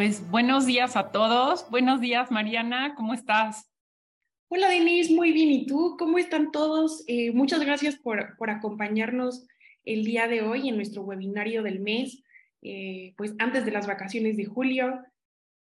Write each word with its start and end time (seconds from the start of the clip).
Pues 0.00 0.26
buenos 0.30 0.64
días 0.64 0.96
a 0.96 1.12
todos. 1.12 1.68
Buenos 1.68 2.00
días, 2.00 2.30
Mariana, 2.30 2.94
¿cómo 2.96 3.12
estás? 3.12 3.70
Hola, 4.48 4.70
Denise, 4.70 5.12
muy 5.12 5.30
bien. 5.30 5.50
¿Y 5.50 5.66
tú? 5.66 5.96
¿Cómo 5.98 6.16
están 6.16 6.52
todos? 6.52 7.04
Eh, 7.06 7.32
muchas 7.32 7.60
gracias 7.60 7.96
por, 7.96 8.34
por, 8.38 8.48
acompañarnos 8.48 9.46
el 9.84 10.04
día 10.04 10.26
de 10.26 10.40
hoy 10.40 10.70
en 10.70 10.76
nuestro 10.76 11.02
webinario 11.02 11.62
del 11.62 11.80
mes, 11.80 12.22
eh, 12.62 13.12
pues 13.18 13.34
antes 13.38 13.66
de 13.66 13.72
las 13.72 13.86
vacaciones 13.86 14.38
de 14.38 14.46
julio. 14.46 15.00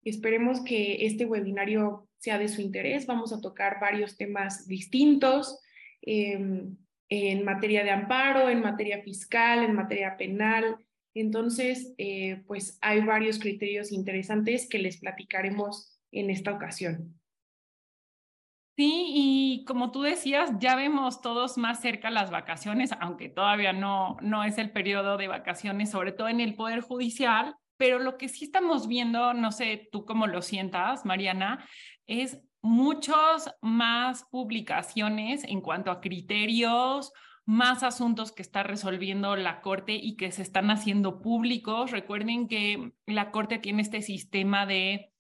Esperemos 0.03 0.64
que 0.64 1.07
este 1.07 1.27
webinario 1.27 2.09
sea 2.18 2.37
de 2.37 2.48
su 2.48 2.61
interés. 2.61 3.07
Vamos 3.07 3.32
a 3.32 3.40
tocar 3.40 3.79
varios 3.81 4.17
temas 4.17 4.67
distintos 4.67 5.61
eh, 6.03 6.67
en 7.09 7.45
materia 7.45 7.85
de 7.85 7.90
amparo, 7.90 8.48
en 8.48 8.62
materia 8.62 9.01
fiscal, 9.01 9.62
en 9.62 9.75
materia 9.75 10.17
penal, 10.17 10.84
entonces, 11.14 11.95
eh, 11.99 12.43
pues 12.46 12.79
hay 12.81 13.00
varios 13.00 13.39
criterios 13.39 13.93
interesantes 13.93 14.68
que 14.68 14.79
les 14.79 14.99
platicaremos 14.99 15.99
en 16.13 16.31
esta 16.31 16.53
ocasión. 16.53 17.21
Sí, 18.77 19.13
y 19.14 19.64
como 19.67 19.93
tú 19.93 20.03
decías, 20.03 20.50
ya 20.59 20.75
vemos 20.75 21.21
todos 21.21 21.57
más 21.57 21.81
cerca 21.81 22.11
las 22.11 22.32
vacaciones, 22.32 22.90
aunque 23.00 23.29
todavía 23.29 23.73
no, 23.73 24.17
no 24.21 24.43
es 24.43 24.59
el 24.59 24.73
periodo 24.73 25.17
de 25.17 25.29
vacaciones, 25.29 25.90
sobre 25.90 26.11
todo 26.11 26.29
en 26.29 26.40
el 26.40 26.57
Poder 26.57 26.81
Judicial, 26.81 27.54
pero 27.76 28.01
lo 28.01 28.17
que 28.17 28.29
sí 28.29 28.45
estamos 28.45 28.89
viendo, 28.89 29.32
no 29.32 29.53
sé 29.53 29.89
tú 29.93 30.04
cómo 30.04 30.26
lo 30.26 30.43
sientas, 30.43 31.04
Mariana, 31.04 31.65
es 32.06 32.41
muchas 32.62 33.55
más 33.61 34.25
publicaciones 34.25 35.45
en 35.45 35.61
cuanto 35.61 35.92
a 35.92 36.01
criterios 36.01 37.12
más 37.47 37.83
asuntos 37.83 38.33
que 38.33 38.42
está 38.42 38.62
resolviendo 38.62 39.37
la 39.37 39.61
Corte 39.61 39.95
y 39.95 40.17
que 40.17 40.33
se 40.33 40.42
están 40.42 40.70
haciendo 40.70 41.20
públicos. 41.20 41.91
Recuerden 41.91 42.48
que 42.48 42.92
la 43.06 43.31
Corte 43.31 43.59
tiene 43.59 43.83
este 43.83 44.03
sistema 44.03 44.67
de 44.67 45.12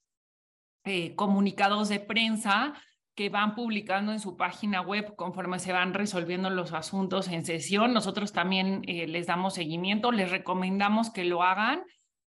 eh, 0.84 1.14
comunicados 1.14 1.88
de 1.88 2.00
prensa 2.00 2.74
que 3.14 3.28
van 3.28 3.54
publicando 3.54 4.12
en 4.12 4.20
su 4.20 4.36
página 4.36 4.80
web 4.80 5.14
conforme 5.16 5.58
se 5.58 5.72
van 5.72 5.94
resolviendo 5.94 6.50
los 6.50 6.72
asuntos 6.72 7.28
en 7.28 7.44
sesión. 7.44 7.92
Nosotros 7.92 8.32
también 8.32 8.82
eh, 8.86 9.06
les 9.06 9.26
damos 9.26 9.54
seguimiento, 9.54 10.10
les 10.10 10.30
recomendamos 10.30 11.10
que 11.10 11.24
lo 11.24 11.42
hagan 11.42 11.82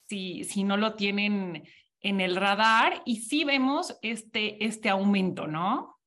si, 0.07 0.43
si 0.43 0.63
no 0.63 0.77
lo 0.77 0.95
tienen 0.95 1.63
en 2.01 2.19
el 2.19 2.35
radar 2.35 3.01
y 3.05 3.17
sí 3.17 3.43
vemos 3.43 3.97
este, 4.01 4.65
este 4.65 4.89
aumento, 4.89 5.47
¿no? 5.47 5.99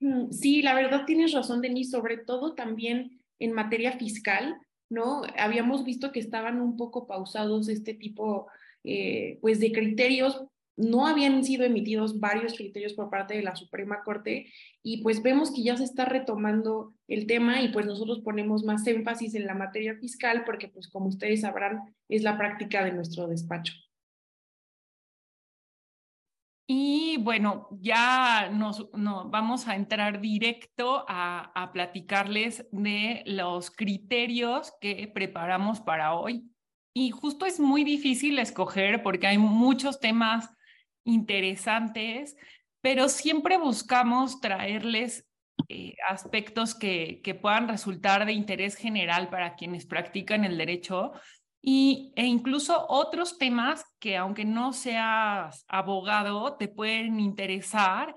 Mm, 0.00 0.30
sí, 0.30 0.62
la 0.62 0.74
verdad 0.74 1.04
tienes 1.06 1.32
razón, 1.32 1.60
Denise, 1.60 1.90
sobre 1.90 2.18
todo 2.18 2.54
también 2.54 3.19
en 3.40 3.52
materia 3.52 3.92
fiscal, 3.98 4.56
¿no? 4.88 5.22
Habíamos 5.36 5.84
visto 5.84 6.12
que 6.12 6.20
estaban 6.20 6.60
un 6.60 6.76
poco 6.76 7.08
pausados 7.08 7.68
este 7.68 7.94
tipo, 7.94 8.46
eh, 8.84 9.38
pues, 9.40 9.58
de 9.58 9.72
criterios. 9.72 10.44
No 10.76 11.06
habían 11.06 11.42
sido 11.44 11.64
emitidos 11.64 12.20
varios 12.20 12.54
criterios 12.54 12.94
por 12.94 13.10
parte 13.10 13.34
de 13.34 13.42
la 13.42 13.56
Suprema 13.56 14.02
Corte 14.04 14.46
y 14.82 15.02
pues 15.02 15.22
vemos 15.22 15.52
que 15.52 15.62
ya 15.62 15.76
se 15.76 15.84
está 15.84 16.06
retomando 16.06 16.94
el 17.06 17.26
tema 17.26 17.60
y 17.60 17.68
pues 17.68 17.84
nosotros 17.84 18.20
ponemos 18.20 18.64
más 18.64 18.86
énfasis 18.86 19.34
en 19.34 19.46
la 19.46 19.54
materia 19.54 19.96
fiscal 19.96 20.44
porque 20.46 20.68
pues 20.68 20.88
como 20.88 21.08
ustedes 21.08 21.42
sabrán 21.42 21.80
es 22.08 22.22
la 22.22 22.38
práctica 22.38 22.82
de 22.82 22.92
nuestro 22.92 23.26
despacho. 23.26 23.74
Y 26.72 27.16
bueno, 27.16 27.66
ya 27.80 28.48
nos, 28.48 28.88
vamos 28.92 29.66
a 29.66 29.74
entrar 29.74 30.20
directo 30.20 31.04
a, 31.08 31.68
platicarles 31.72 32.64
de 32.70 33.24
los 33.26 33.72
criterios 33.72 34.72
que 34.80 35.10
preparamos 35.12 35.80
para 35.80 36.14
hoy. 36.14 36.48
Y 36.94 37.10
justo 37.10 37.44
es 37.44 37.58
muy 37.58 37.82
difícil 37.82 38.38
escoger 38.38 39.02
porque 39.02 39.26
hay 39.26 39.36
muchos 39.36 39.98
temas 39.98 40.48
interesantes, 41.02 42.36
pero 42.80 43.08
siempre 43.08 43.58
buscamos 43.58 44.40
traerles 44.40 45.28
eh, 45.66 45.96
aspectos 46.08 46.76
que 46.76 47.38
puedan 47.42 47.66
resultar 47.66 48.26
de 48.26 48.32
interés 48.32 48.76
general 48.76 49.28
para 49.28 49.56
quienes 49.56 49.86
practican 49.86 50.44
el 50.44 50.56
derecho 50.56 51.14
y, 51.62 52.12
e 52.16 52.26
incluso 52.26 52.86
otros 52.88 53.38
temas 53.38 53.84
que 53.98 54.16
aunque 54.16 54.44
no 54.44 54.72
seas 54.72 55.64
abogado, 55.68 56.56
te 56.56 56.68
pueden 56.68 57.20
interesar 57.20 58.14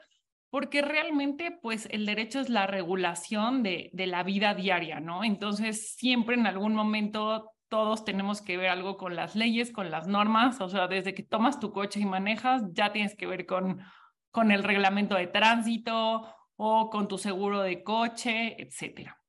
porque 0.50 0.82
realmente 0.82 1.52
pues 1.52 1.88
el 1.92 2.06
derecho 2.06 2.40
es 2.40 2.50
la 2.50 2.68
regulación 2.68 3.64
de, 3.64 3.90
de 3.92 4.08
la 4.08 4.24
vida 4.24 4.54
diaria, 4.54 5.00
¿no? 5.00 5.24
Entonces 5.24 5.96
siempre 5.96 6.36
en 6.36 6.46
algún 6.46 6.76
momento 6.76 7.52
todos 7.70 8.06
tenemos 8.06 8.40
que 8.42 8.56
ver 8.56 8.70
algo 8.70 8.98
con 8.98 9.16
las 9.16 9.36
leyes, 9.36 9.72
con 9.72 9.90
las 9.90 10.08
normas, 10.08 10.62
o 10.62 10.70
sea, 10.70 10.88
desde 10.88 11.16
que 11.16 11.24
tomas 11.24 11.60
tu 11.60 11.72
coche 11.74 12.00
y 12.00 12.06
manejas, 12.06 12.62
ya 12.72 12.92
tienes 12.92 13.16
que 13.16 13.26
ver 13.26 13.48
con, 13.48 13.82
con 14.30 14.52
el 14.52 14.64
reglamento 14.64 15.16
de 15.16 15.26
tránsito 15.26 16.28
o 16.56 16.90
con 16.92 17.08
tu 17.08 17.18
seguro 17.18 17.62
de 17.62 17.84
coche, 17.84 18.62
etcétera. 18.62 19.20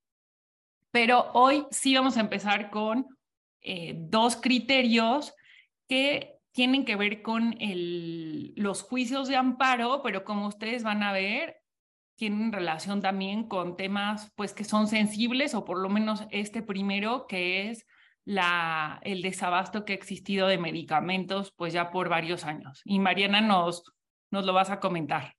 Pero 0.91 1.30
hoy 1.32 1.66
sí 1.70 1.97
vamos 1.97 2.19
a 2.19 2.20
empezar 2.20 2.70
con 2.70 3.06
eh, 3.64 3.94
dos 3.97 4.36
criterios 4.36 5.34
que 5.88 6.38
tienen 6.52 6.84
que 6.84 6.97
ver 6.97 7.22
con 7.22 7.60
el, 7.60 8.52
los 8.56 8.82
juicios 8.82 9.26
de 9.26 9.36
amparo, 9.36 10.02
pero 10.02 10.25
como 10.25 10.47
ustedes 10.47 10.84
van 10.84 11.02
a 11.02 11.12
ver, 11.12 11.56
tienen 12.16 12.53
relación 12.53 13.00
también 13.00 13.48
con 13.48 13.76
temas 13.76 14.32
pues 14.36 14.53
que 14.53 14.64
son 14.64 14.86
sensibles 14.86 15.54
o 15.54 15.64
por 15.64 15.80
lo 15.80 15.88
menos 15.88 16.24
este 16.30 16.62
primero 16.62 17.26
que 17.26 17.70
es 17.70 17.86
la, 18.24 19.00
el 19.03 19.20
desabasto 19.20 19.84
que 19.84 19.94
ha 19.94 19.97
existido 19.97 20.47
de 20.47 20.58
medicamentos 20.58 21.53
pues 21.56 21.72
ya 21.72 21.91
por 21.91 22.08
varios 22.08 22.44
años. 22.44 22.82
Y 22.84 22.98
Mariana 22.98 23.41
nos, 23.41 23.82
nos 24.30 24.47
lo 24.47 24.53
vas 24.53 24.70
a 24.70 24.78
comentar. 24.78 25.34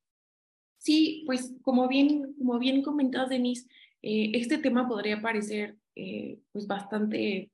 Sí, 0.77 1.23
pues 1.25 1.55
como 1.61 1.87
bien, 1.87 2.33
como 2.37 2.59
bien 2.59 2.83
comentas, 2.83 3.29
Denise, 3.29 3.67
eh, 4.01 4.31
este 4.33 4.57
tema 4.57 4.87
podría 4.87 5.21
parecer 5.21 5.77
eh, 5.95 6.39
pues 6.51 6.67
bastante 6.67 7.51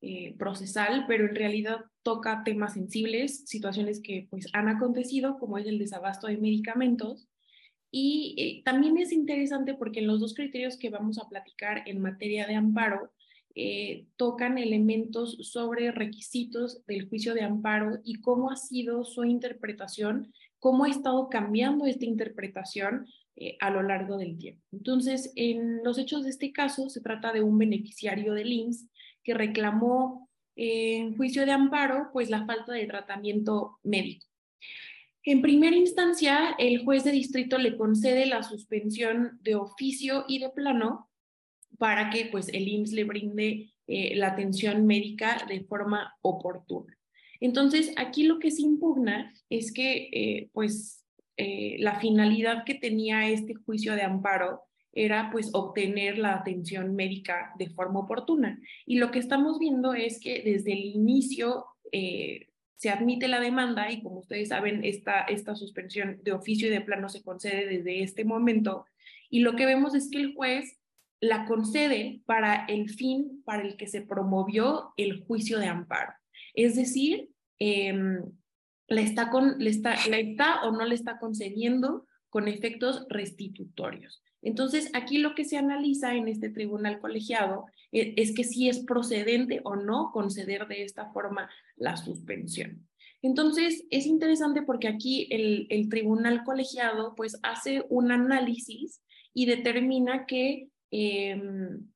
eh, 0.00 0.36
procesal, 0.38 1.06
pero 1.08 1.26
en 1.26 1.34
realidad 1.34 1.78
toca 2.04 2.44
temas 2.44 2.74
sensibles, 2.74 3.42
situaciones 3.46 4.00
que 4.00 4.28
pues 4.30 4.46
han 4.52 4.68
acontecido, 4.68 5.40
como 5.40 5.58
es 5.58 5.66
el 5.66 5.80
desabasto 5.80 6.28
de 6.28 6.36
medicamentos. 6.36 7.26
Y 7.90 8.36
eh, 8.38 8.62
también 8.64 8.96
es 8.98 9.10
interesante 9.10 9.74
porque 9.74 9.98
en 9.98 10.06
los 10.06 10.20
dos 10.20 10.34
criterios 10.34 10.76
que 10.76 10.90
vamos 10.90 11.18
a 11.18 11.28
platicar 11.28 11.82
en 11.86 12.00
materia 12.00 12.46
de 12.46 12.54
amparo, 12.54 13.10
eh, 13.56 14.06
tocan 14.14 14.56
elementos 14.56 15.36
sobre 15.40 15.90
requisitos 15.90 16.86
del 16.86 17.08
juicio 17.08 17.34
de 17.34 17.42
amparo 17.42 17.98
y 18.04 18.20
cómo 18.20 18.52
ha 18.52 18.56
sido 18.56 19.04
su 19.04 19.24
interpretación, 19.24 20.32
cómo 20.60 20.84
ha 20.84 20.90
estado 20.90 21.28
cambiando 21.28 21.86
esta 21.86 22.04
interpretación 22.04 23.08
a 23.60 23.70
lo 23.70 23.82
largo 23.82 24.16
del 24.16 24.36
tiempo. 24.36 24.62
Entonces, 24.72 25.32
en 25.36 25.82
los 25.84 25.96
hechos 25.96 26.24
de 26.24 26.30
este 26.30 26.52
caso, 26.52 26.88
se 26.88 27.00
trata 27.00 27.32
de 27.32 27.40
un 27.40 27.56
beneficiario 27.56 28.32
del 28.34 28.52
IMSS 28.52 28.88
que 29.28 29.34
reclamó 29.34 30.26
en 30.56 31.14
juicio 31.14 31.44
de 31.44 31.52
amparo 31.52 32.08
pues 32.14 32.30
la 32.30 32.46
falta 32.46 32.72
de 32.72 32.86
tratamiento 32.86 33.78
médico. 33.82 34.24
En 35.22 35.42
primera 35.42 35.76
instancia, 35.76 36.54
el 36.58 36.82
juez 36.82 37.04
de 37.04 37.12
distrito 37.12 37.58
le 37.58 37.76
concede 37.76 38.24
la 38.24 38.42
suspensión 38.42 39.38
de 39.42 39.54
oficio 39.54 40.24
y 40.28 40.38
de 40.38 40.48
plano 40.48 41.10
para 41.76 42.08
que 42.08 42.24
pues 42.30 42.48
el 42.48 42.66
IMSS 42.68 42.92
le 42.92 43.04
brinde 43.04 43.74
eh, 43.86 44.16
la 44.16 44.28
atención 44.28 44.86
médica 44.86 45.44
de 45.46 45.60
forma 45.60 46.16
oportuna. 46.22 46.96
Entonces, 47.38 47.92
aquí 47.98 48.22
lo 48.22 48.38
que 48.38 48.50
se 48.50 48.62
impugna 48.62 49.34
es 49.50 49.72
que 49.72 50.08
eh, 50.10 50.48
pues 50.54 51.04
eh, 51.36 51.76
la 51.80 52.00
finalidad 52.00 52.64
que 52.64 52.76
tenía 52.76 53.28
este 53.28 53.52
juicio 53.52 53.94
de 53.94 54.04
amparo 54.04 54.62
era 54.92 55.30
pues 55.30 55.50
obtener 55.52 56.18
la 56.18 56.34
atención 56.34 56.94
médica 56.94 57.52
de 57.58 57.70
forma 57.70 58.00
oportuna. 58.00 58.60
Y 58.86 58.98
lo 58.98 59.10
que 59.10 59.18
estamos 59.18 59.58
viendo 59.58 59.94
es 59.94 60.20
que 60.20 60.42
desde 60.42 60.72
el 60.72 60.84
inicio 60.84 61.66
eh, 61.92 62.48
se 62.76 62.90
admite 62.90 63.28
la 63.28 63.40
demanda 63.40 63.90
y 63.90 64.02
como 64.02 64.20
ustedes 64.20 64.48
saben, 64.48 64.84
esta, 64.84 65.22
esta 65.22 65.54
suspensión 65.54 66.20
de 66.22 66.32
oficio 66.32 66.68
y 66.68 66.70
de 66.70 66.80
plano 66.80 67.08
se 67.08 67.22
concede 67.22 67.66
desde 67.66 68.02
este 68.02 68.24
momento. 68.24 68.86
Y 69.30 69.40
lo 69.40 69.56
que 69.56 69.66
vemos 69.66 69.94
es 69.94 70.08
que 70.10 70.18
el 70.18 70.34
juez 70.34 70.78
la 71.20 71.46
concede 71.46 72.22
para 72.24 72.64
el 72.66 72.88
fin 72.88 73.42
para 73.44 73.62
el 73.62 73.76
que 73.76 73.88
se 73.88 74.02
promovió 74.02 74.92
el 74.96 75.24
juicio 75.24 75.58
de 75.58 75.66
amparo. 75.66 76.12
Es 76.54 76.76
decir, 76.76 77.30
em, 77.58 78.22
le, 78.86 79.02
está 79.02 79.30
con, 79.30 79.58
le, 79.58 79.70
está, 79.70 79.96
le 80.08 80.20
está 80.20 80.62
o 80.62 80.70
no 80.70 80.84
le 80.84 80.94
está 80.94 81.18
concediendo 81.18 82.06
con 82.30 82.46
efectos 82.46 83.06
restitutorios. 83.08 84.22
Entonces, 84.42 84.90
aquí 84.94 85.18
lo 85.18 85.34
que 85.34 85.44
se 85.44 85.56
analiza 85.56 86.14
en 86.14 86.28
este 86.28 86.50
tribunal 86.50 87.00
colegiado 87.00 87.66
e, 87.92 88.14
es, 88.16 88.34
que 88.34 88.44
si 88.44 88.68
es 88.68 88.80
procedente 88.84 89.60
o 89.64 89.76
no 89.76 90.10
conceder 90.12 90.66
de 90.68 90.82
esta 90.82 91.10
forma 91.12 91.50
la 91.76 91.96
suspensión. 91.96 92.86
Entonces, 93.20 93.84
es 93.90 94.06
interesante 94.06 94.62
porque 94.62 94.88
aquí 94.88 95.26
el, 95.30 95.88
tribunal 95.88 96.44
colegiado 96.44 97.14
pues 97.16 97.38
hace 97.42 97.84
un 97.88 98.12
análisis 98.12 99.02
y 99.34 99.46
determina 99.46 100.26
que 100.26 100.68
em, 100.90 101.88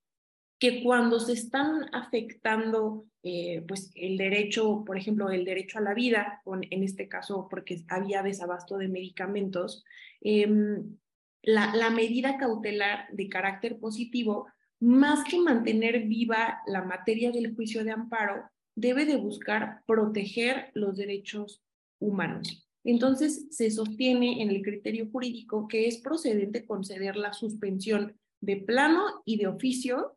que 0.62 0.80
cuando 0.84 1.18
se 1.18 1.32
están 1.32 1.86
afectando 1.92 3.06
eh, 3.24 3.64
pues 3.66 3.90
el 3.96 4.16
derecho, 4.16 4.84
por 4.86 4.96
ejemplo, 4.96 5.28
el 5.28 5.44
derecho 5.44 5.78
a 5.78 5.82
la 5.82 5.92
vida, 5.92 6.40
en 6.46 6.82
este 6.84 7.08
caso 7.08 7.48
porque 7.50 7.82
había 7.88 8.22
desabasto 8.22 8.78
de 8.78 8.86
medicamentos, 8.86 9.84
em, 10.20 10.98
la, 11.42 11.90
medida 11.90 12.38
cautelar 12.38 13.06
de 13.12 13.28
carácter 13.28 13.78
positivo, 13.78 14.46
más 14.80 15.24
que 15.24 15.38
mantener 15.38 16.06
viva 16.06 16.60
la 16.66 16.82
materia 16.82 17.30
del 17.30 17.54
juicio 17.54 17.84
de 17.84 17.92
amparo, 17.92 18.44
debe 18.74 19.04
de 19.04 19.16
buscar 19.16 19.82
proteger 19.86 20.70
los 20.74 20.96
derechos 20.96 21.62
humanos. 21.98 22.68
Entonces, 22.84 23.46
se 23.50 23.70
sostiene 23.70 24.42
en 24.42 24.50
el 24.50 24.62
criterio 24.62 25.08
jurídico 25.10 25.68
que 25.68 25.86
es 25.86 25.98
procedente 25.98 26.66
conceder 26.66 27.16
la 27.16 27.32
suspensión 27.32 28.16
de 28.40 28.56
plano 28.56 29.22
y 29.24 29.36
de 29.38 29.46
oficio 29.46 30.16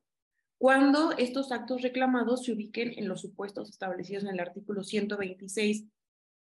cuando 0.57 1.11
estos 1.17 1.51
actos 1.51 1.81
reclamados 1.81 2.45
se 2.45 2.53
ubiquen 2.53 2.93
en 2.97 3.07
los 3.07 3.21
supuestos 3.21 3.69
establecidos 3.69 4.23
en 4.23 4.31
el 4.31 4.39
artículo 4.39 4.83
126 4.83 5.85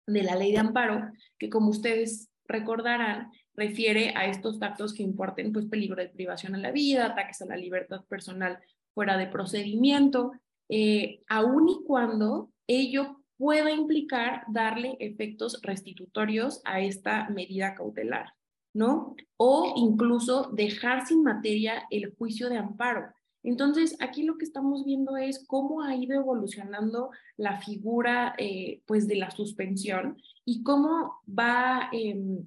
de 0.05 0.23
la 0.23 0.35
ley 0.35 0.51
de 0.51 0.59
amparo, 0.59 1.11
que 1.39 1.49
como 1.49 1.69
ustedes 1.69 2.29
recordarán, 2.45 3.31
refiere 3.55 4.13
a 4.15 4.27
estos 4.27 4.61
actos 4.61 4.93
que 4.93 5.03
importen 5.03 5.51
pues, 5.51 5.65
peligro 5.65 5.97
de 5.97 6.09
privación 6.09 6.55
a 6.55 6.59
la 6.59 6.71
vida, 6.71 7.05
ataques 7.05 7.41
a 7.41 7.45
la 7.45 7.57
libertad 7.57 8.03
personal 8.05 8.59
fuera 8.93 9.17
de 9.17 9.27
procedimiento, 9.27 10.31
eh, 10.69 11.21
aun 11.27 11.69
y 11.69 11.83
cuando 11.85 12.49
ello 12.67 13.21
pueda 13.37 13.71
implicar 13.71 14.43
darle 14.47 14.97
efectos 14.99 15.59
restitutorios 15.63 16.61
a 16.63 16.81
esta 16.81 17.27
medida 17.29 17.75
cautelar, 17.75 18.33
¿no? 18.73 19.15
O 19.37 19.73
incluso 19.75 20.51
dejar 20.53 21.05
sin 21.05 21.23
materia 21.23 21.83
el 21.89 22.13
juicio 22.15 22.49
de 22.49 22.57
amparo. 22.57 23.11
Entonces, 23.43 23.97
aquí 23.99 24.23
lo 24.23 24.37
que 24.37 24.45
estamos 24.45 24.85
viendo 24.85 25.17
es 25.17 25.43
cómo 25.47 25.81
ha 25.81 25.95
ido 25.95 26.15
evolucionando 26.15 27.09
la 27.37 27.59
figura 27.59 28.35
eh, 28.37 28.83
pues 28.85 29.07
de 29.07 29.15
la 29.15 29.31
suspensión 29.31 30.21
y 30.45 30.61
cómo 30.61 31.15
va 31.27 31.89
em, 31.91 32.45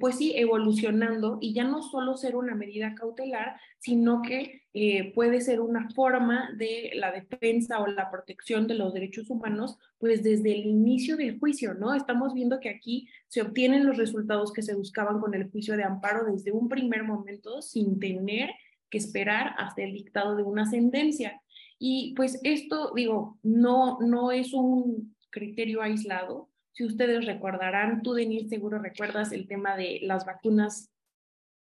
pues 0.00 0.16
sí, 0.16 0.32
evolucionando 0.36 1.38
y 1.40 1.52
ya 1.52 1.64
no 1.64 1.82
solo 1.82 2.16
ser 2.16 2.34
una 2.34 2.56
medida 2.56 2.94
cautelar, 2.96 3.56
sino 3.78 4.20
que 4.20 4.62
eh, 4.74 5.12
puede 5.14 5.40
ser 5.40 5.60
una 5.60 5.88
forma 5.90 6.50
de 6.56 6.90
la 6.94 7.12
defensa 7.12 7.80
o 7.80 7.86
la 7.86 8.10
protección 8.10 8.66
de 8.66 8.74
los 8.74 8.92
derechos 8.92 9.30
humanos, 9.30 9.78
pues 9.98 10.22
desde 10.22 10.52
el 10.52 10.66
inicio 10.66 11.16
del 11.16 11.38
juicio, 11.38 11.74
¿no? 11.74 11.94
Estamos 11.94 12.34
viendo 12.34 12.58
que 12.58 12.68
aquí 12.68 13.08
se 13.28 13.42
obtienen 13.42 13.86
los 13.86 13.96
resultados 13.96 14.52
que 14.52 14.62
se 14.62 14.74
buscaban 14.74 15.20
con 15.20 15.34
el 15.34 15.50
juicio 15.50 15.76
de 15.76 15.84
amparo 15.84 16.24
desde 16.32 16.52
un 16.52 16.68
primer 16.68 17.04
momento 17.04 17.62
sin 17.62 18.00
tener 18.00 18.50
que 18.90 18.98
esperar 18.98 19.54
hasta 19.56 19.82
el 19.82 19.92
dictado 19.92 20.34
de 20.34 20.42
una 20.42 20.66
sentencia. 20.68 21.40
Y 21.78 22.12
pues 22.16 22.40
esto, 22.42 22.92
digo, 22.94 23.38
no, 23.42 23.98
no 24.00 24.32
es 24.32 24.52
un 24.52 25.14
criterio 25.30 25.80
aislado, 25.80 26.49
si 26.80 26.86
ustedes 26.86 27.26
recordarán, 27.26 28.00
tú, 28.00 28.14
Denise, 28.14 28.48
seguro 28.48 28.78
recuerdas 28.78 29.32
el 29.32 29.46
tema 29.46 29.76
de 29.76 30.00
las 30.00 30.24
vacunas 30.24 30.90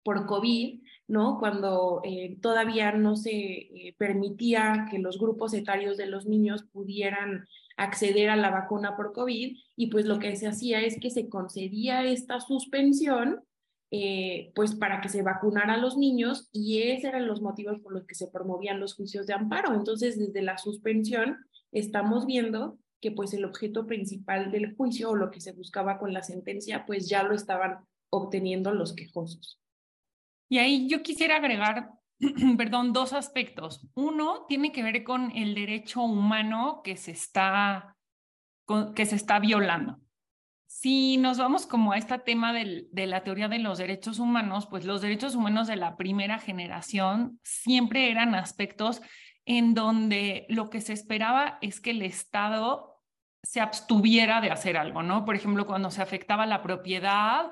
por 0.04 0.26
COVID, 0.26 0.82
¿no? 1.08 1.38
Cuando 1.38 2.02
eh, 2.04 2.36
todavía 2.42 2.92
no 2.92 3.16
se 3.16 3.30
eh, 3.30 3.94
permitía 3.96 4.86
que 4.90 4.98
los 4.98 5.18
grupos 5.18 5.54
etarios 5.54 5.96
de 5.96 6.04
los 6.04 6.26
niños 6.26 6.64
pudieran 6.70 7.46
acceder 7.78 8.28
a 8.28 8.36
la 8.36 8.50
vacuna 8.50 8.94
por 8.94 9.14
COVID 9.14 9.56
y 9.74 9.86
pues 9.86 10.04
lo 10.04 10.18
que 10.18 10.36
se 10.36 10.48
hacía 10.48 10.82
es 10.82 11.00
que 11.00 11.08
se 11.08 11.30
concedía 11.30 12.04
esta 12.04 12.38
suspensión 12.40 13.42
eh, 13.90 14.52
pues 14.54 14.74
para 14.74 15.00
que 15.00 15.08
se 15.08 15.22
vacunara 15.22 15.74
a 15.74 15.78
los 15.78 15.96
niños 15.96 16.50
y 16.52 16.82
esos 16.82 17.04
eran 17.06 17.26
los 17.26 17.40
motivos 17.40 17.80
por 17.80 17.94
los 17.94 18.04
que 18.04 18.14
se 18.14 18.28
promovían 18.28 18.80
los 18.80 18.94
juicios 18.94 19.26
de 19.26 19.32
amparo. 19.32 19.72
Entonces, 19.72 20.18
desde 20.18 20.42
la 20.42 20.58
suspensión 20.58 21.38
estamos 21.72 22.26
viendo 22.26 22.78
que 23.00 23.10
pues 23.12 23.34
el 23.34 23.44
objeto 23.44 23.86
principal 23.86 24.50
del 24.50 24.74
juicio 24.74 25.10
o 25.10 25.14
lo 25.14 25.30
que 25.30 25.40
se 25.40 25.52
buscaba 25.52 25.98
con 25.98 26.12
la 26.12 26.22
sentencia 26.22 26.86
pues 26.86 27.08
ya 27.08 27.22
lo 27.22 27.34
estaban 27.34 27.86
obteniendo 28.10 28.72
los 28.72 28.94
quejosos. 28.94 29.60
Y 30.48 30.58
ahí 30.58 30.88
yo 30.88 31.02
quisiera 31.02 31.36
agregar, 31.36 31.90
perdón, 32.56 32.92
dos 32.92 33.12
aspectos. 33.12 33.86
Uno 33.94 34.46
tiene 34.48 34.72
que 34.72 34.82
ver 34.82 35.02
con 35.04 35.30
el 35.32 35.54
derecho 35.54 36.02
humano 36.02 36.80
que 36.84 36.96
se 36.96 37.10
está, 37.10 37.96
que 38.94 39.06
se 39.06 39.16
está 39.16 39.38
violando. 39.38 40.00
Si 40.68 41.16
nos 41.16 41.38
vamos 41.38 41.66
como 41.66 41.92
a 41.92 41.98
este 41.98 42.18
tema 42.18 42.52
del, 42.52 42.88
de 42.92 43.06
la 43.06 43.22
teoría 43.22 43.48
de 43.48 43.58
los 43.58 43.78
derechos 43.78 44.18
humanos, 44.18 44.66
pues 44.66 44.84
los 44.84 45.00
derechos 45.00 45.34
humanos 45.34 45.68
de 45.68 45.76
la 45.76 45.96
primera 45.96 46.38
generación 46.38 47.40
siempre 47.42 48.10
eran 48.10 48.34
aspectos 48.34 49.00
en 49.46 49.74
donde 49.74 50.44
lo 50.48 50.68
que 50.68 50.80
se 50.80 50.92
esperaba 50.92 51.58
es 51.62 51.80
que 51.80 51.92
el 51.92 52.02
Estado 52.02 53.00
se 53.42 53.60
abstuviera 53.60 54.40
de 54.40 54.50
hacer 54.50 54.76
algo, 54.76 55.02
¿no? 55.04 55.24
Por 55.24 55.36
ejemplo, 55.36 55.66
cuando 55.66 55.90
se 55.92 56.02
afectaba 56.02 56.46
la 56.46 56.62
propiedad, 56.62 57.50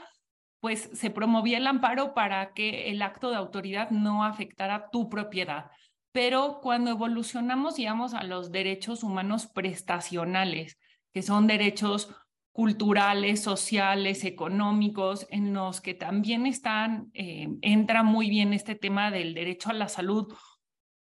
pues 0.61 0.91
se 0.93 1.11
promovía 1.11 1.59
el 1.59 1.69
amparo 1.69 2.13
para 2.13 2.53
que 2.53 2.91
el 2.91 3.01
acto 3.01 3.31
de 3.31 3.37
autoridad 3.37 3.91
no 3.91 4.25
afectara 4.25 4.91
tu 4.91 5.09
propiedad. 5.09 5.71
Pero 6.11 6.59
cuando 6.63 6.91
evolucionamos, 6.91 7.77
digamos, 7.77 8.13
a 8.13 8.25
los 8.25 8.51
derechos 8.51 9.05
humanos 9.05 9.47
prestacionales, 9.47 10.79
que 11.13 11.23
son 11.23 11.47
derechos 11.47 12.13
culturales, 12.51 13.41
sociales, 13.43 14.25
económicos, 14.25 15.27
en 15.31 15.53
los 15.53 15.81
que 15.81 15.95
también 15.95 16.47
están, 16.47 17.11
eh, 17.15 17.49
entra 17.63 18.03
muy 18.03 18.31
bien 18.31 18.53
este 18.53 18.75
tema 18.75 19.11
del 19.11 19.35
derecho 19.35 19.71
a 19.71 19.75
la 19.75 19.89
salud 19.89 20.33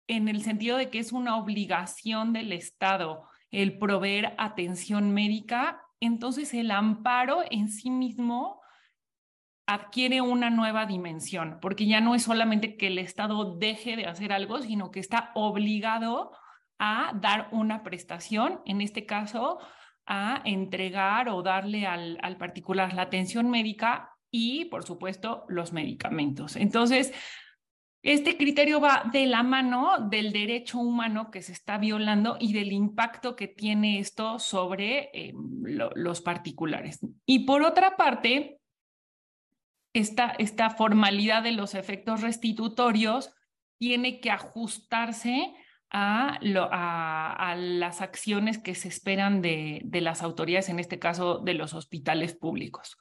en 0.08 0.28
el 0.28 0.42
sentido 0.42 0.76
de 0.76 0.90
que 0.90 0.98
es 0.98 1.12
una 1.12 1.36
obligación 1.36 2.32
del 2.32 2.52
Estado 2.52 3.28
el 3.50 3.78
proveer 3.78 4.34
atención 4.38 5.12
médica, 5.12 5.82
entonces 6.00 6.52
el 6.54 6.70
amparo 6.70 7.44
en 7.50 7.68
sí 7.68 7.90
mismo 7.90 8.60
adquiere 9.66 10.22
una 10.22 10.48
nueva 10.48 10.86
dimensión, 10.86 11.58
porque 11.60 11.86
ya 11.86 12.00
no 12.00 12.14
es 12.14 12.22
solamente 12.22 12.76
que 12.76 12.86
el 12.86 12.98
Estado 12.98 13.56
deje 13.56 13.96
de 13.96 14.06
hacer 14.06 14.32
algo, 14.32 14.60
sino 14.60 14.90
que 14.90 15.00
está 15.00 15.30
obligado 15.34 16.32
a 16.78 17.12
dar 17.20 17.48
una 17.52 17.82
prestación, 17.82 18.60
en 18.64 18.80
este 18.80 19.04
caso, 19.04 19.58
a 20.06 20.40
entregar 20.44 21.28
o 21.28 21.42
darle 21.42 21.86
al, 21.86 22.18
al 22.22 22.38
particular 22.38 22.94
la 22.94 23.02
atención 23.02 23.50
médica 23.50 24.16
y, 24.30 24.66
por 24.66 24.84
supuesto, 24.84 25.44
los 25.48 25.72
medicamentos. 25.72 26.56
Entonces, 26.56 27.12
este 28.02 28.36
criterio 28.36 28.80
va 28.80 29.08
de 29.12 29.26
la 29.26 29.42
mano 29.42 30.08
del 30.08 30.32
derecho 30.32 30.78
humano 30.78 31.30
que 31.30 31.42
se 31.42 31.52
está 31.52 31.78
violando 31.78 32.36
y 32.38 32.52
del 32.52 32.72
impacto 32.72 33.34
que 33.34 33.48
tiene 33.48 33.98
esto 33.98 34.38
sobre 34.38 35.10
eh, 35.12 35.34
los 35.64 36.20
particulares. 36.20 37.00
Y 37.26 37.40
por 37.40 37.62
otra 37.62 37.96
parte, 37.96 38.60
esta, 39.92 40.70
formalidad 40.70 41.42
de 41.42 41.52
los 41.52 41.74
efectos 41.74 42.20
restitutorios 42.20 43.34
tiene 43.78 44.20
que 44.20 44.30
ajustarse 44.30 45.54
a, 45.90 46.38
las 47.56 48.00
acciones 48.00 48.58
que 48.58 48.74
se 48.74 48.88
esperan 48.88 49.42
de 49.42 50.00
las 50.00 50.22
autoridades, 50.22 50.68
en 50.68 50.78
este 50.78 50.98
caso 50.98 51.38
de 51.38 51.54
los 51.54 51.74
hospitales 51.74 52.34
públicos. 52.34 52.96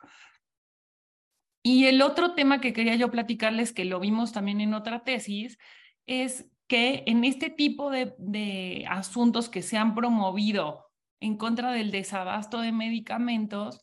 Y 1.70 1.88
el 1.88 2.02
otro 2.02 2.34
tema 2.34 2.62
que 2.62 2.72
quería 2.72 2.96
yo 2.96 3.12
platicarles, 3.12 3.74
que 3.74 3.84
lo 3.84 4.00
vimos 4.00 4.32
también 4.32 4.62
en 4.62 4.74
otra 4.74 5.04
tesis, 5.04 5.58
es 6.06 6.50
que 6.66 7.04
en 7.08 7.26
este 7.26 7.50
tipo 7.50 7.92
de, 7.92 8.86
asuntos 8.88 9.50
que 9.50 9.62
se 9.62 9.76
han 9.76 9.94
promovido 9.94 10.90
en 11.20 11.36
contra 11.36 11.74
del 11.74 11.92
desabasto 11.92 12.62
de 12.62 12.72
medicamentos, 12.72 13.82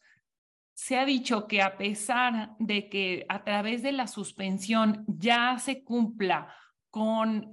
se 0.73 0.97
ha 0.97 1.05
dicho 1.05 1.47
que 1.47 1.61
a 1.61 1.77
pesar 1.77 2.57
de 2.59 2.89
que 2.89 3.27
a 3.29 3.45
través 3.45 3.83
de 3.83 3.93
la 3.93 4.07
suspensión 4.07 5.05
ya 5.07 5.59
se 5.59 5.85
cumpla 5.85 6.55
con, 6.89 7.53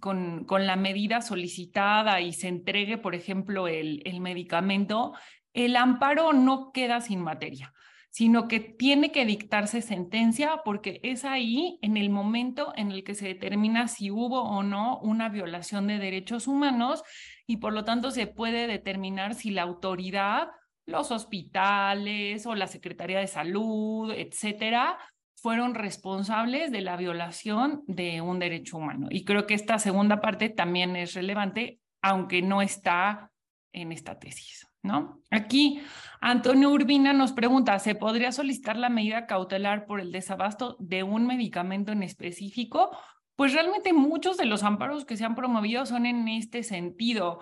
con, 0.00 0.66
la 0.66 0.74
medida 0.74 1.20
solicitada 1.20 2.20
y 2.20 2.32
se 2.32 2.48
entregue, 2.48 2.98
por 2.98 3.14
ejemplo, 3.14 3.68
el 3.68 4.20
medicamento, 4.20 5.12
el 5.52 5.76
amparo 5.76 6.32
no 6.32 6.72
queda 6.72 7.00
sin 7.00 7.20
materia 7.20 7.72
sino 8.14 8.46
que 8.46 8.60
tiene 8.60 9.10
que 9.10 9.26
dictarse 9.26 9.82
sentencia 9.82 10.60
porque 10.64 11.00
es 11.02 11.24
ahí 11.24 11.80
en 11.82 11.96
el 11.96 12.10
momento 12.10 12.72
en 12.76 12.92
el 12.92 13.02
que 13.02 13.16
se 13.16 13.26
determina 13.26 13.88
si 13.88 14.12
hubo 14.12 14.42
o 14.42 14.62
no 14.62 15.00
una 15.00 15.28
violación 15.28 15.88
de 15.88 15.98
derechos 15.98 16.46
humanos 16.46 17.02
y 17.44 17.56
por 17.56 17.72
lo 17.72 17.82
tanto 17.82 18.12
se 18.12 18.28
puede 18.28 18.68
determinar 18.68 19.34
si 19.34 19.50
la 19.50 19.62
autoridad, 19.62 20.46
los 20.86 21.10
hospitales 21.10 22.46
o 22.46 22.54
la 22.54 22.68
Secretaría 22.68 23.18
de 23.18 23.26
Salud, 23.26 24.12
etcétera, 24.12 24.96
fueron 25.34 25.74
responsables 25.74 26.70
de 26.70 26.82
la 26.82 26.96
violación 26.96 27.82
de 27.88 28.20
un 28.20 28.38
derecho 28.38 28.76
humano. 28.76 29.08
Y 29.10 29.24
creo 29.24 29.44
que 29.48 29.54
esta 29.54 29.80
segunda 29.80 30.20
parte 30.20 30.50
también 30.50 30.94
es 30.94 31.14
relevante, 31.14 31.80
aunque 32.00 32.42
no 32.42 32.62
está 32.62 33.32
en 33.72 33.90
esta 33.90 34.20
tesis. 34.20 34.68
¿No? 34.84 35.20
Aquí 35.30 35.82
Antonio 36.20 36.70
Urbina 36.70 37.12
nos 37.12 37.32
pregunta, 37.32 37.80
¿se 37.80 37.96
podría 37.96 38.30
solicitar 38.30 38.76
la 38.76 38.88
medida 38.88 39.26
cautelar 39.26 39.86
por 39.86 39.98
el 39.98 40.12
desabasto 40.12 40.76
de 40.78 41.02
un 41.02 41.26
medicamento 41.26 41.90
en 41.90 42.04
específico? 42.04 42.96
pues 43.36 43.52
realmente 43.52 43.92
muchos 43.92 44.36
de 44.36 44.46
los 44.46 44.62
amparos 44.62 45.04
que 45.04 45.16
se 45.16 45.24
han 45.24 45.34
promovido 45.34 45.86
son 45.86 46.06
en 46.06 46.28
este 46.28 46.62
sentido. 46.62 47.40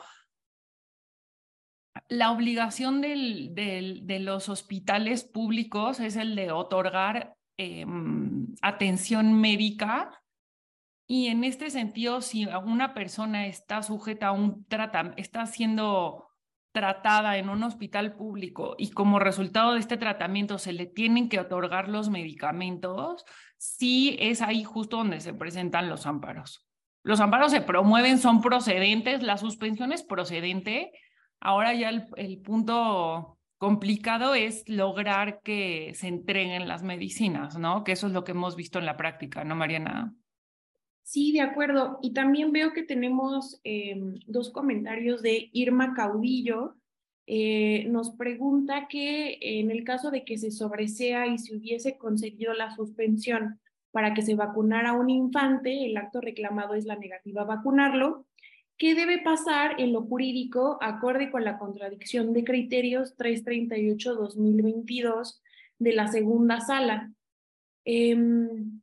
La 2.08 2.30
obligación 2.30 3.00
de 3.02 4.18
los 4.20 4.48
hospitales 4.48 5.24
públicos 5.24 6.00
es 6.00 6.16
el 6.16 6.34
de 6.34 6.50
otorgar 6.50 7.36
em, 7.58 8.54
atención 8.62 9.34
médica 9.34 10.22
y 11.06 11.26
en 11.26 11.44
este 11.44 11.68
sentido, 11.68 12.22
si 12.22 12.46
una 12.46 12.94
persona 12.94 13.46
está 13.46 13.82
sujeta 13.82 14.28
a 14.28 14.32
un 14.32 14.64
tratamiento, 14.64 15.20
está 15.20 15.44
siendo 15.44 16.31
tratada 16.72 17.36
en 17.36 17.48
un 17.48 17.62
hospital 17.62 18.14
público 18.14 18.74
y 18.78 18.90
como 18.90 19.18
resultado 19.18 19.74
de 19.74 19.80
este 19.80 19.96
tratamiento 19.96 20.58
se 20.58 20.72
le 20.72 20.86
tienen 20.86 21.28
que 21.28 21.38
otorgar 21.38 21.88
los 21.88 22.08
medicamentos, 22.08 23.24
sí 23.58 24.16
es 24.20 24.42
ahí 24.42 24.64
justo 24.64 24.96
donde 24.96 25.20
se 25.20 25.34
presentan 25.34 25.88
los 25.88 26.06
amparos. 26.06 26.66
Los 27.04 27.20
amparos 27.20 27.52
se 27.52 27.60
promueven, 27.60 28.18
son 28.18 28.40
procedentes, 28.40 29.22
la 29.22 29.36
suspensión 29.36 29.92
es 29.92 30.02
procedente. 30.02 30.92
Ahora 31.40 31.74
ya 31.74 31.90
el, 31.90 32.06
el 32.16 32.40
punto 32.40 33.38
complicado 33.58 34.34
es 34.34 34.64
lograr 34.68 35.40
que 35.42 35.92
se 35.94 36.08
entreguen 36.08 36.68
las 36.68 36.82
medicinas, 36.82 37.58
¿no? 37.58 37.84
Que 37.84 37.92
eso 37.92 38.06
es 38.06 38.12
lo 38.12 38.24
que 38.24 38.32
hemos 38.32 38.56
visto 38.56 38.78
en 38.78 38.86
la 38.86 38.96
práctica, 38.96 39.44
¿no, 39.44 39.54
Mariana? 39.54 40.14
Sí, 41.02 41.32
de 41.32 41.40
acuerdo. 41.40 41.98
Y 42.02 42.12
también 42.12 42.52
veo 42.52 42.72
que 42.72 42.84
tenemos 42.84 43.60
em, 43.64 44.14
dos 44.26 44.50
comentarios 44.50 45.22
de 45.22 45.50
Irma 45.52 45.94
Caudillo. 45.94 46.76
Eh, 47.26 47.86
nos 47.88 48.10
pregunta 48.10 48.86
que 48.88 49.38
en 49.40 49.70
el 49.70 49.84
caso 49.84 50.10
de 50.10 50.24
que 50.24 50.38
se 50.38 50.50
sobresea 50.50 51.26
y 51.26 51.38
se 51.38 51.56
hubiese 51.56 51.96
concedido 51.98 52.54
la 52.54 52.74
suspensión 52.74 53.60
para 53.90 54.14
que 54.14 54.22
se 54.22 54.34
vacunara 54.34 54.90
a 54.90 54.94
un 54.94 55.10
infante, 55.10 55.86
el 55.86 55.96
acto 55.96 56.20
reclamado 56.20 56.74
es 56.74 56.84
la 56.86 56.96
negativa 56.96 57.42
a 57.42 57.46
vacunarlo. 57.46 58.26
¿Qué 58.78 58.94
debe 58.94 59.18
pasar 59.18 59.80
en 59.80 59.92
lo 59.92 60.02
jurídico 60.02 60.78
acorde 60.80 61.30
con 61.30 61.44
la 61.44 61.58
contradicción 61.58 62.32
de 62.32 62.42
criterios 62.42 63.14
338-2022 63.16 65.40
de 65.78 65.92
la 65.92 66.08
segunda 66.08 66.60
sala? 66.60 67.12
Em, 67.84 68.80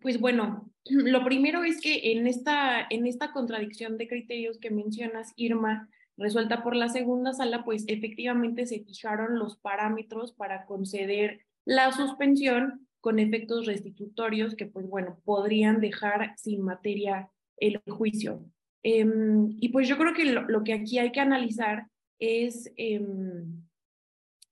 pues 0.00 0.18
bueno, 0.18 0.69
lo 0.84 1.24
primero 1.24 1.62
es 1.64 1.80
que 1.80 2.12
en 2.12 2.26
esta, 2.26 2.86
en 2.88 3.06
esta 3.06 3.32
contradicción 3.32 3.98
de 3.98 4.08
criterios 4.08 4.58
que 4.58 4.70
mencionas, 4.70 5.32
Irma, 5.36 5.88
resuelta 6.16 6.62
por 6.62 6.76
la 6.76 6.88
segunda 6.88 7.32
sala, 7.32 7.64
pues 7.64 7.84
efectivamente 7.88 8.66
se 8.66 8.84
fijaron 8.84 9.38
los 9.38 9.56
parámetros 9.56 10.32
para 10.32 10.66
conceder 10.66 11.40
la 11.64 11.92
suspensión 11.92 12.86
con 13.00 13.18
efectos 13.18 13.66
restitutorios 13.66 14.54
que, 14.54 14.66
pues 14.66 14.86
bueno, 14.86 15.18
podrían 15.24 15.80
dejar 15.80 16.34
sin 16.36 16.62
materia 16.62 17.30
el 17.56 17.80
juicio. 17.86 18.44
Em, 18.82 19.56
y 19.60 19.70
pues 19.70 19.88
yo 19.88 19.96
creo 19.98 20.14
que 20.14 20.24
lo, 20.26 20.64
que 20.64 20.72
aquí 20.72 20.98
hay 20.98 21.12
que 21.12 21.20
analizar 21.20 21.86
es 22.18 22.70
em, 22.76 23.62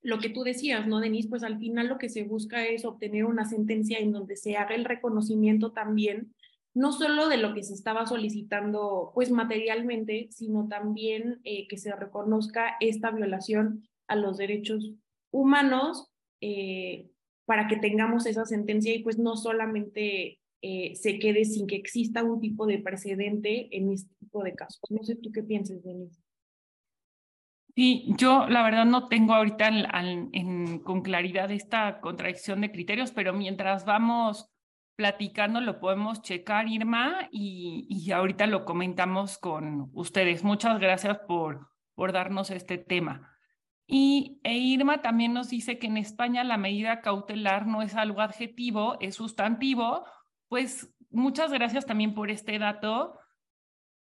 lo 0.03 0.19
que 0.19 0.31
tú 0.31 0.43
decías, 0.43 0.87
¿no, 0.87 1.01
Denise? 1.01 1.29
Pues 1.29 1.43
al 1.43 1.59
final 1.59 1.89
lo 1.89 1.99
que 1.99 2.09
se 2.09 2.25
busca 2.25 2.67
es 2.67 2.85
obtener 2.85 3.25
una 3.25 3.45
sentencia 3.45 3.99
en 3.99 4.13
donde 4.13 4.37
se 4.37 4.57
haga 4.57 4.75
el 4.75 4.85
reconocimiento 4.85 5.73
también, 5.73 6.35
no 6.75 6.93
solo 6.93 7.29
de 7.29 7.39
lo 7.39 7.55
que 7.55 7.65
se 7.65 7.75
estaba 7.75 8.07
solicitando, 8.07 9.11
pues 9.15 9.31
materialmente, 9.31 10.29
sino 10.31 10.69
también 10.69 11.41
eh, 11.45 11.67
que 11.67 11.77
se 11.77 11.95
reconozca 11.95 12.77
esta 12.81 13.11
violación 13.11 13.89
a 14.07 14.17
los 14.17 14.37
derechos 14.37 14.93
humanos 15.31 16.09
eh, 16.41 17.11
para 17.47 17.67
que 17.67 17.77
tengamos 17.77 18.27
esa 18.27 18.45
sentencia 18.45 18.95
y 18.95 19.03
pues 19.03 19.19
no 19.19 19.37
solamente 19.37 20.39
eh, 20.61 20.95
se 20.95 21.19
quede 21.19 21.45
sin 21.45 21.67
que 21.67 21.77
exista 21.77 22.23
un 22.23 22.41
tipo 22.41 22.67
de 22.67 22.79
precedente 22.79 23.69
en 23.77 23.93
este 23.93 24.15
tipo 24.21 24.43
de 24.45 24.55
casos. 24.55 24.81
No 24.91 25.03
sé 25.03 25.17
tú 25.17 25.33
qué 25.33 25.43
piensas, 25.43 25.83
Denise. 25.83 26.21
Sí, 27.79 28.07
yo 28.09 28.49
la 28.49 28.65
verdad 28.65 28.87
no 28.87 29.07
tengo 29.07 29.35
ahorita 29.35 29.71
con 30.83 31.03
claridad 31.03 31.53
esta 31.53 32.01
contradicción 32.01 32.61
de 32.61 32.73
criterios, 32.73 33.13
pero 33.13 33.33
mientras 33.33 33.85
vamos 33.85 34.51
platicando 34.97 35.61
lo 35.61 35.79
podemos 35.79 36.21
checar, 36.21 36.67
Irma, 36.67 37.29
y, 37.31 37.87
y 37.89 38.11
ahorita 38.11 38.49
lo 38.49 38.65
comentamos 38.65 39.39
con 39.39 39.91
ustedes. 39.93 40.43
Muchas 40.43 40.81
gracias 40.81 41.21
por, 41.29 41.69
por 41.95 42.11
darnos 42.11 42.51
este 42.51 42.79
tema. 42.79 43.33
Y 43.87 44.41
e 44.43 44.59
Irma 44.59 45.01
también 45.01 45.33
nos 45.33 45.49
dice 45.49 45.79
que 45.79 45.87
en 45.87 45.99
España 45.99 46.43
la 46.43 46.57
medida 46.57 47.01
cautelar 47.01 47.69
no 47.69 47.83
es 47.83 47.95
algo 47.95 48.23
adjetivo, 48.23 48.97
es 48.99 49.15
sustantivo. 49.15 50.05
Pues 50.49 50.93
muchas 51.11 51.53
gracias 51.53 51.87
también 51.87 52.13
por 52.13 52.33
este 52.33 52.59
dato 52.59 53.21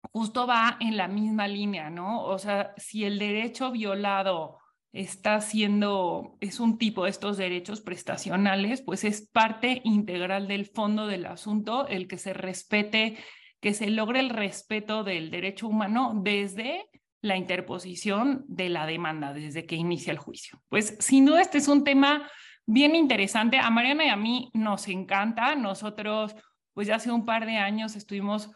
justo 0.01 0.47
va 0.47 0.77
en 0.79 0.97
la 0.97 1.07
misma 1.07 1.47
línea, 1.47 1.89
¿no? 1.89 2.23
O 2.23 2.37
sea, 2.39 2.73
si 2.77 3.05
el 3.05 3.19
derecho 3.19 3.71
violado 3.71 4.57
está 4.93 5.39
siendo, 5.39 6.37
es 6.41 6.59
un 6.59 6.77
tipo 6.77 7.05
de 7.05 7.11
estos 7.11 7.37
derechos 7.37 7.81
prestacionales, 7.81 8.81
pues 8.81 9.03
es 9.03 9.29
parte 9.29 9.81
integral 9.85 10.47
del 10.47 10.65
fondo 10.65 11.07
del 11.07 11.25
asunto 11.25 11.87
el 11.87 12.07
que 12.07 12.17
se 12.17 12.33
respete, 12.33 13.17
que 13.61 13.73
se 13.73 13.89
logre 13.89 14.19
el 14.19 14.29
respeto 14.29 15.03
del 15.03 15.31
derecho 15.31 15.67
humano 15.67 16.13
desde 16.23 16.89
la 17.21 17.37
interposición 17.37 18.43
de 18.47 18.69
la 18.69 18.85
demanda, 18.85 19.33
desde 19.33 19.65
que 19.65 19.75
inicia 19.75 20.11
el 20.11 20.17
juicio. 20.17 20.61
Pues 20.67 20.97
sin 20.99 21.25
duda 21.25 21.41
este 21.41 21.59
es 21.59 21.67
un 21.67 21.83
tema 21.83 22.27
bien 22.65 22.95
interesante. 22.95 23.59
A 23.59 23.69
Mariana 23.69 24.05
y 24.05 24.09
a 24.09 24.15
mí 24.15 24.49
nos 24.53 24.87
encanta. 24.87 25.55
Nosotros, 25.55 26.35
pues 26.73 26.87
ya 26.87 26.95
hace 26.95 27.11
un 27.11 27.25
par 27.25 27.45
de 27.45 27.57
años 27.57 27.95
estuvimos 27.95 28.49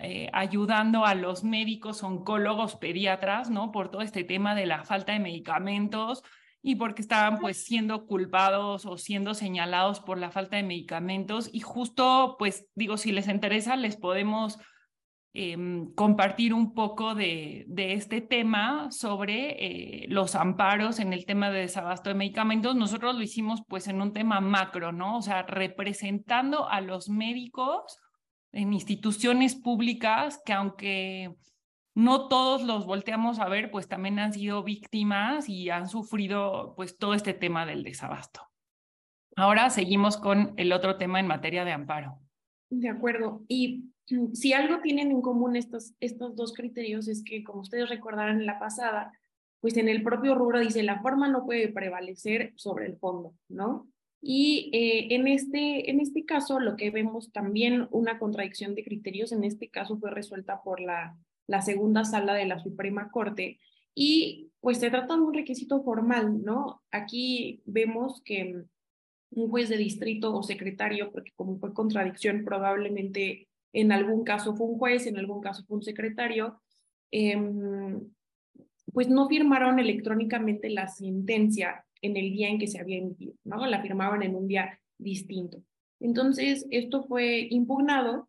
eh, 0.00 0.30
ayudando 0.32 1.04
a 1.04 1.14
los 1.14 1.44
médicos, 1.44 2.02
oncólogos, 2.02 2.76
pediatras, 2.76 3.50
¿no? 3.50 3.70
Por 3.70 3.90
todo 3.90 4.02
este 4.02 4.24
tema 4.24 4.54
de 4.54 4.66
la 4.66 4.84
falta 4.84 5.12
de 5.12 5.18
medicamentos 5.18 6.22
y 6.62 6.76
porque 6.76 7.02
estaban 7.02 7.38
pues 7.38 7.62
siendo 7.62 8.06
culpados 8.06 8.86
o 8.86 8.96
siendo 8.96 9.34
señalados 9.34 10.00
por 10.00 10.16
la 10.18 10.30
falta 10.30 10.56
de 10.56 10.62
medicamentos. 10.62 11.50
Y 11.52 11.60
justo, 11.60 12.36
pues 12.38 12.66
digo, 12.74 12.96
si 12.96 13.12
les 13.12 13.28
interesa, 13.28 13.76
les 13.76 13.98
podemos 13.98 14.58
em, 15.34 15.92
compartir 15.92 16.54
un 16.54 16.72
poco 16.72 17.14
de, 17.14 17.66
de 17.68 17.92
este 17.92 18.22
tema 18.22 18.90
sobre 18.90 20.04
eh, 20.04 20.06
los 20.08 20.34
amparos 20.34 20.98
en 20.98 21.12
el 21.12 21.26
tema 21.26 21.50
de 21.50 21.60
desabasto 21.60 22.08
de 22.08 22.14
medicamentos. 22.14 22.74
Nosotros 22.74 23.14
lo 23.14 23.22
hicimos 23.22 23.62
pues 23.68 23.86
en 23.86 24.00
un 24.00 24.14
tema 24.14 24.40
macro, 24.40 24.92
¿no? 24.92 25.18
O 25.18 25.22
sea, 25.22 25.42
representando 25.42 26.66
a 26.70 26.80
los 26.80 27.10
médicos 27.10 28.00
en 28.54 28.72
instituciones 28.72 29.54
públicas 29.54 30.40
que 30.44 30.52
aunque 30.52 31.34
no 31.94 32.28
todos 32.28 32.62
los 32.62 32.86
volteamos 32.86 33.38
a 33.38 33.48
ver, 33.48 33.70
pues 33.70 33.88
también 33.88 34.18
han 34.18 34.32
sido 34.32 34.62
víctimas 34.62 35.48
y 35.48 35.70
han 35.70 35.88
sufrido 35.88 36.74
pues 36.76 36.98
todo 36.98 37.14
este 37.14 37.34
tema 37.34 37.66
del 37.66 37.84
desabasto. 37.84 38.48
Ahora 39.36 39.70
seguimos 39.70 40.16
con 40.16 40.54
el 40.56 40.72
otro 40.72 40.96
tema 40.96 41.20
en 41.20 41.26
materia 41.26 41.64
de 41.64 41.72
amparo. 41.72 42.18
De 42.70 42.88
acuerdo. 42.88 43.44
Y 43.48 43.90
si 44.32 44.52
algo 44.52 44.80
tienen 44.80 45.10
en 45.10 45.22
común 45.22 45.56
estos, 45.56 45.94
estos 46.00 46.36
dos 46.36 46.52
criterios 46.52 47.08
es 47.08 47.22
que, 47.24 47.42
como 47.42 47.60
ustedes 47.60 47.88
recordarán 47.88 48.40
en 48.40 48.46
la 48.46 48.58
pasada, 48.58 49.12
pues 49.60 49.76
en 49.76 49.88
el 49.88 50.02
propio 50.02 50.34
rubro 50.34 50.60
dice 50.60 50.82
la 50.82 51.00
forma 51.00 51.28
no 51.28 51.46
puede 51.46 51.68
prevalecer 51.68 52.52
sobre 52.56 52.86
el 52.86 52.96
fondo, 52.96 53.34
¿no? 53.48 53.88
Y 54.26 54.70
eh, 54.72 55.14
en, 55.14 55.28
este, 55.28 55.90
en 55.90 56.00
este 56.00 56.24
caso, 56.24 56.58
lo 56.58 56.76
que 56.76 56.90
vemos 56.90 57.30
también 57.30 57.88
una 57.90 58.18
contradicción 58.18 58.74
de 58.74 58.82
criterios, 58.82 59.32
en 59.32 59.44
este 59.44 59.68
caso 59.68 59.98
fue 59.98 60.10
resuelta 60.10 60.62
por 60.62 60.80
la, 60.80 61.14
la 61.46 61.60
segunda 61.60 62.06
sala 62.06 62.32
de 62.32 62.46
la 62.46 62.58
Suprema 62.58 63.10
Corte, 63.10 63.60
y 63.94 64.50
pues 64.60 64.78
se 64.78 64.88
trata 64.88 65.14
de 65.14 65.20
un 65.20 65.34
requisito 65.34 65.82
formal, 65.82 66.42
¿no? 66.42 66.82
Aquí 66.90 67.60
vemos 67.66 68.22
que 68.24 68.64
un 69.30 69.50
juez 69.50 69.68
de 69.68 69.76
distrito 69.76 70.34
o 70.34 70.42
secretario, 70.42 71.12
porque 71.12 71.32
como 71.36 71.58
fue 71.58 71.74
contradicción, 71.74 72.44
probablemente 72.46 73.48
en 73.74 73.92
algún 73.92 74.24
caso 74.24 74.56
fue 74.56 74.68
un 74.68 74.78
juez, 74.78 75.06
en 75.06 75.18
algún 75.18 75.42
caso 75.42 75.64
fue 75.66 75.76
un 75.76 75.82
secretario, 75.82 76.62
em, 77.10 78.00
pues 78.90 79.10
no 79.10 79.28
firmaron 79.28 79.78
electrónicamente 79.78 80.70
la 80.70 80.88
sentencia 80.88 81.84
en 82.04 82.16
el 82.16 82.32
día 82.32 82.48
en 82.48 82.58
que 82.58 82.66
se 82.66 82.78
había 82.78 82.98
emitido, 82.98 83.34
¿no? 83.44 83.66
La 83.66 83.80
firmaban 83.80 84.22
en 84.22 84.34
un 84.34 84.46
día 84.46 84.78
distinto. 84.98 85.62
Entonces, 86.00 86.66
esto 86.70 87.02
fue 87.02 87.48
impugnado 87.50 88.28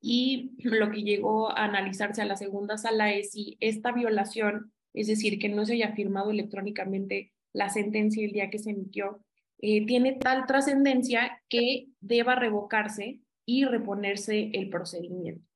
y 0.00 0.52
lo 0.64 0.90
que 0.90 1.02
llegó 1.02 1.50
a 1.50 1.64
analizarse 1.64 2.22
a 2.22 2.26
la 2.26 2.36
segunda 2.36 2.78
sala 2.78 3.12
es 3.12 3.32
si 3.32 3.56
esta 3.60 3.92
violación, 3.92 4.72
es 4.94 5.08
decir, 5.08 5.38
que 5.38 5.48
no 5.48 5.66
se 5.66 5.74
haya 5.74 5.94
firmado 5.94 6.30
electrónicamente 6.30 7.32
la 7.52 7.68
sentencia 7.68 8.24
el 8.24 8.32
día 8.32 8.50
que 8.50 8.58
se 8.58 8.70
emitió, 8.70 9.20
eh, 9.58 9.84
tiene 9.86 10.12
tal 10.12 10.46
trascendencia 10.46 11.42
que 11.48 11.88
deba 12.00 12.34
revocarse 12.34 13.20
y 13.46 13.64
reponerse 13.64 14.50
el 14.52 14.68
procedimiento. 14.68 15.46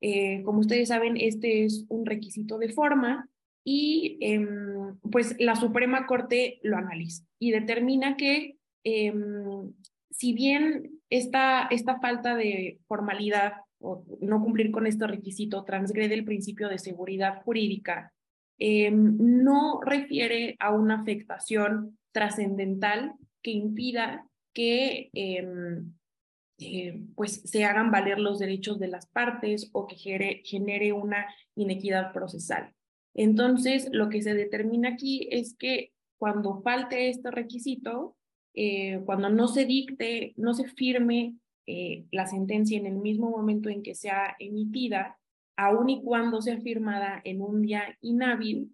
Eh, 0.00 0.42
como 0.44 0.60
ustedes 0.60 0.88
saben, 0.88 1.16
este 1.16 1.64
es 1.64 1.86
un 1.88 2.06
requisito 2.06 2.58
de 2.58 2.68
forma 2.68 3.28
y 3.64 4.18
em, 4.20 4.98
pues 5.10 5.34
la 5.38 5.56
Suprema 5.56 6.06
Corte 6.06 6.60
lo 6.62 6.76
analiza 6.76 7.24
y 7.38 7.50
determina 7.50 8.16
que 8.16 8.58
em, 8.84 9.72
si 10.10 10.34
bien 10.34 11.00
esta, 11.08 11.66
esta 11.70 11.98
falta 11.98 12.36
de 12.36 12.78
formalidad 12.86 13.54
o 13.80 14.04
no 14.20 14.42
cumplir 14.42 14.70
con 14.70 14.86
este 14.86 15.06
requisito 15.06 15.64
transgrede 15.64 16.14
el 16.14 16.24
principio 16.24 16.68
de 16.68 16.78
seguridad 16.78 17.42
jurídica, 17.42 18.12
em, 18.58 19.16
no 19.18 19.80
refiere 19.82 20.56
a 20.60 20.72
una 20.72 21.00
afectación 21.00 21.98
trascendental 22.12 23.14
que 23.42 23.50
impida 23.50 24.26
que 24.52 25.10
eh, 25.14 27.00
pues 27.16 27.42
se 27.44 27.64
hagan 27.64 27.90
valer 27.90 28.20
los 28.20 28.38
derechos 28.38 28.78
de 28.78 28.88
las 28.88 29.06
partes 29.06 29.70
o 29.72 29.86
que 29.86 29.96
genere 29.96 30.92
una 30.92 31.26
inequidad 31.56 32.12
procesal. 32.12 32.72
Entonces, 33.14 33.88
lo 33.92 34.08
que 34.08 34.22
se 34.22 34.34
determina 34.34 34.90
aquí 34.90 35.28
es 35.30 35.56
que 35.56 35.92
cuando 36.18 36.60
falte 36.62 37.08
este 37.08 37.30
requisito, 37.30 38.16
eh, 38.54 39.00
cuando 39.04 39.30
no 39.30 39.48
se 39.48 39.64
dicte, 39.64 40.34
no 40.36 40.54
se 40.54 40.68
firme 40.68 41.36
eh, 41.66 42.04
la 42.10 42.26
sentencia 42.26 42.78
en 42.78 42.86
el 42.86 42.96
mismo 42.96 43.30
momento 43.30 43.68
en 43.68 43.82
que 43.82 43.94
sea 43.94 44.36
emitida, 44.38 45.18
aun 45.56 45.88
y 45.88 46.02
cuando 46.02 46.42
sea 46.42 46.60
firmada 46.60 47.20
en 47.24 47.40
un 47.40 47.62
día 47.62 47.96
inhábil, 48.00 48.72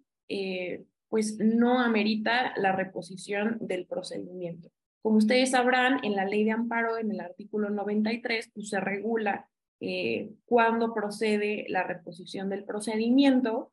pues 1.09 1.37
no 1.39 1.79
amerita 1.79 2.53
la 2.55 2.71
reposición 2.71 3.57
del 3.59 3.85
procedimiento. 3.85 4.71
Como 5.01 5.17
ustedes 5.17 5.51
sabrán, 5.51 6.03
en 6.05 6.15
la 6.15 6.25
ley 6.25 6.43
de 6.43 6.51
amparo, 6.51 6.97
en 6.97 7.11
el 7.11 7.19
artículo 7.19 7.69
93, 7.69 8.51
pues 8.53 8.69
se 8.69 8.79
regula 8.79 9.49
eh, 9.79 10.31
cuándo 10.45 10.93
procede 10.93 11.65
la 11.69 11.83
reposición 11.83 12.49
del 12.49 12.63
procedimiento 12.63 13.71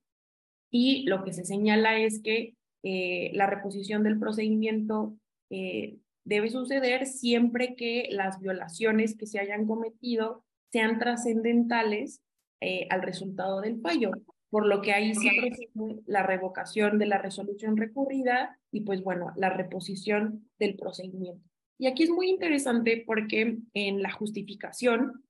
y 0.71 1.05
lo 1.05 1.25
que 1.25 1.33
se 1.33 1.45
señala 1.45 1.99
es 1.99 2.21
que 2.23 2.55
eh, 2.83 3.31
la 3.35 3.47
reposición 3.47 4.03
del 4.03 4.19
procedimiento 4.19 5.17
eh, 5.51 5.97
debe 6.25 6.51
suceder 6.51 7.07
siempre 7.07 7.75
que 7.75 8.09
las 8.11 8.41
violaciones 8.41 9.17
que 9.17 9.27
se 9.27 9.41
hayan 9.41 9.67
cometido 9.67 10.45
sean 10.71 10.99
trascendentales 10.99 12.21
al 12.91 13.03
resultado 13.03 13.61
del 13.61 13.81
fallo 13.81 14.11
por 14.51 14.67
lo 14.67 14.81
que 14.81 14.93
ahí 14.93 15.15
sí 15.15 15.29
procede 15.39 16.03
la 16.07 16.23
revocación 16.23 16.99
de 16.99 17.07
la 17.07 17.19
resolución 17.19 17.77
recurrida 17.77 18.59
y 18.71 18.81
pues 18.81 19.03
bueno, 19.03 19.33
la 19.37 19.51
reposición 19.51 20.49
del 20.59 20.77
procedimiento. 20.77 21.45
Y 21.79 21.87
aquí 21.87 22.05
es 22.05 22.11
muy 22.11 22.29
interesante 22.29 23.03
porque 23.07 23.59
en 23.75 24.03
la 24.03 24.11
justificación 24.11 25.25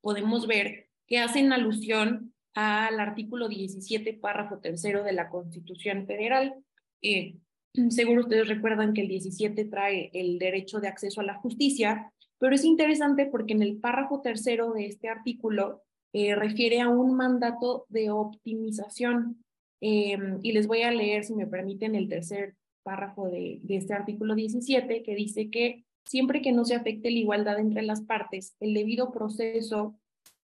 podemos 0.00 0.46
ver 0.46 0.88
que 1.06 1.18
hacen 1.18 1.52
alusión 1.52 2.33
al 2.54 3.00
artículo 3.00 3.48
17, 3.48 4.14
párrafo 4.14 4.58
tercero 4.58 5.02
de 5.02 5.12
la 5.12 5.28
Constitución 5.28 6.06
Federal. 6.06 6.54
Eh, 7.02 7.36
seguro 7.90 8.22
ustedes 8.22 8.48
recuerdan 8.48 8.94
que 8.94 9.02
el 9.02 9.08
17 9.08 9.64
trae 9.66 10.10
el 10.14 10.38
derecho 10.38 10.80
de 10.80 10.88
acceso 10.88 11.20
a 11.20 11.24
la 11.24 11.34
justicia, 11.34 12.12
pero 12.38 12.54
es 12.54 12.64
interesante 12.64 13.26
porque 13.26 13.54
en 13.54 13.62
el 13.62 13.78
párrafo 13.78 14.20
tercero 14.20 14.72
de 14.72 14.86
este 14.86 15.08
artículo 15.08 15.82
eh, 16.12 16.34
refiere 16.34 16.80
a 16.80 16.88
un 16.88 17.14
mandato 17.16 17.86
de 17.88 18.10
optimización. 18.10 19.42
Em, 19.80 20.38
y 20.42 20.52
les 20.52 20.66
voy 20.66 20.82
a 20.82 20.90
leer, 20.90 21.24
si 21.24 21.34
me 21.34 21.46
permiten, 21.46 21.94
el 21.94 22.08
tercer 22.08 22.54
párrafo 22.84 23.28
de, 23.28 23.58
de 23.62 23.76
este 23.76 23.94
artículo 23.94 24.34
17, 24.34 25.02
que 25.02 25.14
dice 25.14 25.50
que 25.50 25.84
siempre 26.06 26.42
que 26.42 26.52
no 26.52 26.64
se 26.64 26.74
afecte 26.74 27.10
la 27.10 27.18
igualdad 27.18 27.58
entre 27.58 27.82
las 27.82 28.02
partes, 28.02 28.54
el 28.60 28.74
debido 28.74 29.10
proceso 29.10 29.98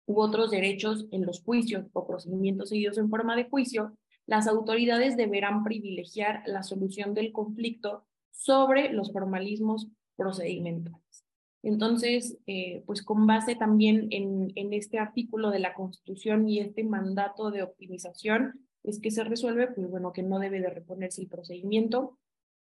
u 0.09 0.21
otros 0.23 0.51
derechos 0.51 1.07
en 1.13 1.27
los 1.27 1.43
juicios 1.43 1.85
o 1.93 2.07
procedimientos 2.07 2.71
seguidos 2.71 2.97
en 2.97 3.11
forma 3.11 3.37
de 3.37 3.45
juicio, 3.45 3.97
las 4.27 4.49
autoridades 4.49 5.17
deberán 5.17 5.65
privilegiar 5.65 6.43
la 6.47 6.63
solución 6.63 7.13
del 7.13 7.31
conflicto 7.31 8.07
sobre 8.31 8.91
los 8.91 9.13
formalismos 9.13 9.89
procedimentales. 10.17 11.27
Entonces, 11.63 12.39
eh, 12.47 12.83
pues 12.87 13.03
con 13.03 13.27
base 13.27 13.55
también 13.55 14.09
en, 14.11 14.73
este 14.73 14.99
artículo 14.99 15.51
de 15.51 15.59
la 15.59 15.75
Constitución 15.75 16.49
y 16.49 16.61
este 16.61 16.85
mandato 16.85 17.51
de 17.51 17.63
optimización, 17.63 18.67
es 18.85 19.01
que 19.01 19.11
se 19.11 19.25
resuelve, 19.25 19.67
pues 19.69 19.91
bueno, 19.91 20.13
que 20.15 20.23
no 20.23 20.39
debe 20.39 20.61
de 20.61 20.71
reponerse 20.71 21.21
el 21.21 21.29
procedimiento, 21.29 22.19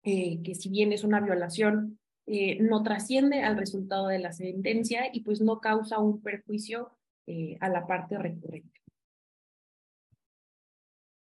eh, 0.03 0.41
que 0.43 0.55
si 0.55 0.67
bien 0.69 0.91
es 0.91 1.05
una 1.05 1.21
violación, 1.21 1.99
eh, 2.25 2.59
no 2.59 2.83
trasciende 2.83 3.43
al 3.43 3.57
resultado 3.57 4.07
de 4.07 4.19
la 4.19 4.33
sentencia 4.33 5.09
y 5.13 5.21
pues 5.21 5.39
no 5.39 5.59
causa 5.59 5.99
un 5.99 6.21
perjuicio 6.21 6.91
a 7.59 7.69
la 7.69 7.85
parte 7.87 8.17
recurrente. 8.17 8.81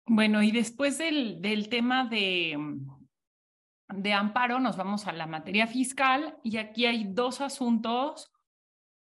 Bueno, 0.06 0.44
y 0.44 0.52
después 0.52 0.98
del, 0.98 1.42
del 1.42 1.70
tema 1.70 2.06
de, 2.06 2.58
de 3.88 4.14
amparo 4.14 4.60
nos 4.60 4.78
vamos 4.78 5.08
a 5.08 5.14
la 5.14 5.28
materia 5.28 5.68
fiscal 5.68 6.38
y 6.44 6.58
aquí 6.58 6.86
hay 6.86 7.06
dos 7.06 7.42
asuntos. 7.42 8.32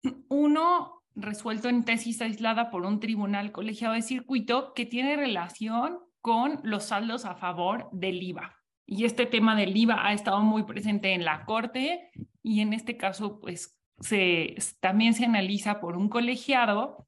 Uno 0.30 1.04
resuelto 1.16 1.70
en 1.70 1.86
tesis 1.86 2.22
aislada 2.22 2.70
por 2.70 2.86
un 2.86 3.00
tribunal 3.00 3.52
colegiado 3.52 3.94
de 3.94 4.02
circuito 4.02 4.74
que 4.74 4.86
tiene 4.86 5.16
relación 5.16 6.00
con 6.22 6.60
los 6.64 6.86
saldos 6.86 7.26
a 7.26 7.36
favor 7.36 7.90
del 7.92 8.22
IVA. 8.22 8.56
Y 8.88 9.06
este 9.06 9.26
tema 9.26 9.56
del 9.56 9.76
IVA 9.76 10.08
ha 10.08 10.14
estado 10.14 10.42
muy 10.42 10.64
presente 10.64 11.14
en 11.14 11.24
la 11.24 11.46
corte 11.46 12.12
y 12.44 12.62
en 12.62 12.74
este 12.74 12.98
caso 12.98 13.40
pues 13.40 13.75
se, 14.00 14.56
también 14.80 15.14
se 15.14 15.26
analiza 15.26 15.80
por 15.80 15.98
un 15.98 16.10
colegiado 16.10 17.08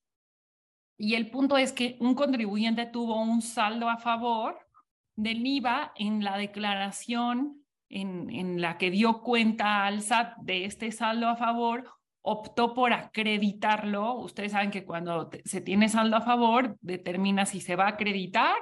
y 0.97 1.15
el 1.15 1.29
punto 1.29 1.57
es 1.57 1.73
que 1.73 1.97
un 1.99 2.15
contribuyente 2.15 2.85
tuvo 2.85 3.21
un 3.21 3.41
saldo 3.41 3.89
a 3.89 3.97
favor 3.97 4.57
del 5.15 5.45
IVA 5.45 5.93
en 5.95 6.23
la 6.23 6.37
declaración 6.37 7.63
en, 7.89 8.61
la 8.61 8.77
que 8.77 8.91
dio 8.91 9.21
cuenta 9.21 9.85
al 9.85 10.01
SAT 10.01 10.37
de 10.39 10.65
este 10.65 10.91
saldo 10.91 11.27
a 11.27 11.35
favor, 11.35 11.85
optó 12.21 12.73
por 12.73 12.93
acreditarlo. 12.93 14.15
Ustedes 14.15 14.51
saben 14.51 14.71
que 14.71 14.85
cuando 14.85 15.29
se 15.45 15.61
tiene 15.61 15.87
saldo 15.87 16.17
a 16.17 16.21
favor, 16.21 16.77
determina 16.81 17.45
si 17.45 17.61
se 17.61 17.75
va 17.75 17.85
a 17.85 17.89
acreditar 17.89 18.55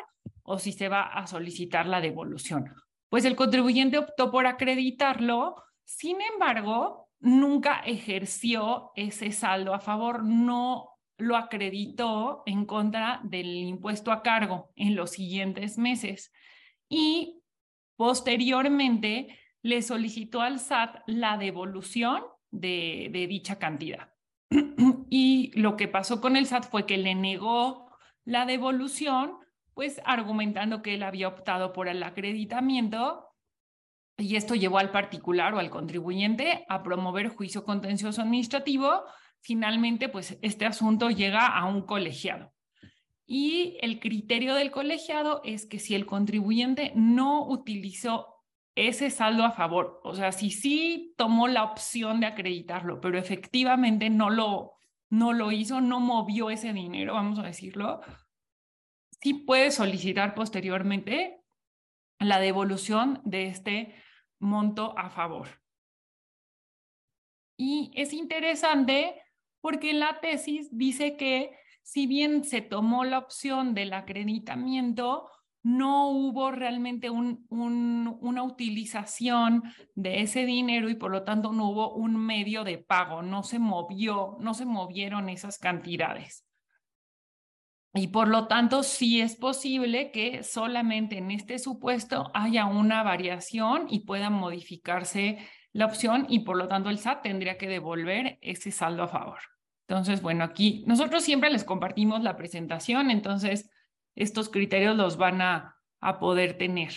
o 0.43 0.59
si 0.59 0.71
se 0.73 0.89
va 0.89 1.03
a 1.03 1.25
solicitar 1.25 1.87
la 1.87 2.01
devolución. 2.01 2.71
Pues 3.09 3.25
el 3.25 3.35
contribuyente 3.35 3.97
optó 3.97 4.29
por 4.29 4.45
acreditarlo, 4.45 5.55
sin 5.83 6.17
embargo, 6.21 7.04
nunca 7.25 7.79
ejerció 7.79 8.91
ese 8.95 9.31
saldo 9.31 9.73
a 9.73 9.79
favor, 9.79 10.23
no 10.23 10.91
lo 11.17 11.35
acreditó 11.35 12.43
en 12.45 12.65
contra 12.65 13.21
del 13.23 13.47
impuesto 13.47 14.11
a 14.11 14.21
cargo 14.21 14.71
en 14.75 14.95
los 14.95 15.11
siguientes 15.11 15.77
meses. 15.77 16.31
Y 16.87 17.41
Posteriormente, 17.95 19.39
le 19.61 19.81
solicitó 19.81 20.41
al 20.41 20.59
SAT 20.59 21.03
la 21.07 21.37
devolución 21.37 22.23
de, 22.51 23.09
dicha 23.29 23.57
cantidad. 23.57 24.13
y 25.09 25.51
lo 25.59 25.77
que 25.77 25.87
pasó 25.87 26.21
con 26.21 26.35
el 26.35 26.45
SAT 26.45 26.69
fue 26.69 26.85
que 26.85 26.97
le 26.97 27.15
negó 27.15 27.89
la 28.25 28.45
devolución, 28.45 29.37
pues 29.73 30.01
argumentando 30.05 30.81
que 30.81 30.95
él 30.95 31.03
había 31.03 31.27
optado 31.27 31.73
por 31.73 31.87
el 31.87 32.03
acreditamiento 32.03 33.24
y 34.17 34.35
esto 34.35 34.55
llevó 34.55 34.77
al 34.77 34.91
particular 34.91 35.53
o 35.53 35.59
al 35.59 35.69
contribuyente 35.69 36.65
a 36.69 36.83
promover 36.83 37.29
juicio 37.29 37.63
contencioso 37.63 38.21
administrativo. 38.21 39.03
Finalmente, 39.41 40.09
pues 40.09 40.37
este 40.41 40.65
asunto 40.65 41.09
llega 41.09 41.45
a 41.47 41.65
un 41.65 41.81
colegiado. 41.85 42.53
Y 43.27 43.77
el 43.81 43.99
criterio 43.99 44.55
del 44.55 44.71
colegiado 44.71 45.41
es 45.43 45.65
que 45.65 45.79
si 45.79 45.95
el 45.95 46.05
contribuyente 46.05 46.93
no 46.95 47.47
utilizó 47.47 48.27
ese 48.75 49.09
saldo 49.09 49.43
a 49.43 49.51
favor, 49.51 49.99
o 50.03 50.15
sea, 50.15 50.31
si 50.31 50.51
sí 50.51 51.13
tomó 51.17 51.47
la 51.47 51.63
opción 51.63 52.19
de 52.19 52.27
acreditarlo, 52.27 52.99
pero 53.01 53.17
efectivamente 53.17 54.09
no 54.09 54.29
lo, 54.29 54.73
no 55.09 55.33
lo 55.33 55.51
hizo, 55.51 55.81
no 55.81 55.99
movió 55.99 56.49
ese 56.49 56.73
dinero, 56.73 57.13
vamos 57.13 57.39
a 57.39 57.43
decirlo, 57.43 58.01
sí 59.21 59.33
puede 59.33 59.71
solicitar 59.71 60.35
posteriormente 60.35 61.41
la 62.19 62.39
devolución 62.39 63.21
de 63.23 63.47
este 63.47 63.95
monto 64.45 64.97
a 64.97 65.09
favor. 65.09 65.47
Y 67.57 67.91
es 67.95 68.13
interesante 68.13 69.21
porque 69.61 69.93
la 69.93 70.19
tesis 70.19 70.69
dice 70.71 71.17
que 71.17 71.57
si 71.81 72.07
bien 72.07 72.43
se 72.43 72.61
tomó 72.61 73.05
la 73.05 73.19
opción 73.19 73.73
del 73.73 73.93
acreditamiento, 73.93 75.29
no 75.63 76.09
hubo 76.09 76.51
realmente 76.51 77.09
una 77.09 78.43
utilización 78.43 79.63
de 79.95 80.21
ese 80.21 80.45
dinero 80.45 80.89
y 80.89 80.95
por 80.95 81.09
lo 81.09 81.23
tanto 81.23 81.53
no 81.53 81.69
hubo 81.69 81.95
un 81.95 82.15
medio 82.17 82.63
de 82.63 82.77
pago, 82.77 83.23
no 83.23 83.41
se 83.41 83.57
movió, 83.57 84.37
no 84.39 84.53
se 84.53 84.65
movieron 84.65 85.29
esas 85.29 85.57
cantidades. 85.57 86.45
Y 87.97 88.07
por 88.07 88.27
lo 88.27 88.47
tanto, 88.47 88.83
sí 88.83 89.21
es 89.21 89.37
posible 89.37 90.11
que 90.11 90.43
solamente 90.43 91.17
en 91.17 91.31
este 91.31 91.59
supuesto 91.59 92.29
haya 92.33 92.65
una 92.65 93.03
variación 93.03 93.87
y 93.89 94.01
pueda 94.01 94.29
modificarse 94.29 95.37
la 95.71 95.85
opción 95.85 96.25
y 96.27 96.39
por 96.39 96.57
lo 96.57 96.67
tanto 96.67 96.89
el 96.89 96.99
SAT 96.99 97.21
tendría 97.21 97.57
que 97.57 97.69
devolver 97.69 98.37
ese 98.41 98.71
saldo 98.71 99.03
a 99.03 99.07
favor. 99.07 99.39
Entonces, 99.87 100.21
bueno, 100.21 100.43
aquí 100.43 100.83
nosotros 100.87 101.23
siempre 101.23 101.49
les 101.49 101.63
compartimos 101.63 102.21
la 102.21 102.35
presentación, 102.35 103.11
entonces 103.11 103.69
estos 104.15 104.49
criterios 104.49 104.97
los 104.97 105.15
van 105.15 105.41
a, 105.41 105.77
a 106.01 106.19
poder 106.19 106.57
tener. 106.57 106.91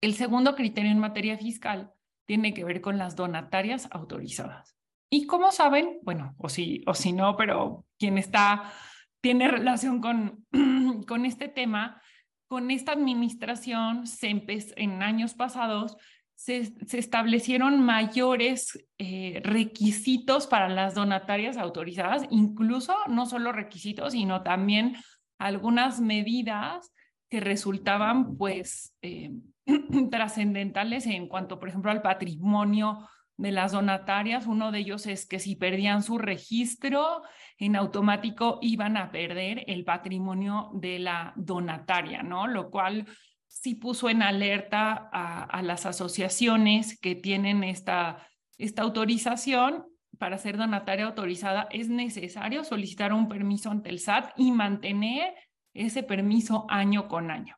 El 0.00 0.14
segundo 0.14 0.54
criterio 0.54 0.90
en 0.90 0.98
materia 0.98 1.36
fiscal 1.36 1.92
tiene 2.24 2.54
que 2.54 2.64
ver 2.64 2.80
con 2.80 2.96
las 2.96 3.14
donatarias 3.14 3.88
autorizadas. 3.90 4.75
Y 5.10 5.26
como 5.26 5.52
saben, 5.52 5.98
bueno, 6.02 6.34
o 6.38 6.48
si, 6.48 6.82
o 6.86 6.94
si 6.94 7.12
no, 7.12 7.36
pero 7.36 7.84
quien 7.98 8.18
está, 8.18 8.72
tiene 9.20 9.48
relación 9.48 10.00
con, 10.00 10.44
con 11.06 11.24
este 11.24 11.48
tema, 11.48 12.02
con 12.48 12.70
esta 12.70 12.92
administración 12.92 14.06
se 14.06 14.44
en 14.76 15.02
años 15.02 15.34
pasados 15.34 15.96
se, 16.36 16.74
establecieron 16.92 17.82
mayores 17.82 18.86
eh, 18.98 19.40
requisitos 19.42 20.46
para 20.46 20.68
las 20.68 20.94
donatarias 20.94 21.56
autorizadas, 21.56 22.24
incluso 22.30 22.94
no 23.08 23.26
solo 23.26 23.52
requisitos, 23.52 24.12
sino 24.12 24.42
también 24.42 24.96
algunas 25.38 26.00
medidas 26.00 26.92
que 27.28 27.40
resultaban 27.40 28.36
pues 28.36 28.94
eh, 29.02 29.32
trascendentales 30.10 31.06
en 31.06 31.26
cuanto, 31.26 31.58
por 31.58 31.70
ejemplo, 31.70 31.90
al 31.90 32.02
patrimonio 32.02 33.08
de 33.36 33.52
las 33.52 33.72
donatarias. 33.72 34.46
Uno 34.46 34.72
de 34.72 34.78
ellos 34.80 35.06
es 35.06 35.26
que 35.26 35.38
si 35.38 35.56
perdían 35.56 36.02
su 36.02 36.18
registro, 36.18 37.22
en 37.58 37.76
automático 37.76 38.58
iban 38.62 38.96
a 38.96 39.10
perder 39.10 39.64
el 39.66 39.84
patrimonio 39.84 40.70
de 40.74 40.98
la 40.98 41.32
donataria, 41.36 42.22
¿no? 42.22 42.46
Lo 42.46 42.70
cual 42.70 43.06
sí 43.46 43.74
puso 43.74 44.08
en 44.10 44.22
alerta 44.22 45.08
a, 45.12 45.62
las 45.62 45.86
asociaciones 45.86 46.98
que 47.00 47.14
tienen 47.14 47.64
esta, 47.64 48.26
esta 48.58 48.82
autorización. 48.82 49.86
Para 50.18 50.38
ser 50.38 50.56
donataria 50.56 51.04
autorizada 51.04 51.68
es 51.70 51.90
necesario 51.90 52.64
solicitar 52.64 53.12
un 53.12 53.28
permiso 53.28 53.70
ante 53.70 53.90
el 53.90 53.98
SAT 53.98 54.32
y 54.36 54.50
mantener 54.50 55.34
ese 55.74 56.02
permiso 56.02 56.66
año 56.70 57.06
con 57.06 57.30
año. 57.30 57.56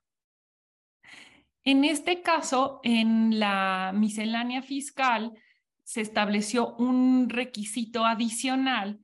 En 1.62 1.84
este 1.84 2.22
caso, 2.22 2.80
en 2.82 3.38
la 3.38 3.92
miscelánea 3.94 4.62
fiscal, 4.62 5.34
se 5.88 6.02
estableció 6.02 6.74
un 6.76 7.30
requisito 7.30 8.04
adicional 8.04 9.00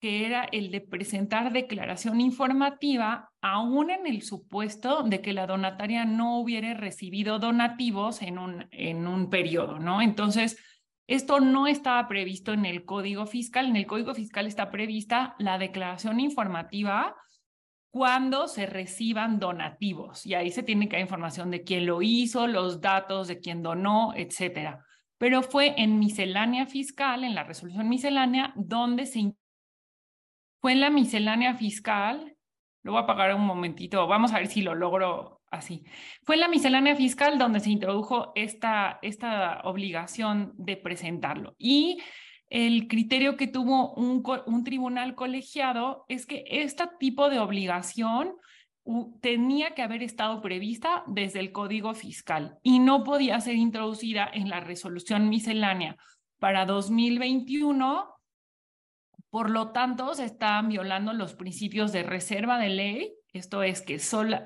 que 0.00 0.24
era 0.24 0.44
el 0.44 0.70
de 0.70 0.80
presentar 0.80 1.52
declaración 1.52 2.20
informativa, 2.20 3.32
aún 3.40 3.90
en 3.90 4.06
el 4.06 4.22
supuesto 4.22 5.02
de 5.02 5.20
que 5.20 5.32
la 5.32 5.48
donataria 5.48 6.04
no 6.04 6.38
hubiera 6.38 6.74
recibido 6.74 7.40
donativos 7.40 8.22
en 8.22 8.38
un, 8.38 8.68
en 8.70 9.08
un 9.08 9.30
periodo, 9.30 9.80
¿no? 9.80 10.00
Entonces, 10.00 10.62
esto 11.08 11.40
no 11.40 11.66
estaba 11.66 12.06
previsto 12.06 12.52
en 12.52 12.66
el 12.66 12.84
Código 12.84 13.26
Fiscal. 13.26 13.66
En 13.66 13.74
el 13.74 13.86
Código 13.86 14.14
Fiscal 14.14 14.46
está 14.46 14.70
prevista 14.70 15.34
la 15.40 15.58
declaración 15.58 16.20
informativa 16.20 17.16
cuando 17.90 18.46
se 18.46 18.66
reciban 18.66 19.40
donativos 19.40 20.24
y 20.24 20.34
ahí 20.34 20.52
se 20.52 20.62
tiene 20.62 20.88
que 20.88 20.98
dar 20.98 21.02
información 21.02 21.50
de 21.50 21.64
quién 21.64 21.84
lo 21.84 22.00
hizo, 22.00 22.46
los 22.46 22.80
datos 22.80 23.26
de 23.26 23.40
quién 23.40 23.60
donó, 23.60 24.12
etcétera 24.14 24.84
pero 25.18 25.42
fue 25.42 25.74
en 25.76 25.98
miscelánea 25.98 26.66
fiscal, 26.66 27.24
en 27.24 27.34
la 27.34 27.44
resolución 27.44 27.88
miscelánea, 27.88 28.52
donde 28.56 29.06
se... 29.06 29.34
Fue 30.60 30.72
en 30.72 30.80
la 30.80 30.90
miscelánea 30.90 31.54
fiscal, 31.54 32.36
lo 32.82 32.92
voy 32.92 33.00
a 33.00 33.04
apagar 33.04 33.34
un 33.34 33.46
momentito, 33.46 34.06
vamos 34.06 34.32
a 34.32 34.38
ver 34.38 34.48
si 34.48 34.62
lo 34.62 34.74
logro 34.74 35.40
así. 35.50 35.84
Fue 36.24 36.34
en 36.34 36.40
la 36.40 36.48
miscelánea 36.48 36.96
fiscal 36.96 37.38
donde 37.38 37.60
se 37.60 37.70
introdujo 37.70 38.32
esta, 38.34 38.98
esta 39.02 39.60
obligación 39.64 40.52
de 40.56 40.76
presentarlo. 40.76 41.54
Y 41.58 41.98
el 42.50 42.88
criterio 42.88 43.36
que 43.36 43.46
tuvo 43.46 43.94
un, 43.94 44.22
un 44.46 44.64
tribunal 44.64 45.14
colegiado 45.14 46.04
es 46.08 46.26
que 46.26 46.44
este 46.48 46.84
tipo 46.98 47.28
de 47.28 47.38
obligación 47.38 48.34
tenía 49.20 49.74
que 49.74 49.82
haber 49.82 50.02
estado 50.02 50.40
prevista 50.40 51.04
desde 51.06 51.40
el 51.40 51.52
Código 51.52 51.94
Fiscal 51.94 52.58
y 52.62 52.78
no 52.78 53.04
podía 53.04 53.40
ser 53.40 53.56
introducida 53.56 54.28
en 54.32 54.48
la 54.48 54.60
resolución 54.60 55.28
miscelánea 55.28 55.96
para 56.38 56.64
2021. 56.64 58.14
Por 59.30 59.50
lo 59.50 59.72
tanto, 59.72 60.14
se 60.14 60.24
están 60.24 60.68
violando 60.68 61.12
los 61.12 61.34
principios 61.34 61.92
de 61.92 62.02
reserva 62.02 62.58
de 62.58 62.68
ley. 62.70 63.12
Esto 63.34 63.62
es 63.62 63.82
que 63.82 63.96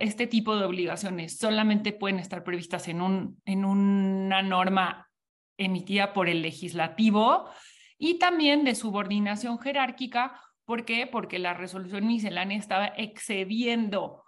este 0.00 0.26
tipo 0.26 0.56
de 0.56 0.64
obligaciones 0.64 1.38
solamente 1.38 1.92
pueden 1.92 2.18
estar 2.18 2.42
previstas 2.42 2.88
en, 2.88 3.00
un, 3.00 3.40
en 3.44 3.64
una 3.64 4.42
norma 4.42 5.08
emitida 5.56 6.12
por 6.12 6.28
el 6.28 6.42
legislativo 6.42 7.48
y 7.96 8.18
también 8.18 8.64
de 8.64 8.74
subordinación 8.74 9.60
jerárquica. 9.60 10.40
¿Por 10.64 10.84
qué? 10.84 11.06
Porque 11.06 11.38
la 11.38 11.54
resolución 11.54 12.08
miscelánea 12.08 12.58
estaba 12.58 12.86
excediendo 12.96 14.21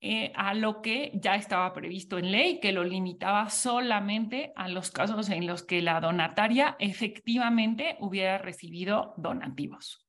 eh, 0.00 0.32
a 0.36 0.54
lo 0.54 0.80
que 0.80 1.10
ya 1.14 1.34
estaba 1.34 1.72
previsto 1.72 2.18
en 2.18 2.30
ley, 2.30 2.60
que 2.60 2.72
lo 2.72 2.84
limitaba 2.84 3.50
solamente 3.50 4.52
a 4.54 4.68
los 4.68 4.90
casos 4.90 5.28
en 5.28 5.46
los 5.46 5.64
que 5.64 5.82
la 5.82 6.00
donataria 6.00 6.76
efectivamente 6.78 7.96
hubiera 8.00 8.38
recibido 8.38 9.14
donativos. 9.16 10.06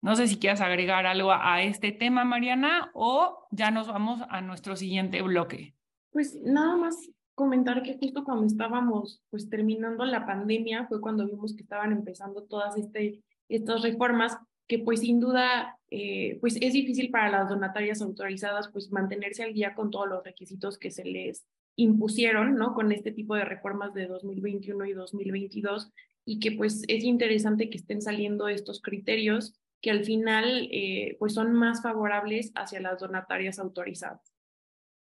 No 0.00 0.16
sé 0.16 0.28
si 0.28 0.38
quieres 0.38 0.60
agregar 0.60 1.04
algo 1.04 1.32
a 1.32 1.62
este 1.62 1.92
tema, 1.92 2.24
Mariana, 2.24 2.90
o 2.94 3.46
ya 3.50 3.70
nos 3.70 3.88
vamos 3.88 4.22
a 4.28 4.40
nuestro 4.40 4.76
siguiente 4.76 5.20
bloque. 5.20 5.74
Pues 6.12 6.38
nada 6.42 6.76
más 6.76 6.96
comentar 7.34 7.82
que 7.82 7.98
justo 7.98 8.24
cuando 8.24 8.46
estábamos 8.46 9.22
pues 9.28 9.50
terminando 9.50 10.04
la 10.06 10.24
pandemia 10.24 10.86
fue 10.86 11.00
cuando 11.00 11.26
vimos 11.26 11.54
que 11.54 11.62
estaban 11.62 11.92
empezando 11.92 12.44
todas 12.44 12.78
este, 12.78 13.22
estas 13.48 13.82
reformas 13.82 14.38
que 14.66 14.78
pues 14.78 15.00
sin 15.00 15.20
duda 15.20 15.78
eh, 15.90 16.38
pues 16.40 16.56
es 16.60 16.72
difícil 16.72 17.10
para 17.10 17.30
las 17.30 17.48
donatarias 17.48 18.02
autorizadas 18.02 18.68
pues 18.68 18.90
mantenerse 18.90 19.44
al 19.44 19.54
día 19.54 19.74
con 19.74 19.90
todos 19.90 20.08
los 20.08 20.24
requisitos 20.24 20.78
que 20.78 20.90
se 20.90 21.04
les 21.04 21.46
impusieron, 21.76 22.56
¿no? 22.56 22.74
Con 22.74 22.90
este 22.90 23.12
tipo 23.12 23.34
de 23.34 23.44
reformas 23.44 23.94
de 23.94 24.06
2021 24.06 24.86
y 24.86 24.92
2022 24.94 25.92
y 26.24 26.40
que 26.40 26.52
pues 26.52 26.82
es 26.88 27.04
interesante 27.04 27.70
que 27.70 27.78
estén 27.78 28.02
saliendo 28.02 28.48
estos 28.48 28.82
criterios 28.82 29.54
que 29.80 29.90
al 29.90 30.04
final 30.04 30.68
eh, 30.72 31.16
pues 31.18 31.34
son 31.34 31.52
más 31.52 31.82
favorables 31.82 32.50
hacia 32.56 32.80
las 32.80 32.98
donatarias 32.98 33.58
autorizadas. 33.58 34.32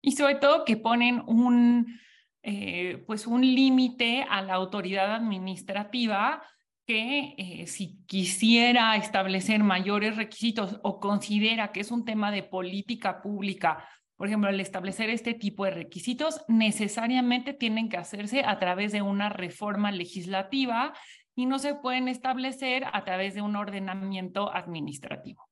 Y 0.01 0.11
sobre 0.11 0.35
todo 0.35 0.65
que 0.65 0.77
ponen 0.77 1.23
un, 1.25 1.99
eh, 2.43 3.03
pues 3.07 3.25
un 3.25 3.41
límite 3.41 4.23
a 4.29 4.43
la 4.43 4.53
autoridad 4.53 5.15
administrativa 5.15 6.43
que 6.85 7.35
eh, 7.37 7.67
si 7.67 7.97
quisiera 8.05 8.95
establecer 8.95 9.63
mayores 9.63 10.15
requisitos 10.15 10.79
o 10.83 10.99
considera 10.99 11.71
que 11.71 11.79
es 11.79 11.91
un 11.91 12.05
tema 12.05 12.31
de 12.31 12.43
política 12.43 13.21
pública, 13.21 13.87
por 14.15 14.27
ejemplo, 14.27 14.49
el 14.49 14.59
establecer 14.59 15.09
este 15.09 15.33
tipo 15.33 15.65
de 15.65 15.71
requisitos, 15.71 16.45
necesariamente 16.47 17.53
tienen 17.53 17.89
que 17.89 17.97
hacerse 17.97 18.43
a 18.45 18.59
través 18.59 18.91
de 18.91 19.01
una 19.01 19.29
reforma 19.29 19.91
legislativa 19.91 20.93
y 21.35 21.45
no 21.47 21.59
se 21.59 21.75
pueden 21.75 22.07
establecer 22.07 22.85
a 22.93 23.03
través 23.03 23.33
de 23.33 23.41
un 23.41 23.55
ordenamiento 23.55 24.53
administrativo. 24.53 25.49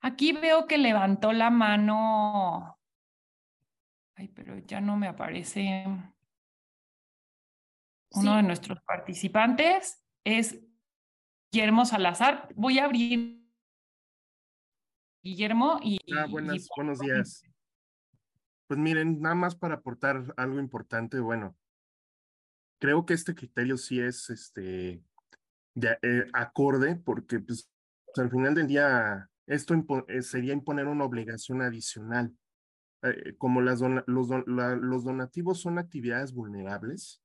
Aquí 0.00 0.32
veo 0.32 0.66
que 0.66 0.78
levantó 0.78 1.32
la 1.32 1.50
mano. 1.50 2.78
Ay, 4.14 4.28
pero 4.28 4.58
ya 4.60 4.80
no 4.80 4.96
me 4.96 5.08
aparece 5.08 5.84
uno 8.12 8.36
de 8.36 8.42
nuestros 8.42 8.80
participantes 8.82 9.99
es 10.24 10.60
Guillermo 11.52 11.84
Salazar. 11.84 12.48
Voy 12.54 12.78
a 12.78 12.84
abrir 12.84 13.44
Guillermo 15.22 15.78
y... 15.82 15.98
Ah, 16.16 16.26
buenas, 16.26 16.68
buenos 16.76 16.98
días. 16.98 17.42
Pues 18.66 18.78
miren, 18.78 19.20
nada 19.20 19.34
más 19.34 19.56
para 19.56 19.76
aportar 19.76 20.32
algo 20.36 20.60
importante, 20.60 21.18
bueno, 21.18 21.56
creo 22.80 23.04
que 23.04 23.14
este 23.14 23.34
criterio 23.34 23.76
sí 23.76 24.00
es 24.00 24.30
este 24.30 25.02
de, 25.74 25.98
eh, 26.02 26.24
acorde 26.32 26.96
porque 26.96 27.40
pues, 27.40 27.68
al 28.16 28.30
final 28.30 28.54
del 28.54 28.68
día 28.68 29.28
esto 29.46 29.74
eh, 30.08 30.22
sería 30.22 30.52
imponer 30.52 30.86
una 30.86 31.04
obligación 31.04 31.62
adicional. 31.62 32.32
Eh, 33.02 33.34
como 33.38 33.60
las 33.60 33.80
los, 34.06 34.28
los 34.46 35.04
donativos 35.04 35.60
son 35.60 35.78
actividades 35.78 36.32
vulnerables, 36.32 37.19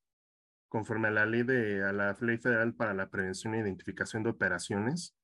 conforme 0.76 1.08
a 1.08 1.12
la 1.12 1.26
ley 1.26 1.44
de 1.44 1.94
la 1.94 2.14
federal 2.16 2.74
para 2.74 2.94
la 2.94 3.10
prevención 3.10 3.56
e 3.56 3.60
identificación 3.60 4.24
de 4.24 4.32
operaciones 4.32 5.16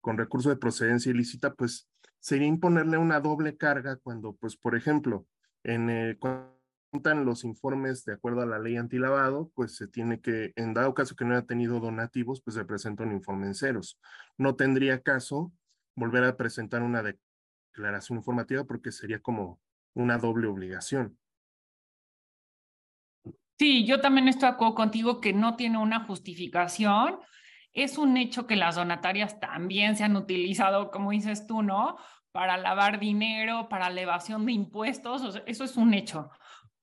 con 0.00 0.18
recurso 0.18 0.48
de 0.48 0.56
procedencia 0.56 1.12
ilícita, 1.12 1.54
pues 1.54 1.88
sería 2.18 2.48
imponerle 2.48 2.98
una 2.98 3.20
doble 3.20 3.56
carga 3.56 3.94
cuando, 3.94 4.32
pues, 4.32 4.56
por 4.56 4.74
ejemplo, 4.74 5.24
en 5.62 5.88
eh, 5.88 6.18
los 7.24 7.44
informes 7.44 8.04
de 8.06 8.14
acuerdo 8.14 8.40
a 8.40 8.46
la 8.46 8.58
ley 8.58 8.76
antilavado, 8.76 9.52
pues 9.54 9.76
se 9.76 9.86
tiene 9.86 10.20
que, 10.20 10.52
en 10.56 10.74
dado 10.74 10.94
caso 10.94 11.14
que 11.14 11.24
no 11.24 11.36
haya 11.36 11.46
tenido 11.46 11.78
donativos, 11.78 12.42
pues 12.42 12.56
se 12.56 12.64
presenta 12.64 13.04
un 13.04 13.12
informe 13.12 13.46
en 13.46 13.54
ceros. 13.54 14.00
No 14.36 14.56
tendría 14.56 15.00
caso 15.04 15.52
volver 15.94 16.24
a 16.24 16.36
presentar 16.36 16.82
una 16.82 17.04
declaración 17.04 18.18
informativa 18.18 18.64
porque 18.64 18.90
sería 18.90 19.20
como 19.20 19.60
una 19.94 20.18
doble 20.18 20.48
obligación. 20.48 21.16
Sí, 23.58 23.84
yo 23.86 24.00
también 24.00 24.28
estoy 24.28 24.48
de 24.48 24.54
acuerdo 24.54 24.74
contigo 24.74 25.20
que 25.20 25.32
no 25.32 25.56
tiene 25.56 25.78
una 25.78 26.04
justificación. 26.04 27.18
Es 27.72 27.98
un 27.98 28.16
hecho 28.16 28.46
que 28.46 28.56
las 28.56 28.76
donatarias 28.76 29.40
también 29.40 29.96
se 29.96 30.04
han 30.04 30.16
utilizado, 30.16 30.90
como 30.90 31.10
dices 31.10 31.46
tú, 31.46 31.62
¿no? 31.62 31.96
Para 32.30 32.56
lavar 32.56 33.00
dinero, 33.00 33.68
para 33.68 33.88
elevación 33.88 34.46
de 34.46 34.52
impuestos, 34.52 35.42
eso 35.46 35.64
es 35.64 35.76
un 35.76 35.94
hecho. 35.94 36.30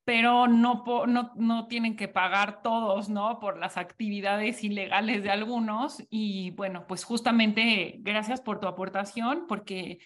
pero 0.06 0.48
no, 0.48 0.84
no, 1.08 1.32
no 1.36 1.68
tienen 1.68 1.96
que 1.96 2.08
pagar 2.08 2.62
todos, 2.62 3.10
¿no? 3.10 3.40
Por 3.40 3.58
las 3.60 3.78
actividades 3.78 4.64
ilegales 4.64 5.24
de 5.24 5.32
algunos. 5.32 6.04
Y 6.12 6.52
bueno, 6.52 6.86
pues 6.88 7.04
justamente 7.04 7.98
gracias 8.02 8.42
por 8.42 8.60
tu 8.60 8.68
aportación, 8.68 9.46
porque 9.48 10.00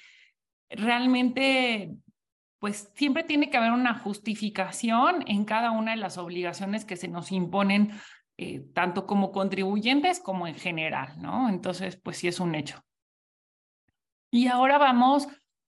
realmente, 0.69 1.95
pues 2.59 2.91
siempre 2.95 3.23
tiene 3.23 3.49
que 3.49 3.57
haber 3.57 3.71
una 3.71 3.97
justificación 3.97 5.23
en 5.27 5.45
cada 5.45 5.71
una 5.71 5.91
de 5.91 5.97
las 5.97 6.17
obligaciones 6.17 6.85
que 6.85 6.97
se 6.97 7.07
nos 7.07 7.31
imponen, 7.31 7.91
eh, 8.37 8.61
tanto 8.73 9.05
como 9.05 9.31
contribuyentes 9.31 10.19
como 10.19 10.47
en 10.47 10.55
general, 10.55 11.21
¿no? 11.21 11.49
Entonces, 11.49 11.97
pues 11.97 12.17
sí 12.17 12.27
es 12.27 12.39
un 12.39 12.55
hecho. 12.55 12.83
Y 14.31 14.47
ahora 14.47 14.77
vamos 14.77 15.27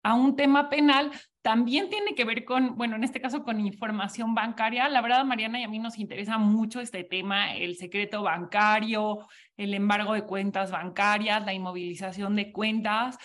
a 0.02 0.14
un 0.14 0.34
tema 0.34 0.68
penal 0.70 1.12
también 1.42 1.88
tiene 1.88 2.14
que 2.14 2.24
ver 2.24 2.44
con, 2.44 2.76
bueno, 2.76 2.96
en 2.96 3.04
este 3.04 3.20
caso 3.20 3.42
con 3.42 3.60
información 3.60 4.34
bancaria. 4.34 4.88
La 4.88 5.00
verdad, 5.00 5.24
Mariana 5.24 5.58
y 5.58 5.62
a 5.62 5.68
mí 5.68 5.78
nos 5.78 5.98
interesa 5.98 6.36
mucho 6.36 6.80
este 6.80 7.02
tema, 7.02 7.54
el 7.54 7.76
secreto 7.76 8.22
bancario, 8.22 9.26
el 9.56 9.72
embargo 9.72 10.12
de 10.12 10.24
cuentas 10.26 10.70
bancarias, 10.70 11.44
la 11.44 11.54
inmovilización 11.54 12.36
de 12.36 12.52
cuentas. 12.52 13.16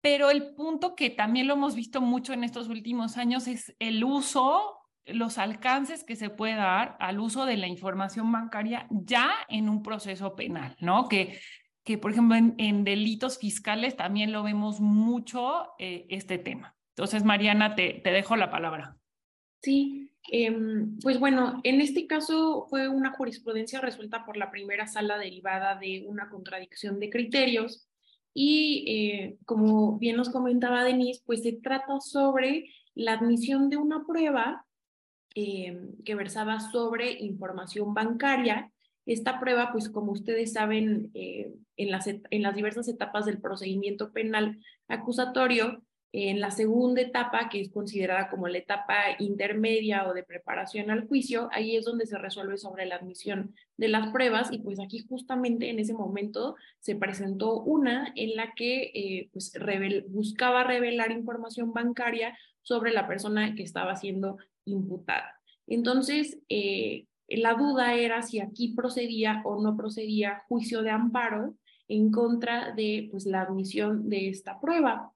Pero 0.00 0.30
el 0.30 0.54
punto 0.54 0.94
que 0.94 1.10
también 1.10 1.46
lo 1.46 1.54
hemos 1.54 1.74
visto 1.74 2.00
mucho 2.00 2.32
en 2.32 2.44
estos 2.44 2.68
últimos 2.68 3.16
años 3.16 3.46
es 3.46 3.74
el 3.78 4.02
uso, 4.02 4.78
los 5.04 5.38
alcances 5.38 6.04
que 6.04 6.16
se 6.16 6.30
puede 6.30 6.54
dar 6.54 6.96
al 7.00 7.20
uso 7.20 7.44
de 7.44 7.56
la 7.56 7.66
información 7.66 8.30
bancaria 8.32 8.86
ya 8.90 9.30
en 9.48 9.68
un 9.68 9.82
proceso 9.82 10.34
penal, 10.36 10.76
¿no? 10.80 11.08
Que 11.08 11.38
que, 11.84 11.98
por 11.98 12.12
ejemplo, 12.12 12.36
en, 12.36 12.84
delitos 12.84 13.38
fiscales 13.38 13.96
también 13.96 14.32
lo 14.32 14.42
vemos 14.42 14.80
mucho 14.80 15.72
eh, 15.78 16.06
este 16.10 16.38
tema. 16.38 16.76
Entonces, 16.90 17.24
Mariana, 17.24 17.74
te, 17.74 18.00
te 18.04 18.10
dejo 18.10 18.36
la 18.36 18.50
palabra. 18.50 18.96
Sí, 19.62 20.10
em, 20.30 20.98
pues 20.98 21.18
bueno, 21.18 21.60
en 21.64 21.80
este 21.80 22.06
caso 22.06 22.66
fue 22.68 22.88
una 22.88 23.12
jurisprudencia 23.12 23.80
resuelta 23.80 24.24
por 24.24 24.36
la 24.36 24.50
primera 24.50 24.86
sala 24.86 25.18
derivada 25.18 25.76
de 25.76 26.04
una 26.06 26.28
contradicción 26.28 27.00
de 27.00 27.10
criterios 27.10 27.89
y 28.32 28.84
eh, 28.86 29.38
como 29.44 29.98
bien 29.98 30.16
nos 30.16 30.30
comentaba 30.30 30.84
Denise, 30.84 31.22
pues 31.26 31.42
se 31.42 31.52
trata 31.52 32.00
sobre 32.00 32.70
la 32.94 33.14
admisión 33.14 33.68
de 33.70 33.76
una 33.76 34.04
prueba 34.06 34.66
em, 35.34 35.96
que 36.04 36.14
versaba 36.14 36.60
sobre 36.60 37.12
información 37.12 37.94
bancaria. 37.94 38.70
Esta 39.06 39.40
prueba, 39.40 39.72
pues 39.72 39.88
como 39.88 40.12
ustedes 40.12 40.52
saben, 40.52 41.10
eh, 41.14 41.52
en, 41.76 41.90
las, 41.90 42.06
en 42.06 42.42
las 42.42 42.54
diversas 42.54 42.88
etapas 42.88 43.26
del 43.26 43.40
procedimiento 43.40 44.12
penal 44.12 44.60
acusatorio, 44.88 45.82
en 46.12 46.40
la 46.40 46.50
segunda 46.50 47.00
etapa, 47.00 47.48
que 47.48 47.60
es 47.60 47.70
considerada 47.70 48.28
como 48.28 48.48
la 48.48 48.58
etapa 48.58 48.94
intermedia 49.20 50.08
o 50.08 50.14
de 50.14 50.24
preparación 50.24 50.90
al 50.90 51.06
juicio, 51.06 51.48
ahí 51.52 51.76
es 51.76 51.84
donde 51.84 52.06
se 52.06 52.18
resuelve 52.18 52.58
sobre 52.58 52.86
la 52.86 52.96
admisión 52.96 53.54
de 53.76 53.88
las 53.88 54.10
pruebas 54.10 54.52
y 54.52 54.58
pues 54.58 54.80
aquí 54.80 55.06
justamente 55.08 55.70
en 55.70 55.78
ese 55.78 55.94
momento 55.94 56.56
se 56.80 56.96
presentó 56.96 57.60
una 57.60 58.12
en 58.16 58.34
la 58.34 58.54
que 58.54 58.90
eh, 58.94 59.30
pues 59.32 59.52
buscaba 60.08 60.64
revelar 60.64 61.12
información 61.12 61.72
bancaria 61.72 62.36
sobre 62.62 62.92
la 62.92 63.06
persona 63.06 63.54
que 63.54 63.62
estaba 63.62 63.94
siendo 63.94 64.38
imputada. 64.64 65.40
Entonces, 65.66 66.38
eh, 66.48 67.06
la 67.28 67.54
duda 67.54 67.94
era 67.94 68.22
si 68.22 68.40
aquí 68.40 68.74
procedía 68.74 69.42
o 69.44 69.62
no 69.62 69.76
procedía 69.76 70.42
juicio 70.48 70.82
de 70.82 70.90
amparo 70.90 71.54
en 71.86 72.10
contra 72.10 72.72
de 72.72 73.08
pues, 73.10 73.26
la 73.26 73.42
admisión 73.42 74.08
de 74.08 74.28
esta 74.28 74.60
prueba. 74.60 75.12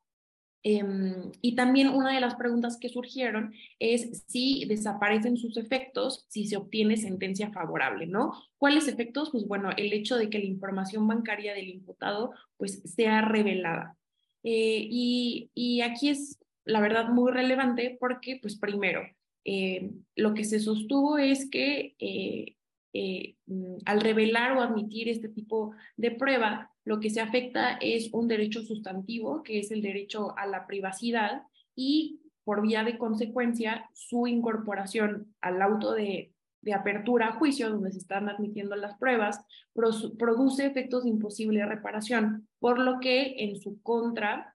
Em, 0.66 1.30
y 1.42 1.56
también 1.56 1.88
una 1.88 2.14
de 2.14 2.22
las 2.22 2.36
preguntas 2.36 2.78
que 2.80 2.88
surgieron 2.88 3.52
es 3.78 4.24
si 4.26 4.64
desaparecen 4.64 5.36
sus 5.36 5.58
efectos 5.58 6.24
si 6.28 6.46
se 6.46 6.56
obtiene 6.56 6.96
sentencia 6.96 7.52
favorable, 7.52 8.06
¿no? 8.06 8.32
¿Cuáles 8.56 8.88
efectos? 8.88 9.28
Pues 9.30 9.46
bueno, 9.46 9.70
el 9.76 9.92
hecho 9.92 10.16
de 10.16 10.30
que 10.30 10.38
la 10.38 10.46
información 10.46 11.06
bancaria 11.06 11.52
del 11.52 11.68
imputado 11.68 12.32
pues 12.56 12.80
sea 12.86 13.20
revelada. 13.20 13.98
Eh, 14.42 14.88
y, 14.90 15.50
y, 15.54 15.82
aquí 15.82 16.08
es, 16.08 16.38
la 16.64 16.80
verdad, 16.80 17.08
muy 17.08 17.30
relevante 17.30 17.96
porque, 18.00 18.38
pues 18.40 18.58
primero, 18.58 19.02
eh, 19.44 19.90
lo 20.16 20.32
que 20.32 20.44
se 20.44 20.60
sostuvo 20.60 21.18
es 21.18 21.48
que 21.50 21.94
eh, 21.98 22.56
eh, 22.96 23.34
mm, 23.46 23.78
al 23.86 24.00
revelar 24.00 24.56
o 24.56 24.62
admitir 24.62 25.08
este 25.08 25.28
tipo 25.28 25.74
de 25.96 26.12
prueba, 26.12 26.70
lo 26.84 27.00
que 27.00 27.10
se 27.10 27.20
afecta 27.20 27.72
es 27.80 28.08
un 28.12 28.28
derecho 28.28 28.62
sustantivo, 28.62 29.42
que 29.42 29.58
es 29.58 29.72
el 29.72 29.82
derecho 29.82 30.38
a 30.38 30.46
la 30.46 30.66
privacidad, 30.68 31.42
y 31.74 32.20
por 32.44 32.62
vía 32.62 32.84
de 32.84 32.96
consecuencia, 32.96 33.90
su 33.94 34.28
incorporación 34.28 35.34
al 35.40 35.60
auto 35.60 35.92
de, 35.92 36.30
apertura 36.72 37.28
a 37.28 37.32
juicio, 37.32 37.68
donde 37.68 37.90
se 37.90 37.98
están 37.98 38.28
admitiendo 38.28 38.74
las 38.76 38.96
pruebas, 38.96 39.44
produce 39.74 40.64
efectos 40.64 41.04
de 41.04 41.10
imposible 41.10 41.66
reparación, 41.66 42.48
por 42.58 42.78
lo 42.78 43.00
que 43.00 43.34
en 43.44 43.60
su 43.60 43.82
contra 43.82 44.54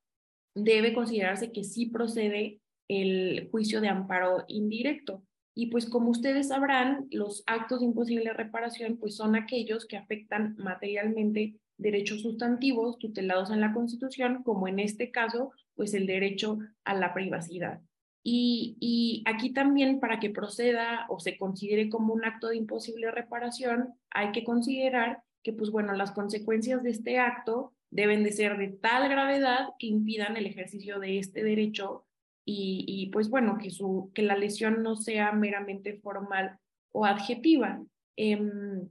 debe 0.55 0.93
considerarse 0.93 1.51
que 1.51 1.63
sí 1.63 1.87
procede 1.87 2.61
el 2.87 3.49
juicio 3.51 3.79
de 3.79 3.89
amparo 3.89 4.45
indirecto. 4.47 5.23
Y 5.59 5.65
pues 5.65 5.89
como 5.89 6.09
ustedes 6.11 6.47
sabrán, 6.47 7.09
los 7.11 7.43
actos 7.45 7.81
de 7.81 7.87
imposible 7.87 8.31
reparación 8.31 8.95
pues 8.95 9.17
son 9.17 9.35
aquellos 9.35 9.85
que 9.85 9.97
afectan 9.97 10.55
materialmente 10.57 11.55
derechos 11.77 12.21
sustantivos 12.21 12.97
tutelados 12.97 13.51
en 13.51 13.59
la 13.59 13.73
Constitución, 13.73 14.41
como 14.43 14.69
en 14.69 14.79
este 14.79 15.11
caso, 15.11 15.51
pues 15.75 15.93
el 15.93 16.07
derecho 16.07 16.59
a 16.85 16.93
la 16.93 17.13
privacidad. 17.13 17.81
Y, 18.23 18.77
y, 18.79 19.21
aquí 19.25 19.51
también 19.51 19.99
para 19.99 20.21
que 20.21 20.29
proceda 20.29 21.05
o 21.09 21.19
se 21.19 21.37
considere 21.37 21.89
como 21.89 22.13
un 22.13 22.23
acto 22.23 22.47
de 22.47 22.55
imposible 22.55 23.11
reparación, 23.11 23.95
hay 24.11 24.31
que 24.31 24.45
considerar 24.45 25.23
que, 25.43 25.51
pues 25.51 25.71
bueno, 25.71 25.91
las 25.91 26.13
consecuencias 26.13 26.83
de 26.83 26.91
este 26.91 27.19
acto 27.19 27.73
deben 27.91 28.23
de 28.23 28.31
ser 28.31 28.57
de 28.57 28.69
tal 28.69 29.09
gravedad 29.09 29.71
que 29.77 29.87
impidan 29.87 30.37
el 30.37 30.45
ejercicio 30.45 30.99
de 30.99 31.19
este 31.19 31.43
derecho 31.43 32.05
y, 32.51 33.09
pues 33.11 33.29
bueno, 33.29 33.57
que, 33.61 33.69
su, 33.69 34.11
que 34.13 34.23
la 34.23 34.35
lesión 34.35 34.81
no 34.81 34.95
sea 34.95 35.31
meramente 35.31 35.99
formal 35.99 36.57
o 36.91 37.05
adjetiva. 37.05 37.83
Em, 38.15 38.87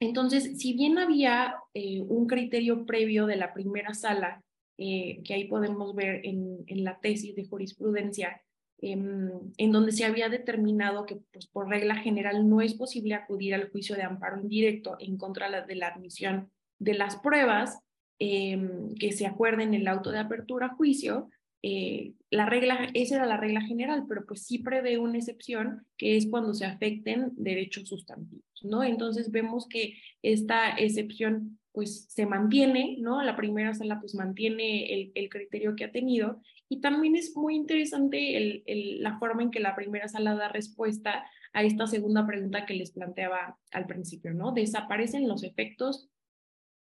entonces, 0.00 0.58
si 0.58 0.72
bien 0.74 0.98
había 0.98 1.56
eh, 1.74 2.00
un 2.00 2.26
criterio 2.26 2.86
previo 2.86 3.26
de 3.26 3.36
la 3.36 3.52
primera 3.52 3.94
sala, 3.94 4.42
eh, 4.78 5.22
que 5.24 5.34
ahí 5.34 5.44
podemos 5.44 5.94
ver 5.94 6.24
en, 6.24 6.64
en, 6.66 6.84
la 6.84 6.98
tesis 7.00 7.34
de 7.34 7.46
jurisprudencia, 7.46 8.40
em, 8.80 9.30
en 9.56 9.72
donde 9.72 9.92
se 9.92 10.04
había 10.04 10.28
determinado 10.28 11.04
que 11.06 11.20
pues, 11.32 11.46
por 11.46 11.68
regla 11.68 11.96
general 11.96 12.48
no 12.48 12.60
es 12.60 12.74
posible 12.74 13.14
acudir 13.14 13.54
al 13.54 13.70
juicio 13.70 13.96
de 13.96 14.02
amparo 14.02 14.40
indirecto 14.40 14.96
en 15.00 15.16
contra 15.16 15.64
de 15.64 15.74
la 15.74 15.88
admisión 15.88 16.50
de 16.78 16.94
las 16.94 17.16
pruebas 17.16 17.80
em, 18.20 18.94
que 18.94 19.12
se 19.12 19.26
acuerden 19.26 19.74
en 19.74 19.82
el 19.82 19.88
auto 19.88 20.10
de 20.10 20.18
apertura 20.18 20.66
a 20.66 20.74
juicio, 20.76 21.28
eh, 21.62 22.14
la 22.30 22.46
regla, 22.46 22.88
esa 22.94 23.16
era 23.16 23.26
la 23.26 23.36
regla 23.36 23.60
general, 23.62 24.04
pero 24.08 24.24
pues 24.26 24.44
sí 24.44 24.58
prevé 24.58 24.98
una 24.98 25.18
excepción 25.18 25.86
que 25.96 26.16
es 26.16 26.28
cuando 26.28 26.54
se 26.54 26.66
afecten 26.66 27.32
derechos 27.36 27.88
sustantivos, 27.88 28.44
¿no? 28.62 28.84
Entonces 28.84 29.30
vemos 29.30 29.66
que 29.66 29.94
esta 30.22 30.70
excepción 30.70 31.58
pues 31.72 32.06
se 32.08 32.26
mantiene, 32.26 32.96
¿no? 33.00 33.22
La 33.22 33.36
primera 33.36 33.74
sala 33.74 34.00
pues 34.00 34.14
mantiene 34.14 34.92
el, 34.92 35.12
el 35.14 35.28
criterio 35.28 35.74
que 35.74 35.84
ha 35.84 35.92
tenido 35.92 36.40
y 36.68 36.80
también 36.80 37.16
es 37.16 37.36
muy 37.36 37.56
interesante 37.56 38.36
el, 38.36 38.62
el, 38.66 39.02
la 39.02 39.18
forma 39.18 39.42
en 39.42 39.50
que 39.50 39.60
la 39.60 39.74
primera 39.74 40.08
sala 40.08 40.34
da 40.34 40.48
respuesta 40.48 41.24
a 41.52 41.62
esta 41.62 41.86
segunda 41.86 42.26
pregunta 42.26 42.66
que 42.66 42.74
les 42.74 42.92
planteaba 42.92 43.58
al 43.72 43.86
principio, 43.86 44.32
¿no? 44.34 44.52
Desaparecen 44.52 45.26
los 45.26 45.42
efectos 45.42 46.08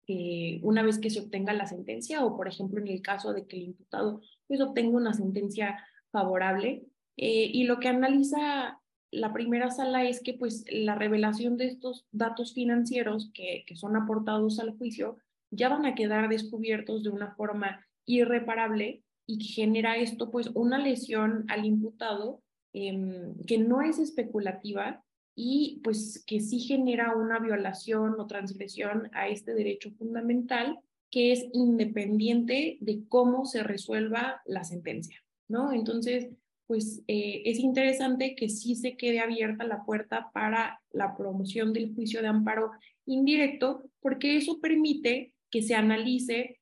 eh, 0.07 0.59
una 0.63 0.83
vez 0.83 0.99
que 0.99 1.09
se 1.09 1.19
obtenga 1.19 1.51
la 1.51 1.67
sentencia 1.67 2.23
o, 2.23 2.37
por 2.37 2.47
ejemplo, 2.47 2.79
en 2.79 2.87
el 2.87 3.01
caso 3.01 3.33
de 3.33 3.45
que 3.45 3.57
el 3.57 3.63
imputado 3.63 4.21
pues, 4.47 4.61
obtenga 4.61 4.97
una 4.97 5.13
sentencia 5.13 5.83
favorable. 6.11 6.85
Eh, 7.17 7.49
y 7.53 7.63
lo 7.63 7.79
que 7.79 7.87
analiza 7.87 8.79
la 9.11 9.33
primera 9.33 9.71
sala 9.71 10.03
es 10.03 10.21
que 10.21 10.33
pues, 10.33 10.65
la 10.69 10.95
revelación 10.95 11.57
de 11.57 11.67
estos 11.67 12.05
datos 12.11 12.53
financieros 12.53 13.31
que, 13.33 13.63
que 13.65 13.75
son 13.75 13.95
aportados 13.95 14.59
al 14.59 14.77
juicio 14.77 15.17
ya 15.49 15.69
van 15.69 15.85
a 15.85 15.95
quedar 15.95 16.29
descubiertos 16.29 17.03
de 17.03 17.09
una 17.09 17.33
forma 17.35 17.85
irreparable 18.05 19.03
y 19.25 19.43
genera 19.43 19.97
esto 19.97 20.29
pues 20.29 20.47
una 20.53 20.77
lesión 20.77 21.45
al 21.49 21.65
imputado 21.65 22.41
eh, 22.73 23.33
que 23.45 23.57
no 23.57 23.81
es 23.81 23.97
especulativa, 23.97 25.03
y 25.39 25.81
pues 25.83 26.23
que 26.25 26.39
sí 26.39 26.59
genera 26.59 27.15
una 27.15 27.37
violación 27.37 28.19
o 28.19 28.25
transgresión 28.25 29.11
a 29.13 29.27
este 29.27 29.53
derecho 29.53 29.91
fundamental 29.91 30.79
que 31.09 31.31
es 31.31 31.45
independiente 31.53 32.77
de 32.81 33.03
cómo 33.07 33.45
se 33.45 33.63
resuelva 33.63 34.41
la 34.45 34.63
sentencia, 34.63 35.23
¿no? 35.47 35.71
Entonces, 35.71 36.29
pues 36.67 37.01
eh, 37.07 37.43
es 37.45 37.59
interesante 37.59 38.35
que 38.35 38.49
sí 38.49 38.75
se 38.75 38.97
quede 38.97 39.21
abierta 39.21 39.63
la 39.63 39.85
puerta 39.85 40.31
para 40.33 40.81
la 40.91 41.15
promoción 41.15 41.71
del 41.71 41.95
juicio 41.95 42.21
de 42.21 42.27
amparo 42.27 42.71
indirecto, 43.05 43.89
porque 44.01 44.35
eso 44.35 44.59
permite 44.59 45.33
que 45.49 45.61
se 45.61 45.75
analice 45.75 46.59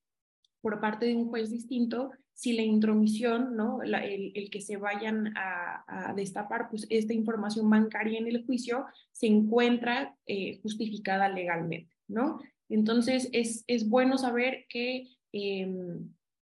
por 0.62 0.80
parte 0.80 1.08
de 1.08 1.16
un 1.16 1.28
juez 1.30 1.50
distinto 1.50 2.12
si 2.36 2.54
la 2.54 2.64
intromisión, 2.64 3.56
¿no? 3.56 3.82
el, 3.82 4.50
que 4.52 4.62
se 4.62 4.76
vayan 4.76 5.36
a, 5.38 6.10
a, 6.10 6.14
destapar 6.14 6.70
pues, 6.70 6.86
esta 6.90 7.14
información 7.14 7.70
bancaria 7.70 8.20
en 8.20 8.28
el 8.28 8.46
juicio 8.46 8.86
se 9.12 9.28
encuentra 9.28 10.16
eh, 10.28 10.60
justificada 10.62 11.30
legalmente, 11.30 11.96
¿no? 12.08 12.42
Entonces, 12.70 13.30
es, 13.32 13.64
es 13.68 13.90
bueno 13.90 14.18
saber 14.18 14.66
que 14.70 15.08
eh, 15.34 15.68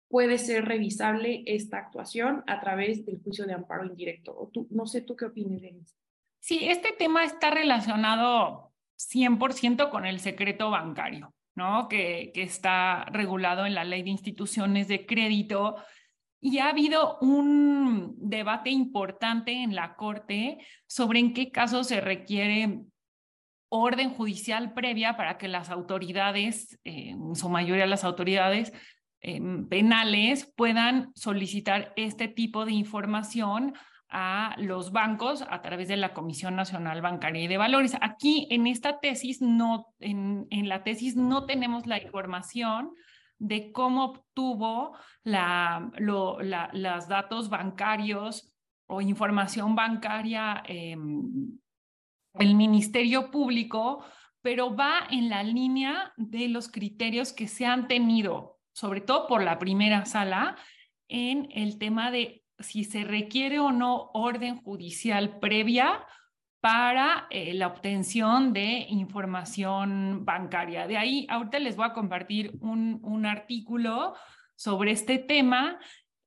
puede 0.08 0.38
ser 0.38 0.64
revisable 0.64 1.42
esta 1.46 1.78
actuación 1.78 2.42
a 2.46 2.60
través 2.60 3.04
del 3.04 3.20
juicio 3.22 3.46
de 3.46 3.54
amparo 3.54 3.86
indirecto. 3.86 4.34
O 4.36 4.48
tú, 4.48 4.66
no 4.70 4.86
sé 4.86 5.02
tú 5.02 5.16
qué 5.16 5.26
opinas, 5.26 5.60
Denise. 5.60 5.94
Sí, 6.40 6.60
este 6.62 6.92
tema 6.92 7.24
está 7.24 7.50
relacionado 7.50 8.72
100% 8.96 9.90
con 9.90 10.06
el 10.06 10.20
secreto 10.20 10.70
bancario. 10.70 11.34
¿no? 11.58 11.88
Que, 11.88 12.30
que 12.32 12.42
está 12.42 13.04
regulado 13.06 13.66
en 13.66 13.74
la 13.74 13.84
ley 13.84 14.02
de 14.02 14.10
instituciones 14.10 14.88
de 14.88 15.04
crédito. 15.04 15.76
Y 16.40 16.58
ha 16.58 16.68
habido 16.68 17.18
un 17.20 18.14
debate 18.16 18.70
importante 18.70 19.52
en 19.52 19.74
la 19.74 19.96
Corte 19.96 20.58
sobre 20.86 21.18
en 21.18 21.34
qué 21.34 21.50
casos 21.50 21.88
se 21.88 22.00
requiere 22.00 22.84
orden 23.68 24.10
judicial 24.10 24.72
previa 24.74 25.16
para 25.16 25.38
que 25.38 25.48
las 25.48 25.70
autoridades, 25.70 26.78
eh, 26.84 27.10
en 27.10 27.34
su 27.34 27.48
mayoría 27.48 27.86
las 27.86 28.04
autoridades 28.04 28.72
eh, 29.20 29.40
penales, 29.68 30.52
puedan 30.56 31.10
solicitar 31.14 31.92
este 31.96 32.28
tipo 32.28 32.64
de 32.64 32.72
información 32.72 33.74
a 34.10 34.54
los 34.58 34.90
bancos 34.90 35.44
a 35.50 35.60
través 35.60 35.88
de 35.88 35.96
la 35.96 36.14
Comisión 36.14 36.56
Nacional 36.56 37.02
Bancaria 37.02 37.42
y 37.42 37.48
de 37.48 37.58
Valores. 37.58 37.96
Aquí 38.00 38.46
en 38.50 38.66
esta 38.66 39.00
tesis, 39.00 39.42
no, 39.42 39.94
en, 40.00 40.46
en 40.50 40.68
la 40.68 40.82
tesis 40.82 41.14
no 41.14 41.44
tenemos 41.44 41.86
la 41.86 42.02
información 42.02 42.92
de 43.38 43.70
cómo 43.70 44.04
obtuvo 44.04 44.96
la, 45.22 45.90
lo, 45.98 46.40
la, 46.40 46.70
los 46.72 47.06
datos 47.06 47.50
bancarios 47.50 48.52
o 48.86 49.00
información 49.00 49.74
bancaria 49.74 50.62
eh, 50.66 50.96
el 52.34 52.54
Ministerio 52.54 53.30
Público, 53.30 54.04
pero 54.42 54.74
va 54.74 55.06
en 55.10 55.28
la 55.28 55.42
línea 55.42 56.12
de 56.16 56.48
los 56.48 56.68
criterios 56.68 57.32
que 57.32 57.48
se 57.48 57.66
han 57.66 57.88
tenido, 57.88 58.58
sobre 58.72 59.00
todo 59.00 59.26
por 59.26 59.42
la 59.42 59.58
primera 59.58 60.04
sala, 60.04 60.56
en 61.08 61.48
el 61.52 61.78
tema 61.78 62.10
de 62.10 62.44
si 62.58 62.84
se 62.84 63.04
requiere 63.04 63.58
o 63.58 63.72
no 63.72 64.10
orden 64.12 64.56
judicial 64.62 65.38
previa 65.38 66.04
para 66.60 67.26
eh, 67.30 67.54
la 67.54 67.68
obtención 67.68 68.52
de 68.52 68.86
información 68.88 70.24
bancaria. 70.24 70.86
De 70.86 70.96
ahí, 70.96 71.26
ahorita 71.30 71.58
les 71.60 71.76
voy 71.76 71.86
a 71.86 71.92
compartir 71.92 72.52
un, 72.60 73.00
un 73.02 73.26
artículo 73.26 74.14
sobre 74.56 74.90
este 74.90 75.18
tema, 75.18 75.78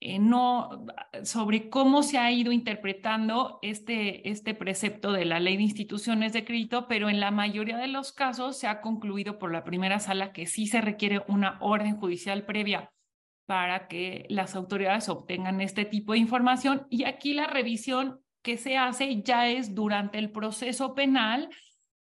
eh, 0.04 0.18
no, 0.18 0.88
sobre 1.24 1.70
cómo 1.70 2.02
se 2.02 2.18
ha 2.18 2.32
ido 2.32 2.52
interpretando 2.52 3.60
este, 3.62 4.28
este 4.32 4.56
precepto 4.56 5.12
de 5.12 5.26
la 5.26 5.40
ley 5.40 5.58
de 5.58 5.64
instituciones 5.64 6.34
de 6.34 6.44
crédito, 6.44 6.88
pero 6.88 7.08
en 7.08 7.20
la 7.20 7.30
mayoría 7.30 7.78
de 7.78 7.88
los 7.88 8.12
casos 8.12 8.58
se 8.58 8.66
ha 8.66 8.82
concluido 8.82 9.38
por 9.38 9.52
la 9.52 9.64
primera 9.64 10.00
sala 10.00 10.34
que 10.34 10.48
sí 10.48 10.66
se 10.66 10.82
requiere 10.82 11.24
una 11.28 11.60
orden 11.62 11.98
judicial 11.98 12.46
previa 12.46 12.92
para 13.46 13.88
que 13.88 14.26
las 14.30 14.56
autoridades 14.56 15.08
obtengan 15.08 15.62
este 15.62 15.86
tipo 15.86 16.14
de 16.14 16.20
información. 16.20 16.88
Y 16.90 17.04
aquí 17.04 17.36
la 17.36 17.46
revisión 17.46 18.22
que 18.42 18.58
se 18.58 18.78
hace 18.78 19.22
ya 19.22 19.50
es 19.50 19.76
durante 19.76 20.18
el 20.18 20.32
proceso 20.32 20.96
penal 20.96 21.48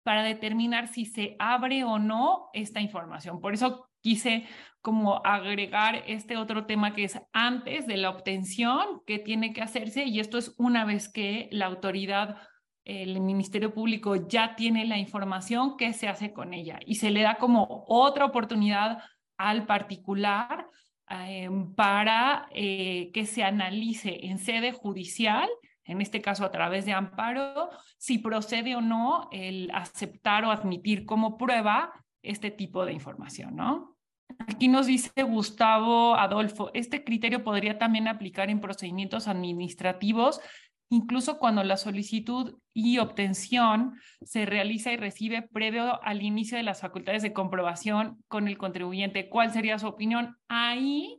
para 0.01 0.23
determinar 0.23 0.87
si 0.87 1.05
se 1.05 1.35
abre 1.37 1.83
o 1.83 1.99
no 1.99 2.49
esta 2.53 2.81
información. 2.81 3.39
Por 3.39 3.53
eso 3.53 3.91
quise 4.01 4.47
como 4.81 5.25
agregar 5.25 6.03
este 6.07 6.37
otro 6.37 6.65
tema 6.65 6.93
que 6.93 7.03
es 7.03 7.19
antes 7.33 7.87
de 7.87 7.97
la 7.97 8.09
obtención 8.09 9.01
que 9.05 9.19
tiene 9.19 9.53
que 9.53 9.61
hacerse 9.61 10.05
y 10.05 10.19
esto 10.19 10.37
es 10.37 10.55
una 10.57 10.85
vez 10.85 11.09
que 11.09 11.47
la 11.51 11.67
autoridad, 11.67 12.37
el 12.83 13.21
Ministerio 13.21 13.73
Público 13.73 14.27
ya 14.27 14.55
tiene 14.55 14.85
la 14.85 14.97
información, 14.97 15.77
¿qué 15.77 15.93
se 15.93 16.07
hace 16.07 16.33
con 16.33 16.53
ella? 16.53 16.79
Y 16.85 16.95
se 16.95 17.11
le 17.11 17.21
da 17.21 17.35
como 17.35 17.85
otra 17.87 18.25
oportunidad 18.25 18.99
al 19.37 19.65
particular 19.65 20.67
Em, 21.13 21.73
para 21.75 22.47
eh, 22.51 23.11
que 23.13 23.25
se 23.25 23.43
analice 23.43 24.27
en 24.27 24.37
sede 24.37 24.71
judicial, 24.71 25.49
en 25.83 25.99
este 25.99 26.21
caso 26.21 26.45
a 26.45 26.51
través 26.51 26.85
de 26.85 26.93
amparo, 26.93 27.69
si 27.97 28.17
procede 28.17 28.77
o 28.77 28.81
no 28.81 29.27
el 29.33 29.69
aceptar 29.73 30.45
o 30.45 30.51
admitir 30.51 31.05
como 31.05 31.37
prueba 31.37 31.91
este 32.21 32.49
tipo 32.49 32.85
de 32.85 32.93
información, 32.93 33.57
¿no? 33.57 33.90
Aquí 34.47 34.67
nos 34.67 34.87
dice 34.87 35.23
Gustavo 35.23 36.15
Adolfo, 36.15 36.71
este 36.73 37.03
criterio 37.03 37.43
podría 37.43 37.77
también 37.77 38.07
aplicar 38.07 38.49
en 38.49 38.61
procedimientos 38.61 39.27
administrativos 39.27 40.41
incluso 40.91 41.39
cuando 41.39 41.63
la 41.63 41.77
solicitud 41.77 42.57
y 42.73 42.99
obtención 42.99 43.95
se 44.21 44.45
realiza 44.45 44.91
y 44.91 44.97
recibe 44.97 45.41
previo 45.41 46.03
al 46.03 46.21
inicio 46.21 46.57
de 46.57 46.63
las 46.63 46.81
facultades 46.81 47.23
de 47.23 47.33
comprobación 47.33 48.21
con 48.27 48.47
el 48.47 48.57
contribuyente. 48.57 49.29
¿Cuál 49.29 49.51
sería 49.51 49.79
su 49.79 49.87
opinión? 49.87 50.35
Ahí, 50.49 51.17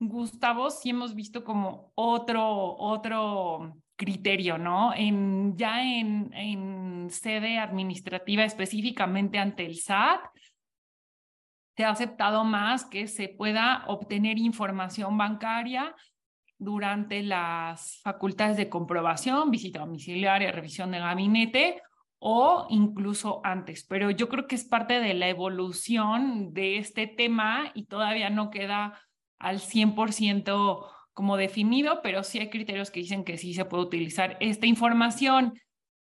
Gustavo, 0.00 0.70
sí 0.70 0.90
hemos 0.90 1.14
visto 1.14 1.44
como 1.44 1.92
otro, 1.94 2.74
otro 2.78 3.76
criterio, 3.96 4.56
¿no? 4.56 4.94
En, 4.94 5.58
ya 5.58 5.84
en, 5.84 6.32
en 6.32 7.10
sede 7.10 7.58
administrativa, 7.58 8.44
específicamente 8.44 9.38
ante 9.38 9.66
el 9.66 9.76
SAT, 9.76 10.20
se 11.76 11.84
ha 11.84 11.90
aceptado 11.90 12.44
más 12.44 12.84
que 12.84 13.06
se 13.06 13.28
pueda 13.28 13.84
obtener 13.86 14.38
información 14.38 15.16
bancaria 15.16 15.94
durante 16.58 17.22
las 17.22 18.00
facultades 18.02 18.56
de 18.56 18.68
comprobación, 18.68 19.50
visita 19.50 19.80
domiciliaria, 19.80 20.52
revisión 20.52 20.92
de 20.92 21.00
gabinete 21.00 21.82
o 22.18 22.66
incluso 22.70 23.40
antes. 23.42 23.84
Pero 23.84 24.10
yo 24.10 24.28
creo 24.28 24.46
que 24.46 24.54
es 24.54 24.64
parte 24.64 25.00
de 25.00 25.14
la 25.14 25.28
evolución 25.28 26.52
de 26.52 26.78
este 26.78 27.08
tema 27.08 27.72
y 27.74 27.86
todavía 27.86 28.30
no 28.30 28.50
queda 28.50 29.00
al 29.40 29.58
100% 29.58 30.86
como 31.12 31.36
definido, 31.36 32.00
pero 32.00 32.22
sí 32.22 32.38
hay 32.38 32.48
criterios 32.48 32.90
que 32.90 33.00
dicen 33.00 33.24
que 33.24 33.38
sí 33.38 33.54
se 33.54 33.64
puede 33.64 33.82
utilizar 33.82 34.36
esta 34.40 34.66
información 34.66 35.54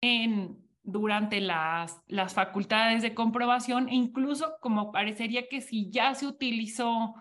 en 0.01 0.68
durante 0.89 1.43
las, 1.43 2.01
las 2.07 2.33
facultades 2.33 3.03
de 3.03 3.13
comprobación 3.13 3.91
e 3.91 3.95
incluso 3.95 4.55
como 4.63 4.91
parecería 4.91 5.47
que 5.47 5.61
si 5.61 5.91
ya 5.91 6.15
se 6.15 6.27
utilizó, 6.27 7.15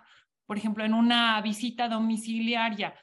por 0.45 0.58
ejemplo, 0.58 0.86
en 0.86 0.93
una 0.93 1.41
visita 1.41 1.89
domiciliaria, 1.89 2.93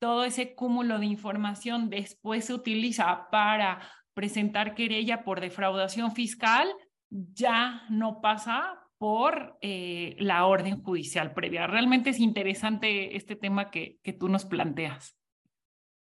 todo 0.00 0.24
ese 0.24 0.56
cúmulo 0.56 0.98
de 0.98 1.06
información 1.06 1.88
después 1.88 2.46
se 2.46 2.54
utiliza 2.54 3.28
para 3.30 3.80
presentar 4.12 4.74
querella 4.74 5.22
por 5.22 5.40
defraudación 5.40 6.10
fiscal, 6.10 6.68
ya 7.08 7.84
no 7.88 8.20
pasa 8.20 8.74
por 8.98 9.56
eh, 9.60 10.16
la 10.18 10.46
orden 10.46 10.82
judicial 10.82 11.32
previa. 11.32 11.68
Realmente 11.68 12.10
es 12.10 12.18
interesante 12.18 13.16
este 13.16 13.36
tema 13.36 13.70
que, 13.70 14.00
que 14.02 14.12
tú 14.12 14.28
nos 14.28 14.44
planteas. 14.44 15.17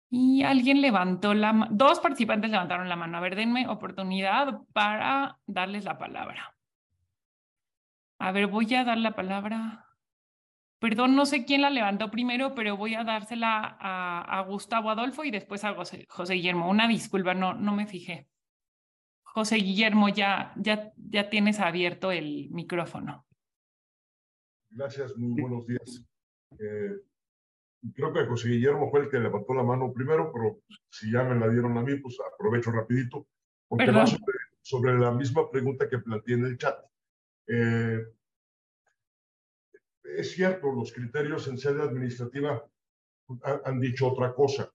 Y 0.08 0.44
alguien 0.44 0.80
levantó 0.80 1.34
la 1.34 1.68
dos 1.70 1.98
participantes 2.00 2.50
levantaron 2.50 2.88
la 2.88 2.96
mano. 2.96 3.18
A 3.18 3.20
ver, 3.20 3.34
denme 3.34 3.68
oportunidad 3.68 4.60
para 4.72 5.38
darles 5.46 5.84
la 5.84 5.98
palabra. 5.98 6.56
A 8.18 8.32
ver, 8.32 8.46
voy 8.46 8.72
a 8.74 8.84
dar 8.84 8.98
la 8.98 9.14
palabra. 9.14 9.86
Perdón, 10.78 11.16
no 11.16 11.26
sé 11.26 11.44
quién 11.44 11.62
la 11.62 11.70
levantó 11.70 12.10
primero, 12.10 12.54
pero 12.54 12.76
voy 12.76 12.94
a 12.94 13.02
dársela 13.02 13.76
a, 13.80 14.40
Gustavo 14.42 14.90
Adolfo 14.90 15.24
y 15.24 15.30
después 15.30 15.64
a 15.64 15.74
José, 15.74 16.34
Guillermo. 16.34 16.68
Una 16.68 16.86
disculpa, 16.86 17.34
no, 17.34 17.54
no 17.54 17.74
me 17.74 17.86
fijé. 17.86 18.28
José 19.22 19.56
Guillermo, 19.56 20.08
ya, 20.08 20.52
ya, 20.56 20.92
ya 20.96 21.28
tienes 21.28 21.60
abierto 21.60 22.10
el 22.10 22.50
micrófono. 22.50 23.26
Gracias, 24.70 25.16
muy 25.16 25.40
buenos 25.40 25.66
días. 25.66 26.04
Eh, 26.58 27.00
creo 27.94 28.12
que 28.12 28.24
José 28.24 28.48
Guillermo 28.48 28.90
fue 28.90 29.00
el 29.00 29.08
que 29.08 29.18
levantó 29.18 29.54
la 29.54 29.62
mano 29.62 29.92
primero, 29.92 30.32
pero 30.32 30.60
si 30.90 31.10
ya 31.10 31.24
me 31.24 31.38
la 31.38 31.48
dieron 31.48 31.76
a 31.76 31.82
mí, 31.82 31.96
pues 31.96 32.16
aprovecho 32.20 32.70
rapidito, 32.70 33.26
porque 33.68 33.90
va 33.90 34.06
sobre, 34.62 34.98
la 34.98 35.12
misma 35.12 35.50
pregunta 35.50 35.88
que 35.88 35.98
planteé 35.98 36.34
en 36.34 36.44
el 36.46 36.58
chat. 36.58 36.78
Eh, 37.46 38.04
es 40.02 40.32
cierto, 40.32 40.72
los 40.72 40.92
criterios 40.92 41.46
en 41.48 41.58
sede 41.58 41.82
administrativa 41.82 42.64
han, 43.64 43.80
dicho 43.80 44.08
otra 44.08 44.34
cosa. 44.34 44.72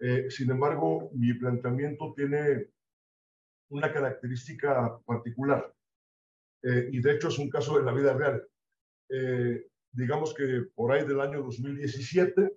Eh, 0.00 0.30
sin 0.30 0.50
embargo, 0.50 1.10
mi 1.14 1.34
planteamiento 1.34 2.12
tiene 2.14 2.68
una 3.70 3.92
característica 3.92 4.98
particular. 5.04 5.74
Eh, 6.62 6.88
y 6.92 7.00
de 7.00 7.12
hecho 7.12 7.28
es 7.28 7.38
un 7.38 7.50
caso 7.50 7.78
de 7.78 7.84
la 7.84 7.92
vida 7.92 8.12
real. 8.14 8.46
Eh, 9.10 9.66
digamos 9.92 10.34
que 10.34 10.66
por 10.74 10.92
ahí 10.92 11.06
del 11.06 11.20
año 11.20 11.42
2017, 11.42 12.52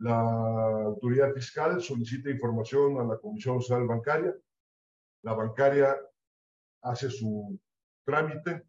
la 0.00 0.20
autoridad 0.84 1.32
fiscal 1.32 1.80
solicita 1.82 2.30
información 2.30 3.00
a 3.00 3.04
la 3.04 3.18
Comisión 3.18 3.56
Nacional 3.56 3.86
Bancaria. 3.86 4.34
La 5.22 5.34
bancaria 5.34 5.96
hace 6.82 7.10
su 7.10 7.58
trámite, 8.04 8.64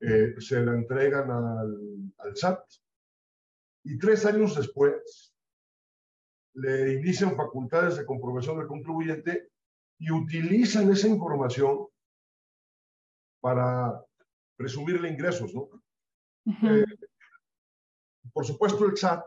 eh, 0.00 0.34
se 0.38 0.60
la 0.60 0.72
entregan 0.72 1.30
al, 1.30 2.12
al, 2.18 2.36
SAT. 2.36 2.64
y 3.84 3.98
tres 3.98 4.26
años 4.26 4.56
después 4.56 5.32
le 6.54 6.94
inician 6.94 7.34
facultades 7.34 7.96
de 7.96 8.04
comprobación 8.04 8.58
del 8.58 8.66
contribuyente 8.66 9.48
y 9.98 10.10
utilizan 10.10 10.90
esa 10.90 11.08
información 11.08 11.86
para 13.40 14.04
presumirle 14.56 15.08
ingresos, 15.08 15.54
¿no? 15.54 15.81
Eh, 16.46 16.84
por 18.32 18.44
supuesto, 18.44 18.84
el 18.86 18.96
SAT 18.96 19.24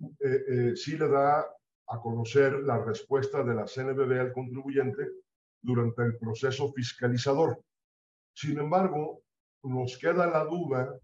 eh, 0.00 0.44
eh, 0.48 0.72
sí 0.76 0.96
le 0.96 1.08
da 1.08 1.40
a 1.88 2.00
conocer 2.00 2.60
la 2.60 2.82
respuesta 2.84 3.42
de 3.42 3.54
la 3.54 3.66
CNBB 3.66 4.20
al 4.20 4.32
contribuyente 4.32 5.08
durante 5.60 6.02
el 6.02 6.18
proceso 6.18 6.72
fiscalizador. 6.72 7.62
Sin 8.34 8.58
embargo, 8.58 9.22
nos 9.62 9.96
queda 9.98 10.26
la 10.26 10.44
duda 10.44 10.98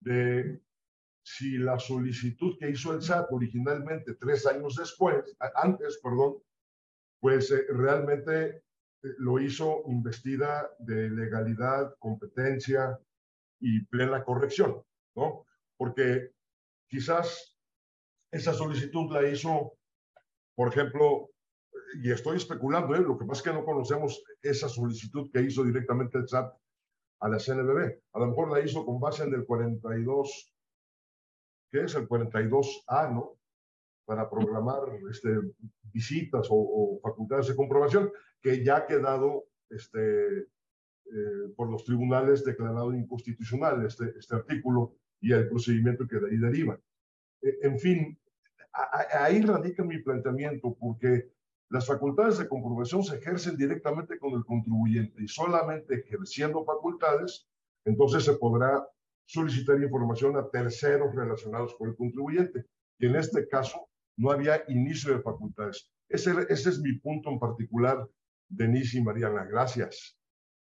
de 0.00 0.60
si 1.24 1.56
la 1.56 1.78
solicitud 1.78 2.56
que 2.58 2.70
hizo 2.70 2.92
el 2.92 3.02
SAT 3.02 3.28
originalmente 3.30 4.14
tres 4.14 4.46
años 4.46 4.76
después, 4.76 5.36
antes, 5.54 5.98
perdón, 6.02 6.36
pues 7.18 7.50
eh, 7.50 7.64
realmente 7.70 8.46
eh, 8.46 8.62
lo 9.18 9.40
hizo 9.40 9.84
investida 9.86 10.70
de 10.78 11.08
legalidad, 11.08 11.94
competencia 11.98 12.98
y 13.64 13.82
plena 13.86 14.22
corrección, 14.22 14.82
¿no? 15.16 15.46
Porque 15.78 16.32
quizás 16.86 17.56
esa 18.30 18.52
solicitud 18.52 19.10
la 19.10 19.26
hizo, 19.26 19.72
por 20.54 20.68
ejemplo, 20.68 21.30
y 22.02 22.10
estoy 22.10 22.36
especulando, 22.36 22.94
¿eh? 22.94 23.00
lo 23.00 23.16
que 23.16 23.24
pasa 23.24 23.40
es 23.40 23.44
que 23.44 23.58
no 23.58 23.64
conocemos 23.64 24.22
esa 24.42 24.68
solicitud 24.68 25.30
que 25.32 25.40
hizo 25.40 25.64
directamente 25.64 26.18
el 26.18 26.28
SAT 26.28 26.52
a 27.20 27.28
la 27.28 27.38
CNBB. 27.38 28.02
A 28.12 28.18
lo 28.18 28.26
mejor 28.26 28.52
la 28.52 28.60
hizo 28.60 28.84
con 28.84 29.00
base 29.00 29.24
en 29.24 29.32
el 29.32 29.46
42, 29.46 30.54
¿qué 31.70 31.84
es 31.84 31.94
el 31.94 32.06
42A, 32.06 33.14
no? 33.14 33.38
Para 34.04 34.28
programar 34.28 34.80
este, 35.10 35.30
visitas 35.84 36.48
o, 36.50 37.00
facultades 37.02 37.48
de 37.48 37.56
comprobación, 37.56 38.12
que 38.42 38.62
ya 38.62 38.76
ha 38.76 38.86
quedado 38.86 39.44
este, 39.70 40.48
eh, 41.06 41.52
por 41.56 41.70
los 41.70 41.84
tribunales 41.84 42.44
declarado 42.44 42.94
inconstitucional 42.94 43.84
este, 43.84 44.14
este 44.18 44.36
artículo 44.36 44.96
y 45.20 45.32
el 45.32 45.48
procedimiento 45.48 46.06
que 46.06 46.18
de 46.18 46.30
ahí 46.30 46.38
deriva. 46.38 46.78
E, 47.42 47.58
en 47.62 47.78
fin, 47.78 48.18
ahí 49.20 49.40
radica 49.42 49.84
mi 49.84 49.98
planteamiento, 49.98 50.76
porque 50.78 51.30
las 51.70 51.86
facultades 51.86 52.38
de 52.38 52.48
comprobación 52.48 53.02
se 53.02 53.16
ejercen 53.16 53.56
directamente 53.56 54.18
con 54.18 54.32
el 54.34 54.44
contribuyente 54.44 55.22
y 55.22 55.28
solamente 55.28 55.94
ejerciendo 55.96 56.64
facultades, 56.64 57.46
entonces 57.84 58.24
se 58.24 58.34
podrá 58.34 58.86
solicitar 59.26 59.80
información 59.82 60.36
a 60.36 60.48
terceros 60.48 61.14
relacionados 61.14 61.74
con 61.76 61.88
el 61.90 61.96
contribuyente. 61.96 62.64
Y 62.98 63.06
en 63.06 63.16
este 63.16 63.48
caso 63.48 63.88
no 64.16 64.30
había 64.30 64.62
inicio 64.68 65.14
de 65.14 65.22
facultades. 65.22 65.90
Ese, 66.08 66.32
ese 66.48 66.70
es 66.70 66.80
mi 66.80 66.98
punto 66.98 67.30
en 67.30 67.38
particular, 67.38 68.08
Denise 68.48 68.98
y 68.98 69.02
Mariana. 69.02 69.44
Gracias. 69.44 70.16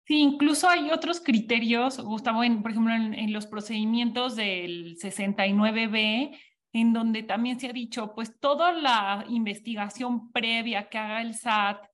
Sí, 0.07 0.19
incluso 0.19 0.69
hay 0.69 0.91
otros 0.91 1.21
criterios, 1.21 2.01
Gustavo, 2.01 2.41
por 2.63 2.71
ejemplo, 2.71 2.93
en, 2.93 3.33
los 3.33 3.47
procedimientos 3.47 4.35
del 4.35 4.97
69B, 4.97 6.37
en 6.73 6.93
donde 6.93 7.23
también 7.23 7.61
se 7.61 7.69
ha 7.69 7.73
dicho, 7.73 8.13
pues 8.15 8.39
toda 8.41 8.73
la 8.73 9.25
investigación 9.29 10.33
previa 10.33 10.89
que 10.89 10.99
haga 10.99 11.23
el 11.23 11.35
SAT 11.35 11.85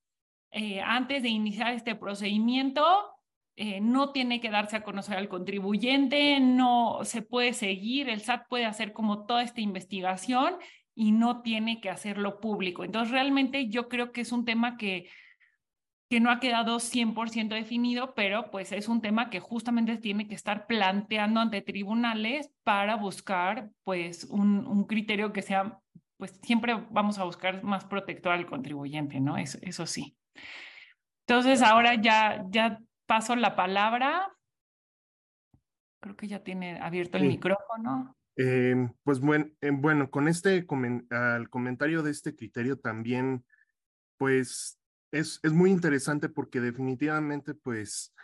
eh, 0.53 0.81
antes 0.81 1.23
de 1.23 1.29
iniciar 1.29 1.75
este 1.75 1.95
procedimiento 1.95 2.83
eh, 3.59 3.81
no 3.81 4.13
tiene 4.13 4.39
que 4.41 4.51
darse 4.51 4.77
a 4.77 4.83
conocer 4.83 5.17
al 5.17 5.31
contribuyente, 5.31 6.41
no 6.41 7.01
se 7.05 7.23
puede 7.23 7.55
seguir, 7.55 8.11
el 8.11 8.21
SAT 8.21 8.49
puede 8.49 8.67
hacer 8.67 8.93
como 8.93 9.25
toda 9.25 9.43
esta 9.43 9.63
investigación 9.63 10.57
y 10.95 11.13
no 11.13 11.41
tiene 11.41 11.81
que 11.81 11.89
hacerlo 11.89 12.39
público. 12.39 12.85
Entonces, 12.85 13.13
realmente 13.13 13.69
yo 13.69 13.89
creo 13.89 14.13
que 14.13 14.21
es 14.21 14.33
un 14.33 14.45
tema 14.45 14.77
que 14.77 15.09
que 16.09 16.21
no 16.21 16.31
ha 16.31 16.39
quedado 16.39 16.79
100% 16.79 17.49
definido, 17.49 18.15
pero 18.15 18.51
pues 18.51 18.73
es 18.73 18.89
un 18.89 19.01
tema 19.01 19.29
que 19.29 19.41
justamente 19.41 19.97
tiene 19.97 20.29
que 20.29 20.37
estar 20.37 20.67
planteando 20.67 21.41
ante 21.41 21.63
tribunales 21.63 22.51
para 22.63 22.97
buscar 22.97 23.71
pues 23.85 24.25
un, 24.25 24.67
un 24.67 24.85
criterio 24.85 25.33
que 25.33 25.43
sea, 25.43 25.81
pues 26.17 26.39
siempre 26.43 26.75
vamos 26.91 27.19
a 27.19 27.25
buscar 27.25 27.65
más 27.65 27.85
protector 27.85 28.33
al 28.33 28.47
contribuyente, 28.47 29.19
¿no? 29.21 29.37
Eso, 29.37 29.59
eso 29.63 29.85
sí. 29.87 30.17
Entonces 31.27 31.61
ahora 31.61 32.01
ya, 32.01 32.45
ya 32.51 32.79
paso 33.07 33.35
la 33.35 33.57
palabra. 33.57 34.33
Creo 36.01 36.15
que 36.15 36.29
ya 36.29 36.45
tiene 36.45 36.79
abierto 36.79 37.17
el 37.17 37.27
micrófono. 37.27 38.17
Eh, 38.37 38.77
pues 39.03 39.19
bueno, 39.19 39.47
eh, 39.61 39.71
bueno, 39.73 40.11
con 40.11 40.29
este 40.29 40.67
al 41.11 41.51
comentario 41.51 42.03
de 42.03 42.11
este 42.13 42.37
criterio 42.37 42.79
también, 42.79 43.45
pues 44.19 44.79
es, 45.13 45.41
es 45.43 45.53
muy 45.53 45.71
interesante 45.71 46.29
porque 46.29 46.61
definitivamente, 46.61 47.55
pues, 47.55 48.15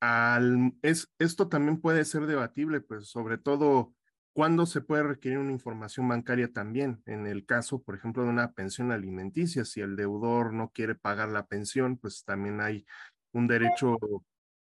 al, 0.00 0.74
es, 0.82 1.12
esto 1.18 1.48
también 1.48 1.80
puede 1.80 2.04
ser 2.04 2.26
debatible, 2.26 2.80
pues, 2.80 3.08
sobre 3.08 3.38
todo 3.38 3.94
cuándo 4.32 4.66
se 4.66 4.80
puede 4.80 5.02
requerir 5.02 5.38
una 5.38 5.50
información 5.50 6.06
bancaria 6.08 6.52
también. 6.52 7.02
En 7.06 7.26
el 7.26 7.44
caso, 7.44 7.82
por 7.82 7.96
ejemplo, 7.96 8.22
de 8.22 8.30
una 8.30 8.52
pensión 8.52 8.92
alimenticia, 8.92 9.64
si 9.64 9.80
el 9.80 9.96
deudor 9.96 10.52
no 10.52 10.70
quiere 10.70 10.94
pagar 10.94 11.28
la 11.30 11.46
pensión, 11.46 11.96
pues 11.98 12.24
también 12.24 12.60
hay 12.60 12.86
un 13.32 13.48
derecho, 13.48 13.98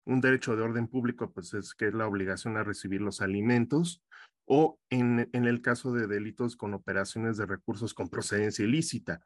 un 0.05 0.20
derecho 0.20 0.55
de 0.55 0.62
orden 0.62 0.87
público, 0.87 1.32
pues 1.32 1.53
es 1.55 1.74
que 1.74 1.89
es 1.89 1.95
la 1.95 2.07
obligación 2.07 2.57
a 2.57 2.62
recibir 2.62 3.01
los 3.01 3.20
alimentos. 3.20 4.03
O 4.49 4.78
en, 4.91 5.28
en 5.32 5.45
el 5.47 5.61
caso 5.61 5.93
de 5.93 6.07
delitos 6.07 6.55
con 6.55 6.72
operaciones 6.72 7.37
de 7.37 7.47
recursos 7.47 7.93
con 7.93 8.09
procedencia 8.09 8.64
ilícita, 8.64 9.20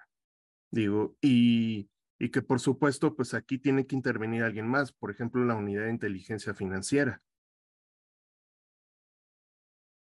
Digo, 0.70 1.16
y, 1.20 1.88
y 2.18 2.28
que 2.30 2.42
por 2.42 2.60
supuesto, 2.60 3.16
pues 3.16 3.34
aquí 3.34 3.58
tiene 3.58 3.86
que 3.86 3.96
intervenir 3.96 4.42
alguien 4.42 4.68
más, 4.68 4.92
por 4.92 5.10
ejemplo, 5.10 5.44
la 5.44 5.56
unidad 5.56 5.84
de 5.84 5.90
inteligencia 5.90 6.54
financiera. 6.54 7.22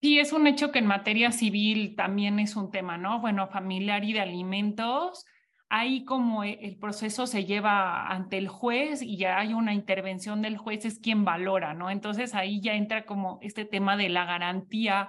Sí, 0.02 0.18
es 0.18 0.34
un 0.34 0.48
hecho 0.48 0.72
que 0.72 0.80
en 0.80 0.88
materia 0.88 1.32
civil 1.32 1.96
también 1.96 2.40
es 2.40 2.56
un 2.56 2.72
tema, 2.72 2.98
¿no? 2.98 3.22
Bueno, 3.22 3.48
familiar 3.48 4.04
y 4.04 4.14
de 4.14 4.20
alimentos, 4.20 5.26
ahí 5.70 6.04
como 6.06 6.44
e, 6.44 6.58
el 6.64 6.78
proceso 6.78 7.28
se 7.28 7.46
lleva 7.46 8.08
ante 8.08 8.40
el 8.40 8.48
juez 8.48 9.04
y 9.04 9.18
ya 9.18 9.38
hay 9.38 9.54
una 9.54 9.76
intervención 9.76 10.42
del 10.42 10.58
juez, 10.58 10.86
es 10.86 10.98
quien 10.98 11.24
valora, 11.24 11.76
¿no? 11.76 11.92
Entonces 11.92 12.34
ahí 12.34 12.62
ya 12.62 12.74
entra 12.74 13.06
como 13.06 13.38
este 13.44 13.64
tema 13.64 13.96
de 13.96 14.10
la 14.10 14.26
garantía 14.26 15.08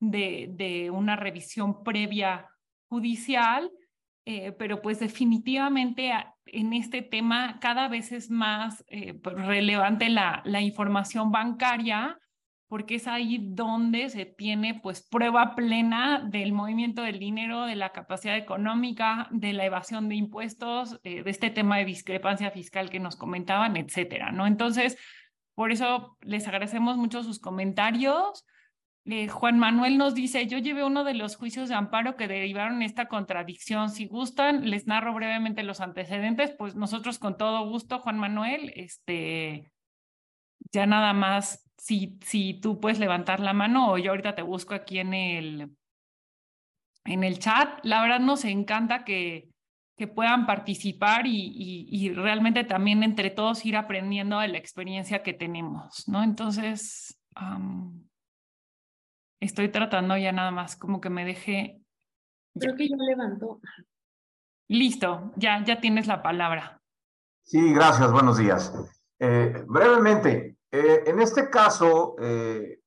de, 0.00 0.48
de 0.52 0.90
una 0.90 1.16
revisión 1.16 1.84
previa 1.84 2.48
judicial 2.88 3.70
eh, 4.24 4.52
pero 4.52 4.82
pues 4.82 5.00
definitivamente 5.00 6.12
en 6.46 6.72
este 6.72 7.02
tema 7.02 7.58
cada 7.60 7.88
vez 7.88 8.12
es 8.12 8.30
más 8.30 8.84
eh, 8.88 9.14
pues, 9.14 9.34
relevante 9.36 10.08
la, 10.08 10.42
la 10.44 10.60
información 10.60 11.32
bancaria 11.32 12.18
porque 12.70 12.94
es 12.94 13.08
ahí 13.08 13.48
donde 13.50 14.10
se 14.10 14.26
tiene 14.26 14.78
pues 14.80 15.02
prueba 15.02 15.56
plena 15.56 16.20
del 16.20 16.52
movimiento 16.52 17.02
del 17.02 17.18
dinero, 17.18 17.64
de 17.64 17.74
la 17.74 17.90
capacidad 17.90 18.36
económica, 18.36 19.26
de 19.32 19.52
la 19.52 19.64
evasión 19.64 20.08
de 20.08 20.14
impuestos, 20.14 21.00
eh, 21.02 21.24
de 21.24 21.30
este 21.30 21.50
tema 21.50 21.78
de 21.78 21.84
discrepancia 21.84 22.52
fiscal 22.52 22.88
que 22.88 23.00
nos 23.00 23.16
comentaban, 23.16 23.76
etcétera, 23.76 24.30
¿no? 24.30 24.46
Entonces, 24.46 24.96
por 25.56 25.72
eso 25.72 26.16
les 26.20 26.46
agradecemos 26.46 26.96
mucho 26.96 27.24
sus 27.24 27.40
comentarios. 27.40 28.46
Eh, 29.06 29.28
Juan 29.28 29.58
Manuel 29.58 29.96
nos 29.96 30.14
dice, 30.14 30.46
yo 30.46 30.58
llevé 30.58 30.84
uno 30.84 31.04
de 31.04 31.14
los 31.14 31.36
juicios 31.36 31.68
de 31.68 31.74
amparo 31.74 32.16
que 32.16 32.28
derivaron 32.28 32.82
esta 32.82 33.08
contradicción. 33.08 33.90
Si 33.90 34.06
gustan, 34.06 34.68
les 34.68 34.86
narro 34.86 35.14
brevemente 35.14 35.62
los 35.62 35.80
antecedentes, 35.80 36.52
pues 36.58 36.74
nosotros 36.74 37.18
con 37.18 37.38
todo 37.38 37.66
gusto, 37.68 37.98
Juan 38.00 38.18
Manuel, 38.18 38.72
este, 38.76 39.72
ya 40.70 40.86
nada 40.86 41.14
más, 41.14 41.66
si, 41.78 42.18
si 42.22 42.54
tú 42.54 42.78
puedes 42.78 42.98
levantar 42.98 43.40
la 43.40 43.54
mano 43.54 43.90
o 43.90 43.98
yo 43.98 44.10
ahorita 44.10 44.34
te 44.34 44.42
busco 44.42 44.74
aquí 44.74 44.98
en 44.98 45.14
el, 45.14 45.70
en 47.04 47.24
el 47.24 47.38
chat. 47.38 47.80
La 47.82 48.02
verdad 48.02 48.20
nos 48.20 48.44
encanta 48.44 49.04
que, 49.04 49.48
que 49.96 50.08
puedan 50.08 50.46
participar 50.46 51.26
y, 51.26 51.86
y, 51.88 52.12
realmente 52.12 52.64
también 52.64 53.02
entre 53.02 53.30
todos 53.30 53.64
ir 53.64 53.76
aprendiendo 53.76 54.38
de 54.40 54.48
la 54.48 54.58
experiencia 54.58 55.22
que 55.22 55.32
tenemos, 55.32 56.06
¿no? 56.06 56.22
Entonces... 56.22 57.16
Estoy 59.40 59.70
tratando 59.70 60.18
ya 60.18 60.32
nada 60.32 60.50
más 60.50 60.76
como 60.76 61.00
que 61.00 61.08
me 61.08 61.24
deje. 61.24 61.82
Creo 62.58 62.76
que 62.76 62.88
ya 62.88 62.96
levantó. 62.98 63.60
Listo, 64.68 65.32
ya, 65.36 65.64
ya 65.64 65.80
tienes 65.80 66.06
la 66.06 66.22
palabra. 66.22 66.80
Sí, 67.42 67.72
gracias, 67.72 68.12
buenos 68.12 68.36
días. 68.36 68.72
Eh, 69.18 69.64
brevemente, 69.66 70.58
eh, 70.70 71.04
en 71.06 71.20
este 71.20 71.48
caso 71.48 72.16
eh, 72.20 72.80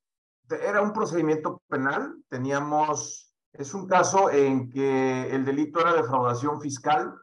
era 0.48 0.80
un 0.80 0.92
procedimiento 0.92 1.60
penal, 1.68 2.14
teníamos, 2.28 3.34
es 3.52 3.74
un 3.74 3.88
caso 3.88 4.30
en 4.30 4.70
que 4.70 5.34
el 5.34 5.44
delito 5.44 5.80
era 5.80 5.92
defraudación 5.92 6.60
fiscal 6.60 7.14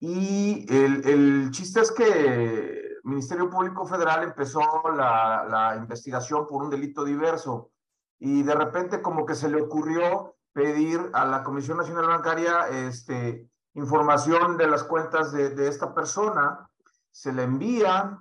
y 0.00 0.66
el, 0.72 1.06
el 1.06 1.50
chiste 1.50 1.80
es 1.80 1.92
que 1.92 2.04
el 2.04 3.00
Ministerio 3.04 3.50
Público 3.50 3.84
Federal 3.84 4.22
empezó 4.22 4.60
la, 4.96 5.44
la 5.48 5.76
investigación 5.76 6.46
por 6.48 6.62
un 6.62 6.70
delito 6.70 7.04
diverso 7.04 7.72
y 8.20 8.42
de 8.42 8.54
repente 8.54 9.02
como 9.02 9.26
que 9.26 9.34
se 9.34 9.48
le 9.48 9.60
ocurrió 9.60 10.36
pedir 10.52 11.10
a 11.14 11.24
la 11.24 11.42
Comisión 11.42 11.78
Nacional 11.78 12.06
Bancaria 12.06 12.68
este, 12.68 13.50
información 13.74 14.56
de 14.56 14.68
las 14.68 14.84
cuentas 14.84 15.32
de, 15.32 15.50
de 15.50 15.68
esta 15.68 15.94
persona, 15.94 16.70
se 17.10 17.32
le 17.32 17.44
envía 17.44 18.18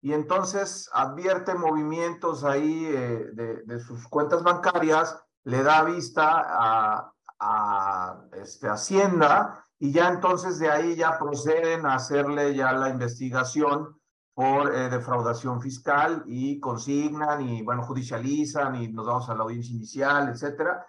y 0.00 0.12
entonces 0.12 0.88
advierte 0.94 1.54
movimientos 1.54 2.44
ahí 2.44 2.86
eh, 2.86 3.30
de, 3.32 3.62
de, 3.64 3.80
sus 3.80 4.06
cuentas 4.08 4.42
bancarias, 4.42 5.20
le 5.44 5.62
da 5.62 5.82
vista 5.84 6.42
a, 6.46 7.12
a 7.40 8.20
este, 8.32 8.68
Hacienda 8.68 9.66
y 9.78 9.92
ya 9.92 10.08
entonces 10.08 10.58
de 10.58 10.70
ahí 10.70 10.94
ya 10.94 11.18
proceden 11.18 11.86
a 11.86 11.94
hacerle 11.94 12.54
ya 12.54 12.72
la 12.72 12.88
investigación 12.88 13.99
por 14.34 14.74
eh, 14.74 14.88
defraudación 14.88 15.60
fiscal 15.60 16.22
y 16.26 16.60
consignan 16.60 17.42
y, 17.42 17.62
bueno, 17.62 17.82
judicializan 17.82 18.76
y 18.76 18.88
nos 18.88 19.06
vamos 19.06 19.28
a 19.28 19.34
la 19.34 19.42
audiencia 19.42 19.74
inicial, 19.74 20.28
etcétera. 20.28 20.86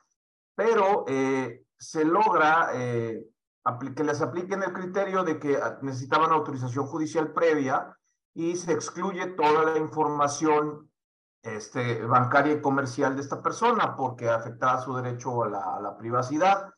Pero 0.55 1.05
eh, 1.07 1.65
se 1.77 2.05
logra 2.05 2.69
eh, 2.73 3.25
que 3.95 4.03
les 4.03 4.21
apliquen 4.21 4.63
el 4.63 4.73
criterio 4.73 5.23
de 5.23 5.39
que 5.39 5.59
necesitaban 5.81 6.31
autorización 6.31 6.85
judicial 6.85 7.33
previa 7.33 7.95
y 8.33 8.55
se 8.55 8.71
excluye 8.71 9.27
toda 9.27 9.65
la 9.65 9.77
información 9.77 10.89
este, 11.43 12.05
bancaria 12.05 12.53
y 12.53 12.61
comercial 12.61 13.15
de 13.15 13.21
esta 13.21 13.41
persona 13.41 13.95
porque 13.95 14.29
afectaba 14.29 14.81
su 14.81 14.95
derecho 14.95 15.43
a 15.43 15.49
la, 15.49 15.75
a 15.75 15.81
la 15.81 15.97
privacidad. 15.97 16.69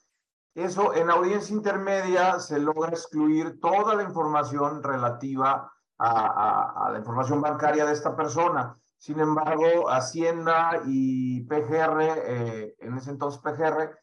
Eso 0.56 0.94
en 0.94 1.10
audiencia 1.10 1.56
intermedia 1.56 2.40
se 2.40 2.60
logra 2.60 2.92
excluir 2.92 3.60
toda 3.60 3.96
la 3.96 4.04
información 4.04 4.82
relativa 4.84 5.72
a, 6.06 6.90
la 6.92 7.00
información 7.00 7.42
bancaria 7.42 7.86
de 7.86 7.94
esta 7.94 8.16
persona. 8.16 8.78
Sin 8.98 9.20
embargo, 9.20 9.90
Hacienda 9.90 10.82
y 10.86 11.42
PGR, 11.46 12.02
eh, 12.02 12.76
en 12.80 12.98
ese 12.98 13.12
entonces 13.12 13.42
PGR, 13.42 13.98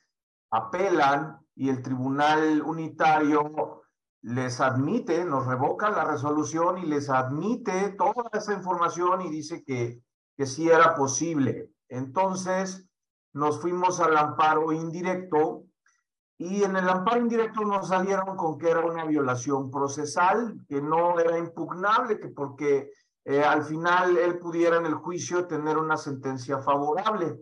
apelan 0.50 1.38
y 1.54 1.68
el 1.68 1.82
Tribunal 1.82 2.62
Unitario 2.62 3.82
les 4.22 4.60
admite, 4.60 5.24
nos 5.24 5.46
revoca 5.46 5.90
la 5.90 6.04
resolución 6.04 6.78
y 6.78 6.86
les 6.86 7.08
admite 7.08 7.90
toda 7.90 8.28
esa 8.32 8.52
información 8.52 9.22
y 9.22 9.30
dice 9.30 9.64
que, 9.64 10.02
que 10.36 10.46
sí 10.46 10.68
era 10.68 10.94
posible. 10.94 11.70
Entonces, 11.88 12.88
nos 13.32 13.60
fuimos 13.60 14.00
al 14.00 14.16
amparo 14.16 14.72
indirecto 14.72 15.64
y 16.40 16.64
en 16.64 16.74
el 16.74 16.88
amparo 16.88 17.20
indirecto 17.20 17.60
nos 17.66 17.88
salieron 17.88 18.34
con 18.34 18.56
que 18.56 18.70
era 18.70 18.80
una 18.80 19.04
violación 19.04 19.70
procesal, 19.70 20.58
que 20.66 20.80
no 20.80 21.20
era 21.20 21.36
impugnable, 21.36 22.18
que 22.18 22.28
porque 22.28 22.90
eh, 23.26 23.42
al 23.44 23.62
final 23.62 24.16
él 24.16 24.38
pudiera 24.38 24.78
en 24.78 24.86
el 24.86 24.94
juicio 24.94 25.46
tener 25.46 25.76
una 25.76 25.98
sentencia 25.98 26.58
favorable 26.60 27.36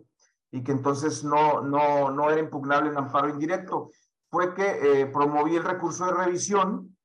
y 0.51 0.61
que 0.61 0.73
entonces 0.73 1.23
no, 1.23 1.61
no, 1.61 2.11
no 2.11 2.29
era 2.29 2.41
impugnable 2.41 2.89
en 2.89 2.97
amparo 2.97 3.29
indirecto. 3.29 3.89
Fue 4.29 4.53
que 4.53 4.67
eh, 5.01 5.05
promoví 5.05 5.55
el 5.55 5.63
recurso 5.63 6.05
de 6.05 6.11
revisión 6.11 6.97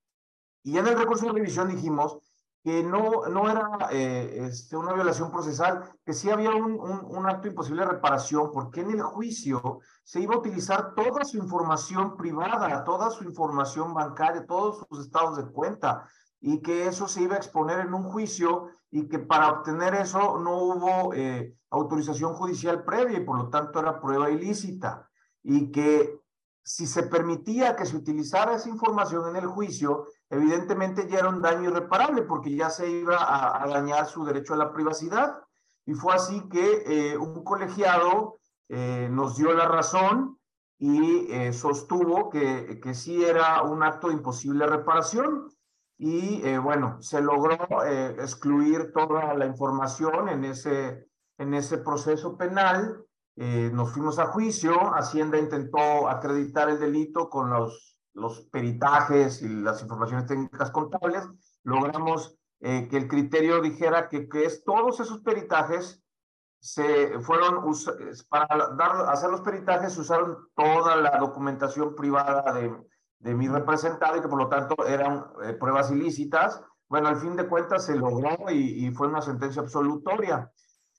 y 0.64 0.76
en 0.76 0.88
el 0.88 0.98
recurso 0.98 1.26
de 1.26 1.32
revisión 1.32 1.68
dijimos 1.68 2.18
que 2.64 2.82
no, 2.82 3.26
no 3.28 3.50
era 3.50 3.90
eh, 3.90 4.46
este, 4.46 4.74
una 4.74 4.94
violación 4.94 5.30
procesal, 5.30 5.84
que 6.02 6.14
sí 6.14 6.30
había 6.30 6.48
un, 6.50 6.80
un, 6.80 7.26
acto 7.28 7.46
imposible 7.46 7.82
de 7.82 7.90
reparación, 7.90 8.50
porque 8.54 8.80
en 8.80 8.92
el 8.92 9.02
juicio 9.02 9.80
se 10.02 10.20
iba 10.20 10.34
a 10.34 10.38
utilizar 10.38 10.94
toda 10.94 11.26
su 11.26 11.36
información 11.36 12.16
privada, 12.16 12.82
toda 12.82 13.10
su 13.10 13.22
información 13.24 13.92
bancaria, 13.92 14.46
todos 14.46 14.82
sus 14.88 15.04
estados 15.04 15.36
de 15.36 15.44
cuenta, 15.44 16.08
y 16.40 16.62
que 16.62 16.86
eso 16.86 17.06
se 17.06 17.20
iba 17.20 17.34
a 17.34 17.38
exponer 17.38 17.80
en 17.80 17.92
un 17.92 18.04
juicio 18.04 18.70
y 18.90 19.08
que 19.08 19.18
para 19.18 19.50
obtener 19.50 19.94
eso 19.94 20.38
no 20.38 20.56
hubo 20.56 21.12
eh, 21.12 21.54
autorización 21.68 22.32
judicial 22.32 22.82
previa 22.82 23.18
y 23.18 23.24
por 23.24 23.36
lo 23.36 23.50
tanto 23.50 23.78
era 23.78 24.00
prueba 24.00 24.30
ilícita, 24.30 25.06
y 25.42 25.70
que 25.70 26.18
si 26.62 26.86
se 26.86 27.02
permitía 27.02 27.76
que 27.76 27.84
se 27.84 27.94
utilizara 27.94 28.54
esa 28.54 28.70
información 28.70 29.28
en 29.28 29.36
el 29.36 29.46
juicio, 29.46 30.06
evidentemente 30.34 31.08
ya 31.08 31.20
era 31.20 31.28
un 31.28 31.40
daño 31.40 31.70
irreparable 31.70 32.22
porque 32.22 32.54
ya 32.54 32.70
se 32.70 32.90
iba 32.90 33.16
a, 33.16 33.62
a 33.62 33.68
dañar 33.68 34.06
su 34.06 34.24
derecho 34.24 34.54
a 34.54 34.58
la 34.58 34.72
privacidad. 34.72 35.38
Y 35.86 35.94
fue 35.94 36.14
así 36.14 36.48
que 36.48 36.82
eh, 36.86 37.16
un 37.16 37.44
colegiado 37.44 38.38
eh, 38.68 39.08
nos 39.10 39.36
dio 39.36 39.52
la 39.52 39.66
razón 39.66 40.38
y 40.78 41.30
eh, 41.30 41.52
sostuvo 41.52 42.30
que, 42.30 42.80
que 42.82 42.94
sí 42.94 43.24
era 43.24 43.62
un 43.62 43.82
acto 43.82 44.08
de 44.08 44.14
imposible 44.14 44.66
reparación. 44.66 45.48
Y 45.96 46.42
eh, 46.44 46.58
bueno, 46.58 47.00
se 47.00 47.22
logró 47.22 47.56
eh, 47.84 48.16
excluir 48.18 48.92
toda 48.92 49.34
la 49.34 49.46
información 49.46 50.28
en 50.28 50.44
ese, 50.44 51.06
en 51.38 51.54
ese 51.54 51.78
proceso 51.78 52.36
penal 52.36 53.04
eh, 53.36 53.70
nos 53.72 53.92
fuimos 53.92 54.18
a 54.18 54.26
juicio, 54.26 54.94
Hacienda 54.94 55.38
intentó 55.38 56.08
acreditar 56.08 56.68
el 56.68 56.78
delito 56.78 57.28
con 57.28 57.50
los, 57.50 57.93
los 58.14 58.40
peritajes 58.46 59.42
y 59.42 59.48
las 59.48 59.82
informaciones 59.82 60.26
técnicas 60.26 60.70
contables, 60.70 61.24
logramos 61.62 62.36
eh, 62.60 62.88
que 62.88 62.96
el 62.96 63.08
criterio 63.08 63.60
dijera 63.60 64.08
que, 64.08 64.28
que 64.28 64.44
es, 64.44 64.64
todos 64.64 65.00
esos 65.00 65.20
peritajes 65.20 66.02
se 66.60 67.18
fueron, 67.20 67.62
para 68.28 68.46
dar, 68.74 69.10
hacer 69.10 69.30
los 69.30 69.42
peritajes 69.42 69.98
usaron 69.98 70.48
toda 70.56 70.96
la 70.96 71.18
documentación 71.18 71.94
privada 71.94 72.54
de, 72.54 72.74
de 73.18 73.34
mi 73.34 73.48
representado 73.48 74.16
y 74.16 74.22
que 74.22 74.28
por 74.28 74.38
lo 74.38 74.48
tanto 74.48 74.86
eran 74.86 75.26
eh, 75.42 75.52
pruebas 75.52 75.90
ilícitas. 75.90 76.62
Bueno, 76.88 77.08
al 77.08 77.16
fin 77.16 77.36
de 77.36 77.48
cuentas 77.48 77.84
se 77.84 77.96
logró 77.96 78.50
y, 78.50 78.86
y 78.86 78.90
fue 78.92 79.08
una 79.08 79.20
sentencia 79.20 79.60
absolutoria. 79.60 80.50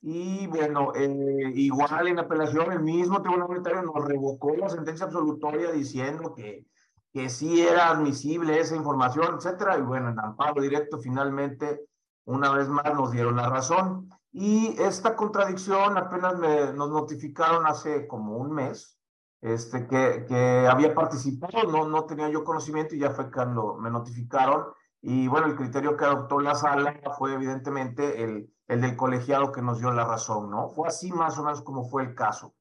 Y 0.02 0.46
bueno, 0.46 0.94
eh, 0.94 1.52
igual 1.56 2.08
en 2.08 2.20
apelación, 2.20 2.72
el 2.72 2.82
mismo 2.82 3.24
Tribunal 3.24 3.50
Unitario 3.50 3.82
nos 3.82 4.06
revocó 4.06 4.56
la 4.56 4.70
sentencia 4.70 5.08
absolutoria 5.08 5.72
diciendo 5.72 6.36
que, 6.36 6.68
que 7.16 7.30
sí 7.30 7.62
era 7.62 7.88
admisible 7.88 8.60
esa 8.60 8.76
información, 8.76 9.36
etcétera. 9.38 9.78
Y 9.78 9.82
bueno, 9.82 10.10
en 10.10 10.20
amparo 10.20 10.62
directo, 10.62 11.00
finalmente, 11.00 11.80
una 12.26 12.52
vez 12.52 12.68
más 12.68 12.94
nos 12.94 13.12
dieron 13.12 13.38
la 13.38 13.50
razón. 13.50 14.10
Y 14.34 14.76
esta 14.82 15.16
contradicción 15.16 15.98
apenas 15.98 16.38
me, 16.38 16.74
nos 16.74 16.90
notificaron 16.90 17.66
hace 17.66 18.06
como 18.06 18.36
un 18.36 18.52
mes, 18.52 19.00
este, 19.40 19.88
que, 19.88 20.26
que 20.28 20.68
había 20.70 20.94
participado, 20.94 21.72
no, 21.72 21.88
no 21.88 22.04
tenía 22.04 22.28
yo 22.28 22.44
conocimiento 22.44 22.96
y 22.96 23.00
ya 23.00 23.12
fue 23.12 23.32
cuando 23.32 23.78
me 23.78 23.90
notificaron. 23.90 24.66
Y 25.02 25.30
bueno, 25.30 25.48
el 25.48 25.56
criterio 25.56 25.96
que 25.96 26.04
adoptó 26.04 26.42
la 26.42 26.54
sala 26.54 27.00
fue 27.18 27.34
evidentemente 27.34 28.24
el 28.24 28.52
el 28.68 28.82
del 28.82 28.96
colegiado 28.96 29.52
que 29.52 29.62
nos 29.62 29.80
dio 29.80 29.92
la 29.92 30.06
razón, 30.06 30.50
¿no? 30.50 30.70
Fue 30.70 30.88
así 30.88 31.12
más 31.12 31.38
o 31.38 31.44
menos 31.44 31.62
como 31.62 31.86
fue 31.86 32.04
el 32.04 32.16
caso. 32.16 32.56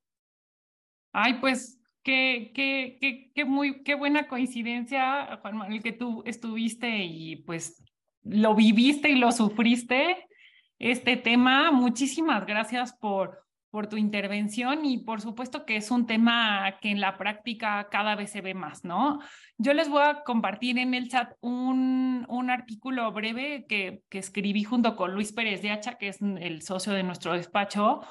Ay, 1.12 1.40
pues 1.40 1.78
qué, 2.04 2.52
qué, 2.54 2.98
qué, 3.00 3.32
qué, 3.34 3.44
muy, 3.44 3.82
qué 3.82 3.94
buena 3.94 4.28
coincidencia, 4.28 5.38
Juan 5.42 5.56
Manuel, 5.56 5.82
que 5.82 5.92
tú 5.92 6.22
estuviste 6.26 7.04
y 7.04 7.36
pues 7.36 7.82
lo 8.22 8.54
viviste 8.54 9.08
y 9.10 9.16
lo 9.16 9.32
sufriste 9.32 10.26
este 10.78 11.16
tema. 11.16 11.72
Muchísimas 11.72 12.46
gracias 12.46 12.92
por, 12.92 13.44
por 13.70 13.88
tu 13.88 13.96
intervención 13.96 14.84
y 14.84 14.98
por 14.98 15.22
supuesto 15.22 15.64
que 15.64 15.76
es 15.76 15.90
un 15.90 16.06
tema 16.06 16.76
que 16.80 16.90
en 16.90 17.00
la 17.00 17.16
práctica 17.16 17.88
cada 17.90 18.14
vez 18.16 18.30
se 18.30 18.42
ve 18.42 18.52
más, 18.52 18.84
¿no? 18.84 19.20
Yo 19.56 19.72
les 19.72 19.88
voy 19.88 20.02
a 20.02 20.22
compartir 20.24 20.78
en 20.78 20.92
el 20.92 21.08
chat 21.08 21.32
un, 21.40 22.26
un 22.28 22.50
artículo 22.50 23.10
breve 23.12 23.64
que, 23.66 24.02
que 24.10 24.18
escribí 24.18 24.62
junto 24.62 24.94
con 24.94 25.14
Luis 25.14 25.32
Pérez 25.32 25.62
de 25.62 25.70
Hacha, 25.70 25.96
que 25.96 26.08
es 26.08 26.20
el 26.20 26.60
socio 26.60 26.92
de 26.92 27.02
nuestro 27.02 27.32
despacho, 27.32 28.02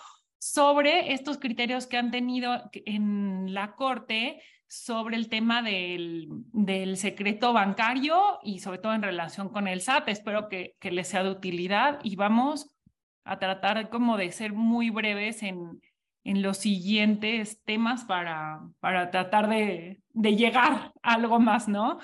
sobre 0.43 1.13
estos 1.13 1.37
criterios 1.37 1.87
que 1.87 1.95
han 1.95 2.11
tenido 2.11 2.69
en 2.73 3.53
la 3.53 3.75
Corte 3.75 4.41
sobre 4.67 5.15
el 5.15 5.29
tema 5.29 5.61
del, 5.61 6.27
del, 6.51 6.97
secreto 6.97 7.53
bancario 7.53 8.39
y 8.43 8.59
sobre 8.59 8.79
todo 8.79 8.93
en 8.93 9.03
relación 9.03 9.47
con 9.47 9.69
el 9.69 9.79
SAT. 9.79 10.09
Espero 10.09 10.49
que, 10.49 10.75
que 10.81 10.91
les 10.91 11.07
sea 11.07 11.23
de 11.23 11.29
utilidad 11.31 11.99
y 12.03 12.17
vamos 12.17 12.75
a 13.23 13.39
tratar 13.39 13.89
como 13.89 14.17
de 14.17 14.33
ser 14.33 14.51
muy 14.51 14.89
breves 14.89 15.43
en, 15.43 15.81
en 16.25 16.41
los 16.41 16.57
siguientes 16.57 17.63
temas 17.63 18.03
para, 18.03 18.59
para 18.81 19.11
tratar 19.11 19.47
de, 19.47 20.01
de 20.09 20.35
llegar 20.35 20.91
a 21.01 21.13
algo 21.13 21.39
más, 21.39 21.69
¿no? 21.69 21.99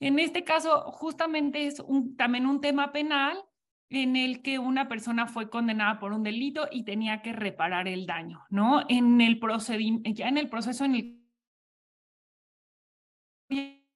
En 0.00 0.18
este 0.18 0.44
caso, 0.44 0.90
justamente 0.92 1.66
es 1.66 1.78
un, 1.80 2.16
también 2.16 2.46
un 2.46 2.62
tema 2.62 2.90
penal 2.90 3.36
en 3.96 4.16
el 4.16 4.42
que 4.42 4.58
una 4.58 4.88
persona 4.88 5.26
fue 5.26 5.50
condenada 5.50 5.98
por 5.98 6.12
un 6.12 6.22
delito 6.22 6.68
y 6.70 6.84
tenía 6.84 7.22
que 7.22 7.32
reparar 7.32 7.88
el 7.88 8.06
daño, 8.06 8.44
¿no? 8.50 8.84
En 8.88 9.20
el 9.20 9.40
ya 10.14 10.28
en 10.28 10.38
el 10.38 10.48
proceso 10.48 10.84
en 10.84 10.94
el 10.96 11.24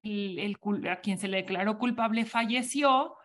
el, 0.03 0.57
a 0.88 1.01
quien 1.01 1.18
se 1.18 1.28
le 1.28 1.38
declaró 1.38 1.78
culpable 1.78 2.24
falleció, 2.24 3.18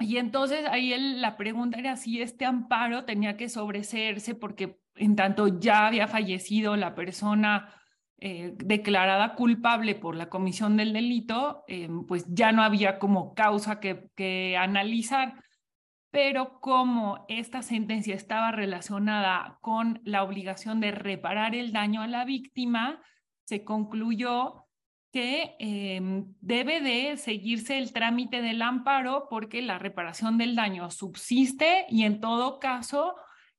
y 0.00 0.18
entonces 0.18 0.64
ahí 0.68 0.94
la 1.16 1.36
pregunta 1.36 1.78
era 1.78 1.96
si 1.96 2.22
este 2.22 2.44
amparo 2.44 3.04
tenía 3.04 3.36
que 3.36 3.48
sobreseerse 3.48 4.34
porque 4.34 4.80
en 4.94 5.16
tanto 5.16 5.58
ya 5.58 5.88
había 5.88 6.06
fallecido 6.06 6.76
la 6.76 6.94
persona 6.94 7.74
eh, 8.20 8.54
declarada 8.56 9.34
culpable 9.34 9.94
por 9.94 10.16
la 10.16 10.28
comisión 10.28 10.76
del 10.76 10.92
delito, 10.92 11.64
eh, 11.68 11.88
pues 12.06 12.26
ya 12.28 12.52
no 12.52 12.62
había 12.62 12.98
como 12.98 13.34
causa 13.34 13.80
que, 13.80 14.10
que 14.16 14.56
analizar. 14.56 15.42
pero 16.10 16.60
como 16.60 17.26
esta 17.28 17.62
sentencia 17.62 18.14
estaba 18.14 18.50
relacionada 18.50 19.58
con 19.60 20.00
la 20.04 20.22
obligación 20.24 20.80
de 20.80 20.90
reparar 20.90 21.54
el 21.54 21.72
daño 21.72 22.02
a 22.02 22.06
la 22.06 22.24
víctima, 22.24 23.02
se 23.44 23.62
concluyó 23.64 24.68
que 25.12 25.56
em, 25.58 26.34
debe 26.40 26.80
de 26.80 27.16
seguirse 27.16 27.78
el 27.78 27.92
trámite 27.92 28.42
del 28.42 28.62
amparo 28.62 29.26
porque 29.30 29.62
la 29.62 29.78
reparación 29.78 30.38
del 30.38 30.54
daño 30.54 30.90
subsiste 30.90 31.86
y 31.88 32.04
en 32.04 32.20
todo 32.20 32.58
caso 32.58 33.14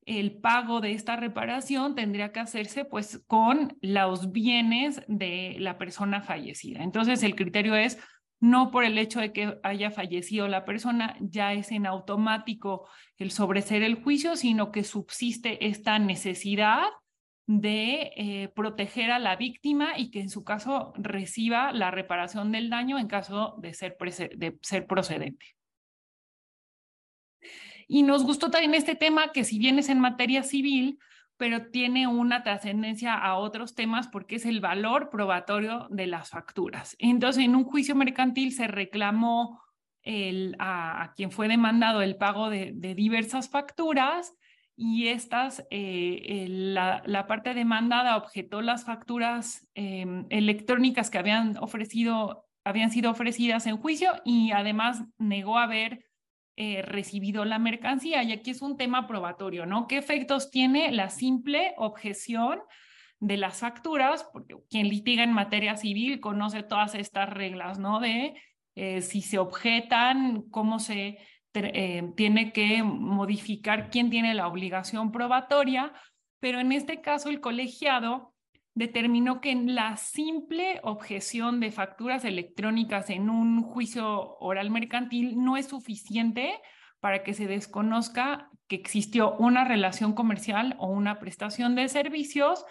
el 0.09 0.31
pago 0.31 0.81
de 0.81 0.93
esta 0.93 1.15
reparación 1.15 1.93
tendría 1.93 2.31
que 2.31 2.39
hacerse 2.39 2.83
pues 2.83 3.23
con 3.27 3.77
los 3.81 4.31
bienes 4.31 5.01
de 5.07 5.55
la 5.59 5.77
persona 5.77 6.23
fallecida. 6.23 6.81
Entonces 6.81 7.21
el 7.21 7.35
criterio 7.35 7.75
es 7.75 7.99
no 8.39 8.71
por 8.71 8.85
el 8.85 8.97
hecho 8.97 9.19
de 9.19 9.31
que 9.33 9.59
haya 9.61 9.91
fallecido 9.91 10.47
la 10.47 10.65
persona, 10.65 11.15
ya 11.19 11.53
es 11.53 11.71
en 11.71 11.85
automático 11.85 12.87
el 13.17 13.29
sobreser 13.29 13.83
el 13.83 14.01
juicio, 14.01 14.35
sino 14.35 14.71
que 14.71 14.83
subsiste 14.83 15.67
esta 15.67 15.99
necesidad 15.99 16.87
de 17.45 18.11
eh, 18.15 18.51
proteger 18.55 19.11
a 19.11 19.19
la 19.19 19.35
víctima 19.35 19.97
y 19.97 20.09
que 20.09 20.21
en 20.21 20.29
su 20.29 20.43
caso 20.43 20.93
reciba 20.95 21.71
la 21.71 21.91
reparación 21.91 22.51
del 22.51 22.69
daño 22.69 22.97
en 22.97 23.07
caso 23.07 23.55
de 23.59 23.73
ser, 23.73 23.97
de 24.37 24.57
ser 24.61 24.87
procedente. 24.87 25.58
Y 27.91 28.03
nos 28.03 28.23
gustó 28.23 28.51
también 28.51 28.75
este 28.75 28.95
tema 28.95 29.31
que 29.33 29.43
si 29.43 29.57
bien 29.57 29.79
es 29.79 29.89
en 29.89 29.99
materia 29.99 30.43
civil, 30.43 30.99
pero 31.37 31.71
tiene 31.71 32.05
una 32.05 32.43
trascendencia 32.43 33.15
a 33.15 33.35
otros 33.37 33.73
temas 33.73 34.07
porque 34.07 34.35
es 34.35 34.45
el 34.45 34.59
valor 34.59 35.09
probatorio 35.09 35.87
de 35.89 36.05
las 36.05 36.29
facturas. 36.29 36.95
Entonces, 36.99 37.43
en 37.43 37.55
un 37.55 37.63
juicio 37.63 37.95
mercantil 37.95 38.53
se 38.53 38.67
reclamó 38.67 39.59
a, 40.59 41.13
quien 41.15 41.31
fue 41.31 41.47
demandado 41.47 42.03
el 42.03 42.15
pago 42.15 42.49
de, 42.51 42.73
diversas 42.73 43.49
facturas 43.49 44.35
y 44.75 45.07
estas, 45.07 45.65
eh, 45.71 46.45
la, 46.47 47.01
la, 47.05 47.25
parte 47.25 47.53
demandada 47.53 48.17
objetó 48.17 48.61
las 48.61 48.85
facturas 48.85 49.67
em, 49.73 50.25
electrónicas 50.29 51.09
que 51.09 51.17
habían 51.17 51.57
ofrecido, 51.57 52.47
habían 52.63 52.91
sido 52.91 53.11
ofrecidas 53.11 53.65
en 53.65 53.77
juicio 53.77 54.13
y 54.23 54.51
además 54.51 55.03
negó 55.17 55.57
haber 55.57 56.08
eh, 56.61 56.81
recibido 56.81 57.45
la 57.45 57.57
mercancía. 57.57 58.21
Y 58.21 58.33
aquí 58.33 58.51
es 58.51 58.61
un 58.61 58.75
tema 58.75 59.07
probatorio, 59.07 59.65
¿no? 59.65 59.87
¿Qué 59.87 59.97
efectos 59.97 60.51
tiene 60.51 60.91
la 60.91 61.09
simple 61.09 61.73
objeción 61.77 62.59
de 63.21 63.37
las 63.37 63.59
facturas? 63.59 64.27
Porque 64.33 64.57
quien 64.69 64.89
litiga 64.89 65.23
en 65.23 65.31
materia 65.31 65.77
civil 65.77 66.19
conoce 66.19 66.61
todas 66.61 66.95
estas 66.95 67.29
reglas, 67.29 67.79
¿no? 67.79 68.01
De 68.01 68.33
eh, 68.75 69.01
si 69.01 69.21
se 69.21 69.39
objetan, 69.39 70.49
cómo 70.51 70.79
se 70.79 71.19
eh, 71.53 72.03
tiene 72.17 72.51
que 72.51 72.83
modificar, 72.83 73.89
quién 73.89 74.09
tiene 74.09 74.33
la 74.33 74.45
obligación 74.45 75.13
probatoria. 75.13 75.93
Pero 76.41 76.59
en 76.59 76.73
este 76.73 76.99
caso, 76.99 77.29
el 77.29 77.39
colegiado 77.39 78.33
determinó 78.79 79.41
que 79.41 79.53
la 79.53 79.97
simple 79.97 80.79
objeción 80.83 81.59
de 81.59 81.69
facturas 81.69 82.23
electrónicas 82.23 83.09
en 83.09 83.29
un 83.29 83.61
juicio 83.61 84.37
oral 84.39 84.71
mercantil 84.71 85.37
no 85.43 85.57
es 85.57 85.67
suficiente 85.67 86.57
para 87.01 87.21
que 87.21 87.33
se 87.33 87.45
desconozca 87.45 88.49
que 88.69 88.77
existió 88.77 89.35
una 89.35 89.65
relación 89.65 90.13
comercial 90.13 90.77
o 90.79 90.87
una 90.87 91.19
prestación 91.19 91.75
de 91.75 91.89
servicios. 91.89 92.65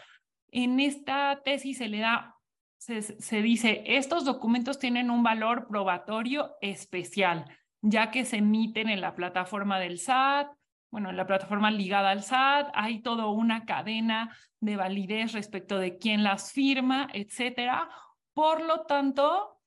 En 0.51 0.81
esta 0.81 1.43
tesis 1.45 1.77
se 1.77 1.89
le 1.89 1.99
da, 1.99 2.37
se, 2.79 3.03
se 3.03 3.43
dice, 3.43 3.83
estos 3.85 4.25
documentos 4.25 4.79
tienen 4.79 5.11
un 5.11 5.23
valor 5.23 5.69
probatorio 5.69 6.53
especial, 6.63 7.45
ya 7.83 8.11
que 8.11 8.25
se 8.25 8.39
emiten 8.39 8.89
en 8.89 9.03
la 9.03 9.15
plataforma 9.15 9.79
del 9.79 9.99
SAT, 9.99 10.49
bueno, 10.91 11.11
en 11.11 11.17
la 11.17 11.27
plataforma 11.27 11.71
ligada 11.71 12.11
al 12.11 12.23
SAT, 12.23 12.71
hay 12.75 13.03
toda 13.03 13.27
una 13.27 13.65
cadena 13.65 14.35
de 14.61 14.77
validez 14.77 15.33
respecto 15.33 15.79
de 15.79 15.99
quién 15.99 16.23
las 16.25 16.53
firma, 16.53 17.09
etcétera. 17.13 17.89
Por 18.33 18.63
lo 18.63 18.87
tanto, 18.87 19.59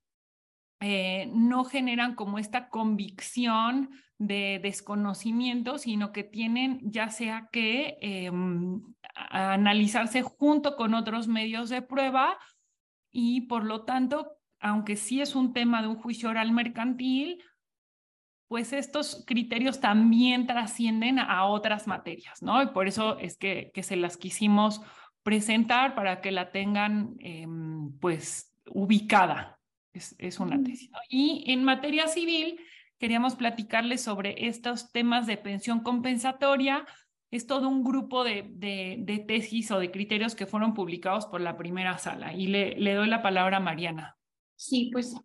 eh, 0.80 1.30
no 1.34 1.64
generan 1.64 2.16
como 2.16 2.40
esta 2.40 2.70
convicción 2.70 3.92
de 4.18 4.60
desconocimiento, 4.62 5.78
sino 5.78 6.12
que 6.12 6.24
tienen 6.24 6.80
ya 6.84 7.10
sea 7.10 7.50
que 7.52 7.98
em, 8.02 8.82
analizarse 9.14 10.22
junto 10.22 10.76
con 10.76 10.94
otros 10.94 11.28
medios 11.28 11.70
de 11.70 11.82
prueba 11.82 12.38
y 13.12 13.42
por 13.42 13.64
lo 13.64 13.84
tanto, 13.84 14.38
aunque 14.60 14.96
sí 14.96 15.22
es 15.22 15.36
un 15.36 15.54
tema 15.54 15.82
de 15.82 15.88
un 15.88 15.98
juicio 15.98 16.30
oral 16.30 16.52
mercantil, 16.52 17.44
pues 18.52 18.74
estos 18.74 19.24
criterios 19.26 19.80
también 19.80 20.46
trascienden 20.46 21.20
a 21.20 21.46
otras 21.46 21.88
materias, 21.88 22.42
¿no? 22.42 22.62
Y 22.62 22.68
por 22.68 22.86
eso 22.86 23.18
es 23.18 23.38
que, 23.38 23.72
que 23.74 23.82
se 23.82 23.96
las 23.96 24.18
quisimos 24.18 24.82
presentar 25.24 25.96
para 25.96 26.20
que 26.20 26.32
la 26.32 26.52
tengan, 26.52 27.16
em, 27.20 27.98
pues, 28.00 28.54
ubicada. 28.66 29.58
Es, 29.94 30.18
es 30.18 30.42
una 30.42 30.62
tesis. 30.62 30.92
Y 31.08 31.46
en 31.48 31.64
materia 31.64 32.08
civil, 32.08 32.60
queríamos 33.00 33.36
platicarles 33.36 34.02
sobre 34.02 34.46
estos 34.50 34.92
temas 34.92 35.28
de 35.28 35.38
pensión 35.38 35.80
compensatoria. 35.80 36.86
Es 37.32 37.48
todo 37.48 37.70
un 37.70 37.86
grupo 37.86 38.26
de, 38.26 38.50
de, 38.50 38.98
de, 39.00 39.20
tesis 39.20 39.72
o 39.72 39.80
de 39.80 39.92
criterios 39.92 40.36
que 40.36 40.46
fueron 40.46 40.74
publicados 40.74 41.26
por 41.26 41.40
la 41.40 41.56
primera 41.56 41.98
sala. 42.00 42.34
Y 42.34 42.48
le, 42.48 42.78
le 42.78 42.96
doy 42.96 43.08
la 43.08 43.22
palabra 43.22 43.58
a 43.58 43.62
Mariana. 43.62 44.18
Sí, 44.58 44.90
pues 44.92 45.16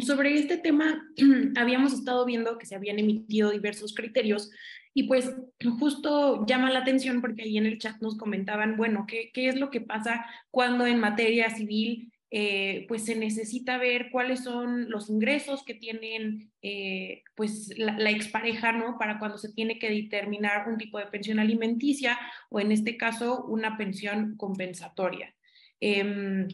sobre 0.00 0.34
este 0.34 0.56
tema 0.56 1.06
habíamos 1.56 1.92
estado 1.92 2.24
viendo 2.24 2.58
que 2.58 2.66
se 2.66 2.74
habían 2.74 2.98
emitido 2.98 3.50
diversos 3.50 3.94
criterios 3.94 4.50
y 4.94 5.04
pues 5.04 5.34
justo 5.78 6.44
llama 6.46 6.70
la 6.70 6.80
atención 6.80 7.20
porque 7.20 7.42
ahí 7.42 7.58
en 7.58 7.66
el 7.66 7.78
chat 7.78 8.00
nos 8.00 8.16
comentaban, 8.16 8.76
bueno, 8.76 9.04
¿qué, 9.06 9.30
qué 9.32 9.48
es 9.48 9.56
lo 9.56 9.70
que 9.70 9.80
pasa 9.80 10.26
cuando 10.50 10.86
en 10.86 10.98
materia 10.98 11.50
civil 11.50 12.12
eh, 12.30 12.84
pues 12.88 13.06
se 13.06 13.14
necesita 13.14 13.78
ver 13.78 14.10
cuáles 14.10 14.44
son 14.44 14.90
los 14.90 15.08
ingresos 15.08 15.64
que 15.64 15.72
tienen 15.72 16.50
eh, 16.60 17.22
pues 17.34 17.72
la, 17.78 17.98
la, 17.98 18.10
expareja, 18.10 18.72
¿no? 18.72 18.98
Para 18.98 19.18
cuando 19.18 19.38
se 19.38 19.52
tiene 19.52 19.78
que 19.78 19.88
determinar 19.88 20.68
un 20.68 20.76
tipo 20.76 20.98
de 20.98 21.06
pensión 21.06 21.38
alimenticia 21.38 22.18
o 22.50 22.60
en 22.60 22.70
este 22.70 22.98
caso 22.98 23.44
una 23.44 23.78
pensión 23.78 24.36
compensatoria. 24.36 25.34
Eh, 25.80 26.46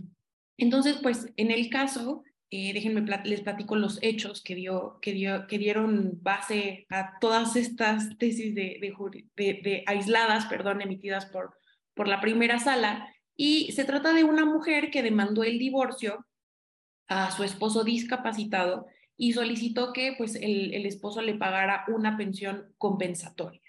entonces, 0.58 0.98
pues 1.02 1.32
en 1.36 1.50
el 1.50 1.68
caso 1.70 2.22
déjenme 2.50 3.04
les 3.24 3.40
platico 3.40 3.76
los 3.76 3.98
hechos 4.02 4.42
que, 4.42 4.54
dio, 4.54 4.98
que, 5.00 5.12
dio, 5.12 5.46
que 5.46 5.58
dieron 5.58 6.18
base 6.22 6.86
a 6.88 7.18
todas 7.20 7.56
estas 7.56 8.16
tesis 8.18 8.54
de, 8.54 8.78
de, 9.36 9.60
de, 9.62 9.84
aisladas, 9.86 10.46
perdón, 10.46 10.80
emitidas 10.80 11.26
por, 11.26 11.54
por 11.94 12.06
la 12.06 12.20
primera 12.20 12.58
sala. 12.58 13.08
Y 13.36 13.72
se 13.72 13.84
trata 13.84 14.12
de 14.12 14.24
una 14.24 14.44
mujer 14.44 14.90
que 14.90 15.02
demandó 15.02 15.42
el 15.42 15.58
divorcio 15.58 16.24
a 17.08 17.30
su 17.32 17.42
esposo 17.42 17.82
discapacitado 17.82 18.86
y 19.16 19.32
solicitó 19.32 19.92
que 19.92 20.14
pues, 20.16 20.36
el, 20.36 20.74
el 20.74 20.86
esposo 20.86 21.22
le 21.22 21.34
pagara 21.34 21.84
una 21.88 22.16
pensión 22.16 22.72
compensatoria. 22.78 23.60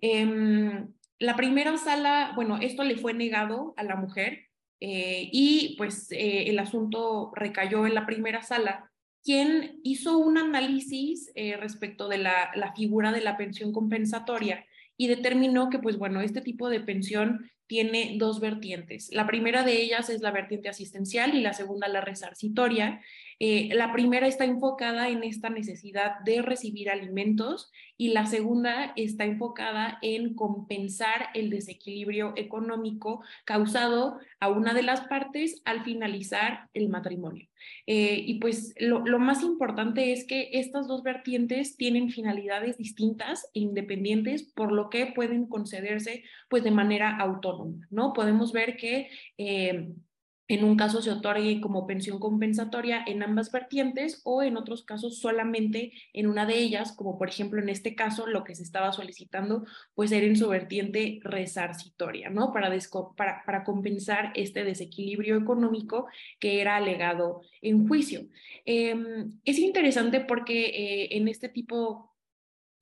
Eh, 0.00 0.84
la 1.18 1.36
primera 1.36 1.76
sala, 1.76 2.32
bueno, 2.34 2.58
esto 2.60 2.82
le 2.82 2.96
fue 2.96 3.14
negado 3.14 3.74
a 3.76 3.84
la 3.84 3.94
mujer 3.94 4.48
eh, 4.84 5.28
y 5.30 5.76
pues 5.78 6.10
eh, 6.10 6.50
el 6.50 6.58
asunto 6.58 7.30
recayó 7.36 7.86
en 7.86 7.94
la 7.94 8.04
primera 8.04 8.42
sala, 8.42 8.90
quien 9.22 9.78
hizo 9.84 10.18
un 10.18 10.38
análisis 10.38 11.30
eh, 11.36 11.56
respecto 11.56 12.08
de 12.08 12.18
la, 12.18 12.50
la, 12.56 12.74
figura 12.74 13.12
de 13.12 13.20
la 13.20 13.36
pensión 13.36 13.70
compensatoria 13.70 14.66
y 14.96 15.06
determinó 15.06 15.70
que, 15.70 15.78
pues 15.78 15.98
bueno, 15.98 16.20
este 16.20 16.40
tipo 16.40 16.68
de 16.68 16.80
pensión 16.80 17.48
tiene 17.72 18.16
dos 18.18 18.38
vertientes. 18.38 19.08
La 19.14 19.26
primera 19.26 19.62
de 19.62 19.80
ellas 19.80 20.10
es 20.10 20.20
la 20.20 20.30
vertiente 20.30 20.68
asistencial 20.68 21.34
y 21.34 21.40
la 21.40 21.54
segunda 21.54 21.88
la 21.88 22.02
resarcitoria. 22.02 23.00
Eh, 23.38 23.70
la 23.72 23.94
primera 23.94 24.26
está 24.26 24.44
enfocada 24.44 25.08
en 25.08 25.24
esta 25.24 25.48
necesidad 25.48 26.20
de 26.22 26.42
recibir 26.42 26.90
alimentos 26.90 27.72
y 27.96 28.08
la 28.08 28.26
segunda 28.26 28.92
está 28.96 29.24
enfocada 29.24 29.98
en 30.02 30.34
compensar 30.34 31.28
el 31.34 31.50
desequilibrio 31.50 32.34
económico 32.36 33.22
causado 33.44 34.18
a 34.38 34.48
una 34.48 34.74
de 34.74 34.82
las 34.82 35.02
partes 35.02 35.62
al 35.64 35.82
finalizar 35.82 36.68
el 36.74 36.88
matrimonio. 36.88 37.48
Eh, 37.86 38.22
y 38.26 38.40
pues 38.40 38.74
lo, 38.80 39.06
lo, 39.06 39.18
más 39.18 39.42
importante 39.42 40.12
es 40.12 40.26
que 40.26 40.50
estas 40.52 40.88
dos 40.88 41.04
vertientes 41.04 41.76
tienen 41.76 42.10
finalidades 42.10 42.76
distintas 42.76 43.48
e 43.54 43.60
independientes, 43.60 44.42
por 44.42 44.72
lo 44.72 44.90
que 44.90 45.06
pueden 45.06 45.46
concederse 45.46 46.24
pues 46.48 46.64
de 46.64 46.70
manera 46.72 47.16
autónoma, 47.16 47.61
¿no? 47.90 48.12
Podemos 48.12 48.52
ver 48.52 48.76
que... 48.76 49.08
Eh, 49.38 49.94
en 50.52 50.64
un 50.64 50.76
caso 50.76 51.00
se 51.00 51.10
otorgue 51.10 51.62
como 51.62 51.86
pensión 51.86 52.18
compensatoria 52.18 53.02
en 53.06 53.22
ambas 53.22 53.50
vertientes 53.50 54.20
o 54.24 54.42
en 54.42 54.58
otros 54.58 54.84
casos 54.84 55.18
solamente 55.18 55.92
en 56.12 56.26
una 56.26 56.44
de 56.44 56.58
ellas, 56.58 56.92
como 56.92 57.16
por 57.16 57.30
ejemplo 57.30 57.62
en 57.62 57.70
este 57.70 57.94
caso 57.94 58.26
lo 58.26 58.44
que 58.44 58.54
se 58.54 58.62
estaba 58.62 58.92
solicitando 58.92 59.64
pues 59.94 60.12
era 60.12 60.26
en 60.26 60.36
su 60.36 60.48
vertiente 60.48 61.20
resarcitoria, 61.22 62.28
¿no? 62.28 62.52
Para, 62.52 62.70
para, 63.46 63.64
compensar 63.64 64.32
este 64.34 64.64
desequilibrio 64.64 65.36
económico 65.36 66.08
que 66.38 66.60
era 66.60 66.76
alegado 66.76 67.40
en 67.62 67.88
juicio. 67.88 68.26
Eh, 68.66 68.94
es 69.44 69.58
interesante 69.58 70.20
porque 70.20 70.66
eh, 70.66 71.16
en 71.16 71.28
este 71.28 71.48
tipo 71.48 72.14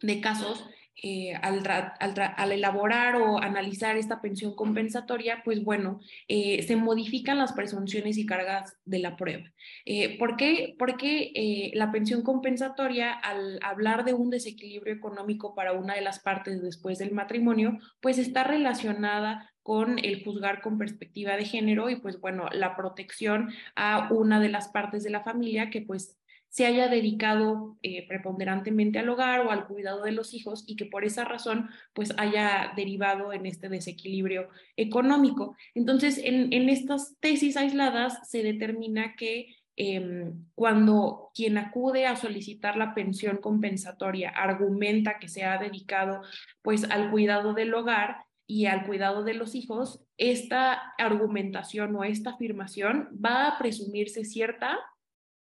de 0.01 0.21
casos 0.21 0.67
eh, 1.03 1.33
al, 1.35 2.53
elaborar 2.53 3.17
o 3.17 3.39
analizar 3.39 3.97
esta 3.97 4.21
pensión 4.21 4.55
compensatoria, 4.55 5.43
pues 5.45 5.65
bueno, 5.65 6.01
eh, 6.29 6.63
se 6.63 6.77
modifican 6.77 7.39
las 7.39 7.53
presunciones 7.53 8.19
y 8.19 8.27
cargas 8.27 8.77
de 8.85 8.99
la 8.99 9.17
prueba. 9.17 9.45
Eh, 9.87 10.19
¿Por 10.19 10.37
qué? 10.37 10.75
Porque 10.79 11.73
la 11.75 11.91
pensión 11.91 12.23
compensatoria, 12.23 13.13
al 13.13 13.59
hablar 13.63 14.05
de 14.05 14.13
un 14.13 14.31
desequilibrio 14.31 14.95
económico 14.95 15.55
para 15.55 15.73
una 15.73 15.95
de 15.95 16.03
las 16.03 16.21
partes 16.21 16.61
después 16.63 16.99
del 16.99 17.13
matrimonio, 17.13 17.79
pues 18.01 18.19
está 18.19 18.45
relacionada 18.45 19.51
con 19.63 19.99
el 19.99 20.25
juzgar 20.25 20.61
con 20.63 20.79
perspectiva 20.79 21.37
de 21.37 21.45
género 21.45 21.91
y 21.91 21.97
pues 21.97 22.21
bueno, 22.21 22.49
la 22.53 22.77
protección 22.77 23.53
a 23.77 24.13
una 24.13 24.41
de 24.41 24.49
las 24.49 24.69
partes 24.69 25.05
de 25.05 25.11
la 25.11 25.23
familia 25.23 25.71
que 25.71 25.83
pues 25.83 26.20
se 26.51 26.67
haya 26.67 26.89
dedicado 26.89 27.79
eh, 27.83 28.07
preponderantemente 28.09 28.99
al 28.99 29.09
hogar 29.09 29.47
o 29.47 29.53
al 29.53 29.69
cuidado 29.69 30.03
de 30.03 30.11
los 30.11 30.35
hijos 30.35 30.65
y 30.67 30.75
que 30.75 30.85
por 30.85 31.05
esa 31.05 31.25
razón 31.25 31.71
pues 31.95 32.13
haya 32.19 32.73
derivado 32.75 33.33
en 33.33 33.47
este 33.47 33.69
desequilibrio 33.69 34.49
económico. 34.77 35.57
Entonces, 35.75 36.21
en, 36.23 36.51
estas 36.69 37.17
tesis 37.21 37.57
aisladas 37.57 38.29
se 38.29 38.43
determina 38.43 39.15
que 39.15 39.55
em, 39.77 40.45
cuando 40.57 41.31
quien 41.35 41.57
acude 41.57 42.07
a 42.07 42.17
solicitar 42.17 42.77
la 42.77 42.95
pensión 42.95 43.37
compensatoria 43.37 44.31
argumenta 44.31 45.21
que 45.21 45.29
se 45.29 45.45
ha 45.45 45.57
dedicado 45.57 46.23
pues 46.63 46.85
al 46.91 47.13
cuidado 47.13 47.55
del 47.55 47.73
hogar 47.75 48.25
y 48.49 48.67
al 48.67 48.85
cuidado 48.85 49.23
de 49.23 49.35
los 49.35 49.55
hijos, 49.55 50.03
esta 50.17 50.73
argumentación 50.99 51.95
o 51.95 52.03
esta 52.03 52.31
afirmación 52.31 53.09
va 53.25 53.47
a 53.47 53.59
presumirse 53.59 54.25
cierta 54.25 54.77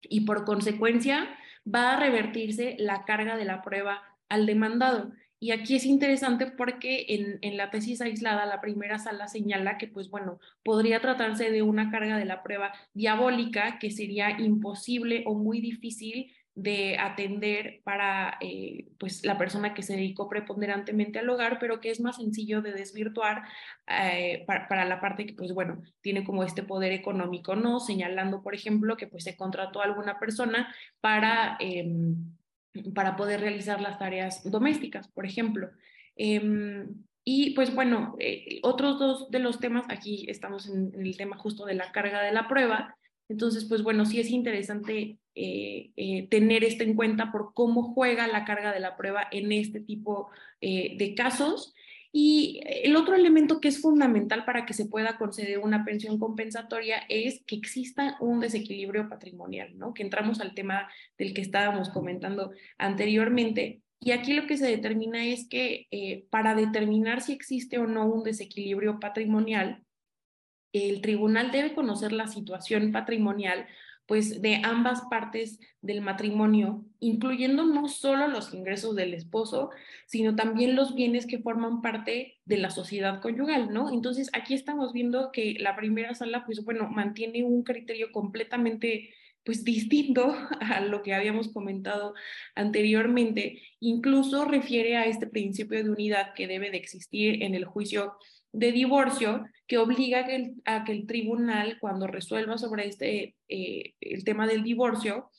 y 0.09 0.21
por 0.21 0.45
consecuencia 0.45 1.27
va 1.67 1.93
a 1.93 1.99
revertirse 1.99 2.75
la 2.79 3.05
carga 3.05 3.37
de 3.37 3.45
la 3.45 3.61
prueba 3.61 4.01
al 4.29 4.45
demandado. 4.45 5.11
Y 5.39 5.51
aquí 5.51 5.75
es 5.75 5.85
interesante 5.85 6.47
porque 6.47 7.05
en, 7.09 7.39
en, 7.41 7.57
la 7.57 7.69
tesis 7.69 8.01
aislada, 8.01 8.45
la 8.45 8.61
primera 8.61 8.97
sala 8.99 9.27
señala 9.27 9.77
que, 9.77 9.87
pues 9.87 10.09
bueno, 10.09 10.39
podría 10.63 11.01
tratarse 11.01 11.51
de 11.51 11.61
una 11.61 11.91
carga 11.91 12.17
de 12.17 12.25
la 12.25 12.41
prueba 12.41 12.73
diabólica 12.93 13.77
que 13.77 13.91
sería 13.91 14.39
imposible 14.39 15.23
o 15.27 15.35
muy 15.35 15.59
difícil 15.59 16.31
de 16.55 16.97
atender 16.97 17.81
para 17.83 18.37
eh, 18.39 18.87
pues 18.97 19.25
la 19.25 19.37
persona 19.37 19.73
que 19.73 19.83
se 19.83 19.97
dedicó 19.97 20.29
preponderantemente 20.29 21.19
al 21.19 21.29
hogar, 21.29 21.57
pero 21.59 21.81
que 21.81 21.91
es 21.91 21.99
más 21.99 22.15
sencillo 22.15 22.61
de 22.61 22.71
desvirtuar 22.71 23.43
eh, 23.87 24.45
para, 24.47 24.85
la 24.85 25.01
parte 25.01 25.25
que 25.25 25.33
pues 25.33 25.53
bueno, 25.53 25.81
tiene 25.99 26.23
como 26.23 26.43
este 26.43 26.63
poder 26.63 26.93
económico, 26.93 27.55
¿no? 27.57 27.81
Señalando, 27.81 28.41
por 28.41 28.55
ejemplo, 28.55 28.95
que 28.95 29.07
pues 29.07 29.25
se 29.25 29.35
contrató 29.35 29.81
a 29.81 29.83
alguna 29.85 30.17
persona 30.17 30.73
para, 31.01 31.57
em, 31.59 32.15
para 32.93 33.17
poder 33.17 33.41
realizar 33.41 33.81
las 33.81 33.99
tareas 33.99 34.49
domésticas, 34.49 35.09
por 35.09 35.25
ejemplo. 35.25 35.69
Em, 36.15 36.87
y 37.25 37.53
pues 37.53 37.75
bueno, 37.75 38.15
eh, 38.19 38.59
otros 38.63 38.97
dos 38.97 39.29
de 39.29 39.39
los 39.39 39.59
temas, 39.59 39.85
aquí 39.89 40.25
estamos 40.29 40.69
en 40.69 40.93
el 40.95 41.17
tema 41.17 41.37
justo 41.37 41.65
de 41.65 41.73
la 41.73 41.91
carga 41.91 42.21
de 42.21 42.31
la 42.31 42.47
prueba, 42.47 42.95
entonces, 43.27 43.65
pues 43.65 43.81
bueno, 43.83 44.05
sí 44.05 44.19
es 44.19 44.29
interesante 44.29 45.17
eh, 45.33 45.91
eh, 45.95 46.27
tener 46.29 46.63
esto 46.63 46.83
en 46.83 46.95
cuenta 46.95 47.31
por 47.31 47.53
cómo 47.53 47.93
juega 47.93 48.27
la 48.27 48.45
carga 48.45 48.71
de 48.71 48.79
la 48.79 48.95
prueba 48.95 49.27
en 49.31 49.51
este 49.51 49.79
tipo 49.79 50.29
eh, 50.61 50.95
de 50.97 51.15
casos. 51.15 51.73
Y 52.11 52.61
el 52.65 52.95
otro 52.95 53.15
elemento 53.15 53.59
que 53.59 53.67
es 53.67 53.81
fundamental 53.81 54.45
para 54.45 54.65
que 54.65 54.73
se 54.73 54.85
pueda 54.85 55.17
conceder 55.17 55.59
una 55.59 55.83
pensión 55.83 56.17
compensatoria 56.17 56.99
es 57.09 57.43
que 57.45 57.55
exista 57.57 58.15
un 58.21 58.39
desequilibrio 58.39 59.09
patrimonial, 59.09 59.77
¿no? 59.77 59.93
Que 59.93 60.03
entramos 60.03 60.39
al 60.39 60.53
tema 60.53 60.87
del 61.17 61.33
que 61.33 61.41
estábamos 61.41 61.89
comentando 61.89 62.51
anteriormente. 62.77 63.81
Y 63.99 64.11
aquí 64.11 64.33
lo 64.33 64.47
que 64.47 64.55
se 64.55 64.67
determina 64.67 65.25
es 65.25 65.49
que 65.49 66.25
para 66.29 66.55
determinar 66.55 67.19
si 67.21 67.33
existe 67.33 67.79
o 67.79 67.87
no 67.87 68.05
un 68.05 68.23
desequilibrio 68.23 68.97
patrimonial, 69.01 69.84
el 70.75 71.01
tribunal 71.01 71.51
debe 71.51 71.73
conocer 71.73 72.11
la 72.11 72.27
situación 72.27 72.91
patrimonial 72.91 73.67
pues 74.07 74.41
de 74.41 74.61
ambas 74.63 75.01
partes 75.09 75.59
del 75.81 76.01
matrimonio, 76.01 76.85
incluyendo 76.99 77.65
no 77.65 77.87
solo 77.87 78.27
los 78.27 78.53
ingresos 78.53 78.95
del 78.95 79.13
esposo, 79.13 79.71
sino 80.05 80.35
también 80.35 80.75
los 80.75 80.93
bienes 80.93 81.25
que 81.25 81.39
forman 81.39 81.81
parte 81.81 82.37
de 82.45 82.57
la 82.57 82.69
sociedad 82.69 83.21
conyugal, 83.21 83.73
¿no? 83.73 83.91
Entonces, 83.91 84.29
aquí 84.33 84.53
estamos 84.53 84.93
viendo 84.93 85.31
que 85.31 85.55
la 85.59 85.75
primera 85.75 86.13
sala, 86.13 86.45
pues 86.45 86.63
bueno, 86.63 86.87
mantiene 86.89 87.43
un 87.43 87.63
criterio 87.63 88.11
completamente 88.11 89.09
pues 89.43 89.63
distinto 89.63 90.35
a 90.59 90.81
lo 90.81 91.01
que 91.01 91.13
habíamos 91.13 91.49
comentado 91.49 92.13
anteriormente, 92.55 93.61
incluso 93.79 94.45
refiere 94.45 94.97
a 94.97 95.05
este 95.05 95.27
principio 95.27 95.83
de 95.83 95.89
unidad 95.89 96.33
que 96.33 96.47
debe 96.47 96.69
de 96.69 96.77
existir 96.77 97.41
en 97.43 97.55
el 97.55 97.65
juicio 97.65 98.13
de 98.55 98.71
divorcio 98.71 99.45
que 99.67 99.77
obliga 99.77 100.25
a 100.65 100.83
que 100.83 100.91
el, 100.91 101.07
tribunal, 101.07 101.77
cuando 101.79 102.07
resuelva 102.07 102.57
sobre 102.57 102.87
este, 102.87 103.35
eh, 103.49 103.95
el 103.99 104.23
tema 104.23 104.47
del 104.47 104.63
divorcio, 104.63 105.29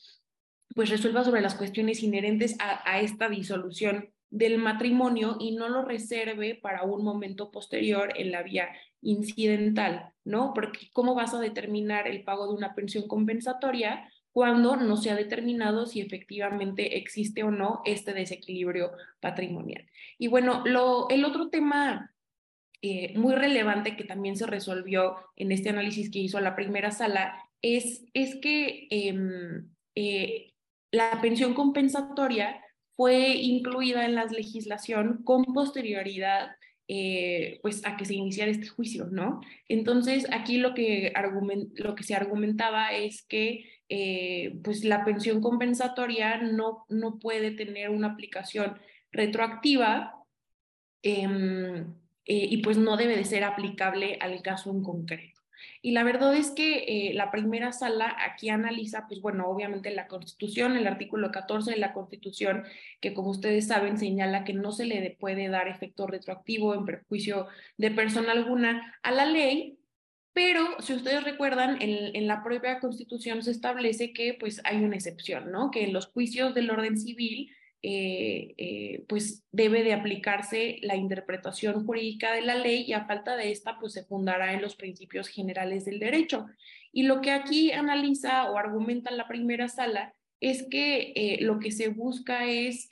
pues 0.75 0.89
resuelva 0.89 1.23
sobre 1.23 1.41
las 1.41 1.55
cuestiones 1.55 2.03
inherentes 2.03 2.55
a, 2.59 2.99
esta 2.99 3.29
disolución 3.29 4.09
del 4.29 4.59
matrimonio 4.59 5.37
y 5.39 5.55
no 5.55 5.69
lo 5.69 5.83
reserve 5.83 6.59
para 6.61 6.83
un 6.83 7.03
momento 7.03 7.49
posterior 7.49 8.13
en 8.15 8.31
la 8.31 8.43
vía 8.43 8.69
incidental, 9.01 10.11
¿no? 10.23 10.53
Porque 10.53 10.89
¿cómo 10.93 11.15
vas 11.15 11.33
a 11.33 11.39
determinar 11.39 12.07
el 12.07 12.23
pago 12.23 12.47
de 12.47 12.53
una 12.53 12.75
pensión 12.75 13.07
compensatoria 13.07 14.07
cuando 14.31 14.75
no 14.75 14.97
se 14.97 15.09
ha 15.09 15.15
determinado 15.15 15.87
si 15.87 16.01
efectivamente 16.01 16.97
existe 16.97 17.43
o 17.43 17.49
no 17.49 17.81
este 17.85 18.13
desequilibrio 18.13 18.91
patrimonial? 19.19 19.89
Y 20.19 20.27
bueno, 20.27 20.61
lo, 20.65 21.09
el 21.09 21.25
otro 21.25 21.49
tema 21.49 22.11
eh, 22.81 23.17
muy 23.17 23.33
relevante 23.33 23.95
que 23.95 24.03
también 24.03 24.35
se 24.35 24.45
resolvió 24.45 25.15
en 25.35 25.51
este 25.51 25.69
análisis 25.69 26.11
que 26.11 26.19
hizo 26.19 26.39
la 26.39 26.55
primera 26.55 26.91
sala 26.91 27.43
es, 27.63 28.05
es 28.13 28.35
que 28.35 28.87
em, 28.91 29.67
eh, 29.95 30.53
la 30.91 31.19
pensión 31.19 31.55
compensatoria 31.55 32.61
fue 32.95 33.33
incluida 33.33 34.05
en 34.05 34.13
la 34.13 34.25
legislación 34.25 35.23
con 35.23 35.43
posterioridad 35.45 36.51
eh, 36.87 37.59
pues 37.63 37.83
a 37.85 37.97
que 37.97 38.05
se 38.05 38.13
iniciara 38.13 38.51
este 38.51 38.67
juicio, 38.67 39.07
¿no? 39.11 39.41
Entonces, 39.67 40.25
aquí 40.31 40.57
lo 40.57 40.73
que, 40.73 41.11
lo 41.75 41.95
que 41.95 42.03
se 42.03 42.15
argumentaba 42.15 42.91
es 42.93 43.23
que 43.23 43.65
pues 44.63 44.83
la 44.83 45.03
pensión 45.03 45.41
compensatoria 45.41 46.37
no, 46.41 46.85
no 46.89 47.19
puede 47.19 47.51
tener 47.51 47.89
una 47.89 48.09
aplicación 48.09 48.77
retroactiva 49.11 50.13
em, 51.01 51.93
eh, 52.27 52.47
y 52.49 52.57
pues 52.57 52.77
no 52.77 52.97
debe 52.97 53.15
de 53.15 53.25
ser 53.25 53.43
aplicable 53.43 54.17
al 54.21 54.41
caso 54.41 54.69
en 54.69 54.83
concreto. 54.83 55.41
Y 55.81 55.91
la 55.91 56.03
verdad 56.03 56.35
es 56.35 56.51
que 56.51 56.83
eh, 56.87 57.13
la 57.13 57.31
primera 57.31 57.71
sala 57.71 58.15
aquí 58.19 58.49
analiza, 58.49 59.07
pues 59.07 59.21
bueno, 59.21 59.47
obviamente 59.47 59.91
la 59.91 60.07
Constitución, 60.07 60.75
el 60.75 60.87
artículo 60.87 61.31
14 61.31 61.71
de 61.71 61.77
la 61.77 61.93
Constitución, 61.93 62.63
que 62.99 63.13
como 63.13 63.29
ustedes 63.29 63.67
saben 63.67 63.97
señala 63.97 64.43
que 64.43 64.53
no 64.53 64.71
se 64.71 64.85
le 64.85 65.17
puede 65.19 65.47
dar 65.49 65.67
efecto 65.67 66.07
retroactivo 66.07 66.73
en 66.73 66.85
perjuicio 66.85 67.47
de 67.77 67.91
persona 67.91 68.33
alguna 68.33 68.99
a 69.03 69.11
la 69.11 69.25
ley, 69.25 69.79
pero 70.33 70.79
si 70.81 70.93
ustedes 70.93 71.23
recuerdan, 71.23 71.81
en, 71.81 72.15
en, 72.15 72.27
la 72.27 72.43
propia 72.43 72.79
Constitución 72.79 73.41
se 73.41 73.51
establece 73.51 74.13
que 74.13 74.35
pues 74.39 74.61
hay 74.65 74.83
una 74.83 74.95
excepción, 74.95 75.51
¿no? 75.51 75.71
Que 75.71 75.85
en 75.85 75.93
los 75.93 76.07
juicios 76.07 76.53
del 76.53 76.69
orden 76.69 76.97
civil 76.97 77.49
eh, 77.83 78.55
eh, 78.57 79.05
pues 79.07 79.45
debe 79.51 79.83
de 79.83 79.93
aplicarse 79.93 80.79
la 80.81 80.95
interpretación 80.95 81.85
jurídica 81.85 82.33
de 82.33 82.41
la 82.41 82.55
ley 82.55 82.85
y 82.87 82.93
a 82.93 83.05
falta 83.05 83.35
de 83.35 83.51
esta, 83.51 83.79
pues 83.79 83.93
se 83.93 84.03
fundará 84.03 84.53
en 84.53 84.61
los 84.61 84.75
principios 84.75 85.27
generales 85.27 85.85
del 85.85 85.99
derecho. 85.99 86.47
Y 86.91 87.03
lo 87.03 87.21
que 87.21 87.31
aquí 87.31 87.71
analiza 87.71 88.49
o 88.49 88.57
argumenta 88.57 89.11
la 89.11 89.27
primera 89.27 89.67
sala 89.67 90.13
es 90.39 90.67
que 90.69 91.13
eh, 91.15 91.37
lo 91.41 91.59
que 91.59 91.71
se 91.71 91.89
busca 91.89 92.45
es 92.45 92.89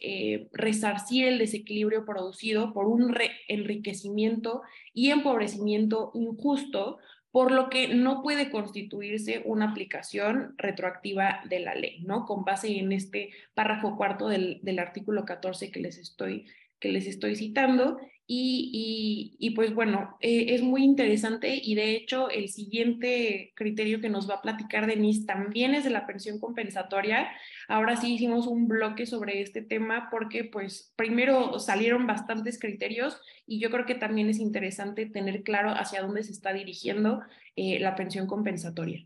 resarcir 0.51 1.25
el 1.25 1.37
desequilibrio 1.37 2.05
producido 2.05 2.73
por 2.73 2.87
un 2.87 3.15
enriquecimiento 3.47 4.61
y 4.93 5.11
empobrecimiento 5.11 6.11
injusto 6.15 6.97
por 7.35 7.51
lo 7.51 7.69
que 7.69 7.89
no 7.89 8.21
puede 8.21 8.49
constituirse 8.49 9.41
una 9.43 9.71
aplicación 9.71 10.55
retroactiva 10.57 11.41
de 11.43 11.59
la 11.59 11.75
ley, 11.75 11.99
¿no? 12.05 12.25
Con 12.25 12.45
base 12.45 12.79
en 12.79 12.93
este 12.93 13.31
párrafo 13.53 13.97
cuarto 13.97 14.29
del, 14.29 14.79
artículo 14.79 15.25
14 15.25 15.69
que 15.69 15.81
les 15.81 15.97
estoy, 15.97 16.45
que 16.79 16.93
les 16.93 17.07
estoy 17.07 17.35
citando. 17.35 17.99
Y, 18.27 19.53
pues 19.55 19.73
bueno, 19.75 20.17
eh, 20.19 20.55
es 20.55 20.63
muy 20.63 20.83
interesante 20.83 21.59
y 21.61 21.75
de 21.75 21.91
hecho 21.95 22.29
el 22.29 22.49
siguiente 22.49 23.53
criterio 23.55 24.01
que 24.01 24.09
nos 24.09 24.27
va 24.29 24.35
a 24.35 24.41
platicar 24.41 24.87
Denise 24.87 25.25
también 25.25 25.75
es 25.75 25.83
de 25.83 25.91
la 25.91 26.07
pensión 26.07 26.39
compensatoria. 26.39 27.29
Ahora 27.67 27.95
sí 27.97 28.15
hicimos 28.15 28.47
un 28.47 28.67
bloque 28.67 29.05
sobre 29.05 29.41
este 29.41 29.61
tema 29.61 30.09
porque 30.09 30.43
pues 30.43 30.91
primero 30.95 31.59
salieron 31.59 32.07
bastantes 32.07 32.59
criterios 32.59 33.21
y 33.45 33.59
yo 33.59 33.69
creo 33.69 33.85
que 33.85 33.95
también 33.95 34.29
es 34.29 34.39
interesante 34.39 35.05
tener 35.05 35.43
claro 35.43 35.71
hacia 35.71 36.01
dónde 36.01 36.23
se 36.23 36.31
está 36.31 36.51
dirigiendo 36.51 37.21
eh, 37.55 37.79
la 37.79 37.95
pensión 37.95 38.25
compensatoria. 38.27 39.05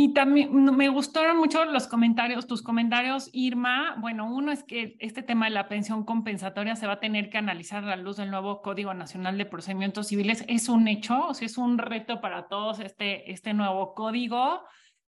Y 0.00 0.12
también 0.12 0.54
me 0.76 0.88
gustaron 0.90 1.38
mucho 1.38 1.64
los 1.64 1.88
comentarios, 1.88 2.46
tus 2.46 2.62
comentarios, 2.62 3.30
Irma. 3.32 3.96
Bueno, 3.98 4.32
uno 4.32 4.52
es 4.52 4.62
que 4.62 4.94
este 5.00 5.24
tema 5.24 5.46
de 5.46 5.50
la 5.50 5.68
pensión 5.68 6.04
compensatoria 6.04 6.76
se 6.76 6.86
va 6.86 6.92
a 6.92 7.00
tener 7.00 7.30
que 7.30 7.38
analizar 7.38 7.82
a 7.82 7.88
la 7.88 7.96
luz 7.96 8.18
del 8.18 8.30
nuevo 8.30 8.62
Código 8.62 8.94
Nacional 8.94 9.36
de 9.36 9.44
Procedimientos 9.44 10.06
Civiles. 10.06 10.44
Es 10.46 10.68
un 10.68 10.86
hecho, 10.86 11.26
o 11.26 11.34
sea, 11.34 11.46
es 11.46 11.58
un 11.58 11.78
reto 11.78 12.20
para 12.20 12.46
todos 12.46 12.78
este, 12.78 13.32
este 13.32 13.54
nuevo 13.54 13.92
código. 13.94 14.62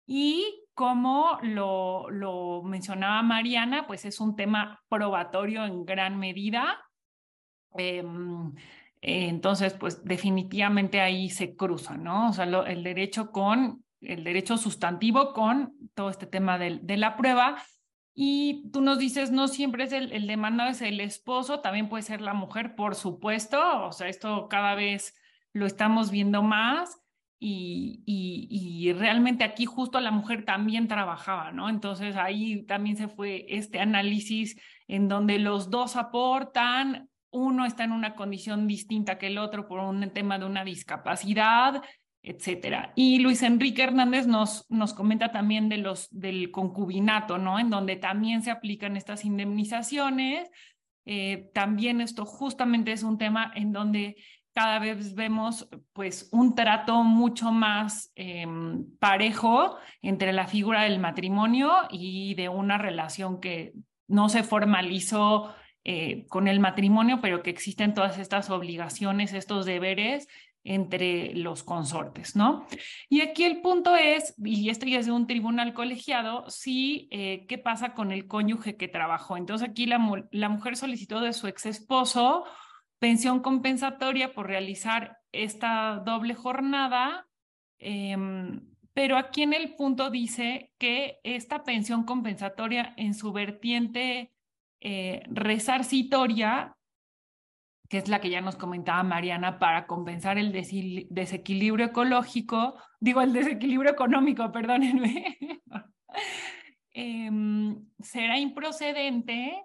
Y 0.05 0.65
como 0.75 1.39
lo, 1.43 2.11
lo 2.11 2.65
mencionaba 2.65 3.23
Mariana, 3.23 3.87
pues 3.87 4.05
es 4.05 4.19
un 4.19 4.35
tema 4.35 4.83
probatorio 4.89 5.65
en 5.65 5.85
gran 5.85 6.19
medida. 6.19 6.81
Em, 7.77 8.53
entonces, 9.01 9.75
pues 9.75 10.05
definitivamente 10.05 11.01
ahí 11.01 11.31
se 11.31 11.55
cruza, 11.55 11.97
¿no? 11.97 12.31
O 12.31 12.33
sea, 12.33 12.47
el 12.47 12.83
derecho 12.83 13.31
con 13.31 13.85
el 14.03 14.25
derecho 14.25 14.57
sustantivo 14.57 15.33
con 15.33 15.75
todo 15.95 16.11
este 16.11 16.27
tema 16.27 16.59
de, 16.59 16.81
de 16.83 16.97
la 16.97 17.17
prueba. 17.17 17.57
Y 18.15 18.69
tú 18.73 18.83
nos 18.83 18.99
dices, 18.99 19.31
no 19.31 19.49
siempre 19.49 19.85
es 19.85 19.93
el, 19.93 20.13
el, 20.13 20.27
demandado, 20.27 20.71
es 20.71 20.83
el 20.83 21.01
esposo, 21.01 21.61
también 21.61 21.89
puede 21.89 22.03
ser 22.03 22.21
la 22.21 22.35
mujer, 22.35 22.75
por 22.75 22.95
supuesto. 22.95 23.87
O 23.87 23.93
sea, 23.93 24.09
esto 24.09 24.49
cada 24.49 24.75
vez 24.75 25.15
lo 25.53 25.67
estamos 25.67 26.11
viendo 26.11 26.43
más. 26.43 26.99
Y, 27.45 28.05
y, 28.07 28.47
y, 28.51 28.93
realmente 28.93 29.43
aquí 29.43 29.67
justo 29.67 29.99
la 29.99 30.13
mujer 30.13 30.45
también 30.45 30.87
trabajaba, 30.87 31.51
¿no? 31.51 31.69
Entonces 31.69 32.15
ahí 32.15 32.65
también 32.67 32.97
se 32.97 33.09
fue 33.09 33.47
este 33.49 33.81
análisis 33.81 34.61
en 34.87 35.09
donde 35.09 35.41
los 35.41 35.69
dos 35.69 35.97
aportan, 35.97 37.09
uno 37.33 37.65
está 37.65 37.83
en 37.83 37.93
una 37.93 38.15
condición 38.15 38.69
distinta 38.69 39.19
que 39.19 39.27
el 39.27 39.39
otro 39.39 39.67
por 39.67 39.81
un 39.81 40.09
tema 40.11 40.39
de 40.39 40.45
una 40.45 40.65
discapacidad, 40.65 41.83
etcétera. 42.23 42.93
Y 42.95 43.19
Luis 43.19 43.43
Enrique 43.43 43.83
Hernández 43.83 44.27
nos, 44.27 44.71
nos 44.71 44.95
comenta 44.95 45.33
también 45.33 45.69
de 45.69 45.79
los, 45.79 46.09
del 46.11 46.51
concubinato, 46.51 47.39
¿no? 47.39 47.59
En 47.59 47.69
donde 47.69 47.97
también 47.97 48.43
se 48.43 48.51
aplican 48.51 48.97
estas 48.97 49.25
indemnizaciones. 49.25 50.49
Eh, 51.05 51.51
también 51.53 52.01
esto 52.01 52.25
justamente 52.25 52.93
es 52.93 53.03
un 53.03 53.19
tema 53.19 53.53
en 53.57 53.73
donde 53.73 54.17
cada 54.55 54.79
vez 54.79 55.15
vemos 55.15 55.69
pues 55.93 56.29
un 56.31 56.55
trato 56.55 57.03
mucho 57.03 57.51
más 57.51 58.13
eh, 58.15 58.47
parejo 59.01 59.77
entre 60.03 60.33
la 60.33 60.47
figura 60.47 60.83
del 60.83 60.99
matrimonio 60.99 61.73
y 61.91 62.35
de 62.35 62.49
una 62.49 62.79
relación 62.79 63.41
que 63.41 63.73
no 64.07 64.29
se 64.29 64.43
formalizó 64.43 65.55
eh, 65.85 66.27
con 66.29 66.47
el 66.47 66.61
matrimonio, 66.61 67.21
pero 67.21 67.43
que 67.43 67.51
existen 67.51 67.95
todas 67.95 68.19
estas 68.19 68.51
obligaciones, 68.51 69.33
estos 69.33 69.65
deberes 69.65 70.29
entre 70.65 71.35
los 71.35 71.63
consortes, 71.65 72.37
¿no? 72.37 72.67
Y 73.09 73.21
aquí 73.21 73.45
el 73.45 73.61
punto 73.61 73.97
es, 73.97 74.35
y 74.39 74.71
esto 74.71 74.87
ya 74.87 75.01
es 75.01 75.07
de 75.07 75.13
un 75.13 75.27
tribunal 75.27 75.75
colegiado, 75.75 76.45
sí, 76.49 77.09
eh, 77.11 77.47
¿qué 77.49 77.59
pasa 77.59 77.95
con 77.95 78.13
el 78.13 78.27
cónyuge 78.29 78.77
que 78.77 78.89
trabajó? 78.89 79.37
Entonces 79.37 79.69
aquí 79.69 79.87
la, 79.87 80.25
la 80.31 80.49
mujer 80.49 80.77
solicitó 80.77 81.21
de 81.21 81.33
su 81.33 81.49
ex 81.49 81.67
esposo 81.67 82.45
pensión 83.03 83.41
compensatoria 83.41 84.33
por 84.33 84.47
realizar 84.47 85.19
esta 85.33 86.01
doble 86.07 86.35
jornada, 86.35 87.27
em, 87.81 88.61
pero 88.95 89.17
aquí 89.17 89.43
en 89.43 89.55
el 89.55 89.75
punto 89.75 90.09
dice 90.09 90.71
que 90.79 91.19
esta 91.25 91.65
pensión 91.65 92.05
compensatoria 92.05 92.95
en 92.97 93.15
su 93.15 93.33
vertiente 93.33 94.33
eh, 94.81 95.23
resarcitoria 95.27 96.77
que 97.93 97.99
es 97.99 98.09
la 98.09 98.23
que 98.23 98.31
ya 98.31 98.41
nos 98.41 98.57
comentaba 98.57 99.03
Mariana, 99.03 99.59
para 99.59 99.87
compensar 99.87 100.39
el 100.39 100.51
desequilibrio 100.51 101.85
ecológico, 101.85 102.75
digo 102.99 103.21
el 103.21 103.35
desequilibrio 103.35 103.93
económico, 103.93 104.51
perdónenme, 104.51 105.37
em, 106.95 107.85
será 108.01 108.39
improcedente 108.39 109.63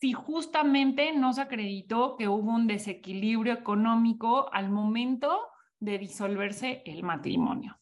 si 0.00 0.14
justamente 0.14 1.12
no 1.12 1.34
se 1.34 1.42
acreditó 1.42 2.16
que 2.16 2.28
hubo 2.28 2.50
un 2.50 2.66
desequilibrio 2.66 3.52
económico 3.52 4.50
al 4.50 4.70
momento 4.70 5.38
de 5.80 5.98
disolverse 5.98 6.82
el 6.86 7.02
matrimonio. 7.02 7.78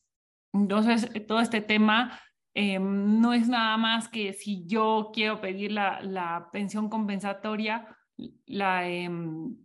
Entonces, 0.54 1.08
todo 1.28 1.38
este 1.38 1.60
tema 1.60 2.20
em, 2.52 3.20
no 3.20 3.32
es 3.32 3.48
nada 3.48 3.76
más 3.76 4.08
que 4.08 4.32
si 4.32 4.66
yo 4.66 5.12
quiero 5.14 5.40
pedir 5.40 5.70
la, 5.70 6.00
la 6.00 6.48
pensión 6.50 6.88
compensatoria, 6.88 7.96
em, 8.18 9.56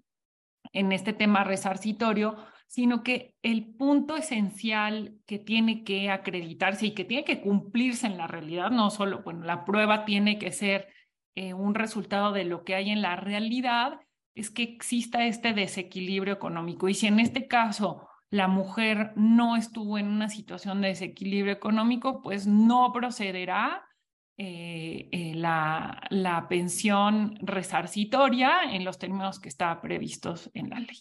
en 0.73 0.91
este 0.91 1.13
tema 1.13 1.43
resarcitorio, 1.43 2.37
sino 2.67 3.03
que 3.03 3.35
el 3.41 3.75
punto 3.75 4.15
esencial 4.15 5.17
que 5.25 5.39
tiene 5.39 5.83
que 5.83 6.09
acreditarse 6.09 6.85
y 6.87 6.91
que 6.91 7.03
tiene 7.03 7.25
que 7.25 7.41
cumplirse 7.41 8.07
en 8.07 8.17
la 8.17 8.27
realidad, 8.27 8.71
no 8.71 8.89
solo, 8.89 9.23
bueno, 9.23 9.43
la 9.43 9.65
prueba 9.65 10.05
tiene 10.05 10.39
que 10.39 10.51
ser 10.51 10.87
eh, 11.35 11.53
un 11.53 11.75
resultado 11.75 12.31
de 12.31 12.45
lo 12.45 12.63
que 12.63 12.75
hay 12.75 12.89
en 12.89 13.01
la 13.01 13.17
realidad, 13.17 13.99
es 14.35 14.49
que 14.49 14.63
exista 14.63 15.25
este 15.25 15.53
desequilibrio 15.53 16.33
económico. 16.33 16.87
Y 16.87 16.93
si 16.93 17.07
en 17.07 17.19
este 17.19 17.47
caso 17.47 18.07
la 18.29 18.47
mujer 18.47 19.11
no 19.15 19.57
estuvo 19.57 19.97
en 19.97 20.07
una 20.07 20.29
situación 20.29 20.79
de 20.81 20.89
desequilibrio 20.89 21.51
económico, 21.51 22.21
pues 22.21 22.47
no 22.47 22.91
procederá 22.93 23.83
eh, 24.43 25.07
eh, 25.11 25.33
la, 25.35 26.01
la, 26.09 26.47
pensión 26.49 27.37
resarcitoria 27.43 28.63
en 28.71 28.83
los 28.83 28.97
términos 28.97 29.39
que 29.39 29.49
está 29.49 29.79
previstos 29.81 30.49
en 30.55 30.71
la 30.71 30.79
ley. 30.79 30.97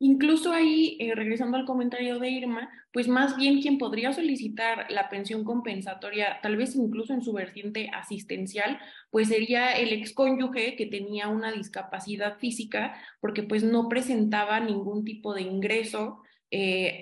Incluso 0.00 0.52
ahí, 0.52 0.98
eh, 1.00 1.14
regresando 1.14 1.56
al 1.56 1.64
comentario 1.64 2.18
de 2.18 2.28
Irma, 2.28 2.68
pues 2.92 3.08
más 3.08 3.38
bien 3.38 3.62
quien 3.62 3.78
podría 3.78 4.12
solicitar 4.12 4.84
la 4.90 5.08
pensión 5.08 5.44
compensatoria, 5.44 6.40
tal 6.42 6.58
vez 6.58 6.76
incluso 6.76 7.14
en 7.14 7.22
su 7.22 7.32
vertiente 7.32 7.88
asistencial, 7.90 8.78
pues 9.08 9.28
sería 9.28 9.72
el 9.72 9.94
excónyuge 9.94 10.76
que 10.76 10.84
tenía 10.84 11.28
una 11.28 11.52
discapacidad 11.52 12.36
física 12.36 13.00
porque 13.18 13.44
pues 13.44 13.64
no 13.64 13.88
presentaba 13.88 14.60
ningún 14.60 15.06
tipo 15.06 15.32
de 15.32 15.40
ingreso 15.40 16.18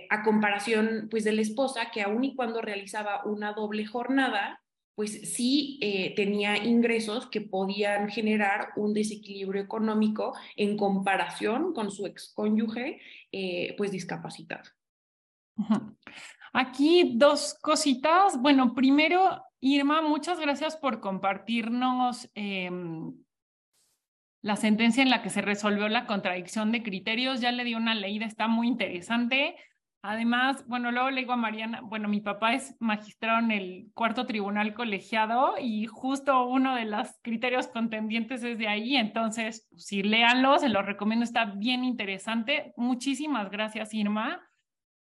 a 0.09 0.22
comparación 0.22 1.09
pues 1.11 1.24
de 1.24 1.33
la 1.33 1.43
esposa 1.43 1.91
que 1.93 2.01
aun 2.01 2.24
y 2.24 2.35
cuando 2.35 2.62
realizaba 2.62 3.22
una 3.26 3.53
doble 3.53 3.85
jornada, 3.85 4.62
pues 4.95 5.34
sí 5.34 5.78
eh, 5.80 6.14
tenía 6.14 6.62
ingresos 6.64 7.26
que 7.26 7.40
podían 7.40 8.09
generar 8.11 8.68
un 8.76 8.93
desequilibrio 8.93 9.62
económico 9.62 10.34
en 10.57 10.76
comparación 10.76 11.72
con 11.72 11.90
su 11.90 12.07
excónyuge, 12.07 13.01
eh, 13.30 13.74
pues 13.78 13.90
discapacitado. 13.90 14.70
Aquí 16.53 17.14
dos 17.16 17.57
cositas. 17.62 18.40
Bueno, 18.40 18.74
primero, 18.74 19.43
Irma, 19.61 20.03
muchas 20.03 20.38
gracias 20.38 20.76
por 20.76 21.01
compartirnos 21.01 22.30
em, 22.34 23.14
la 24.43 24.57
sentencia 24.57 25.03
en 25.03 25.11
la 25.11 25.22
que 25.22 25.30
se 25.30 25.40
resolvió 25.40 25.88
la 25.88 26.07
contradicción 26.07 26.70
de 26.70 26.82
criterios. 26.82 27.40
Ya 27.40 27.53
le 27.53 27.64
di 27.64 27.74
una 27.74 27.95
leída, 27.95 28.26
está 28.26 28.49
muy 28.49 28.68
interesante. 28.68 29.57
Además, 30.05 30.67
bueno, 30.67 30.91
luego 30.91 31.11
le 31.11 31.21
digo 31.21 31.33
a 31.33 31.37
Mariana, 31.37 31.81
bueno, 31.81 32.09
mi 32.09 32.21
papá 32.21 32.55
es 32.55 32.75
magistrado 32.81 33.39
en 33.39 33.53
el 33.53 33.87
cuarto 33.95 34.27
tribunal 34.27 34.75
colegiado 34.75 35.55
y 35.61 35.87
justo 35.87 36.45
uno 36.49 36.75
de 36.75 36.87
los 36.87 37.09
criterios 37.23 37.69
contendientes 37.69 38.43
es 38.43 38.59
de 38.59 38.67
ahí, 38.67 38.97
entonces, 38.97 39.69
si 39.77 40.03
léanlo, 40.03 40.59
se 40.59 40.69
lo 40.69 40.83
recomiendo, 40.83 41.25
está 41.25 41.45
bien 41.45 41.85
interesante. 41.85 42.73
Muchísimas 42.77 43.49
gracias, 43.49 43.95
Irma. 43.95 44.41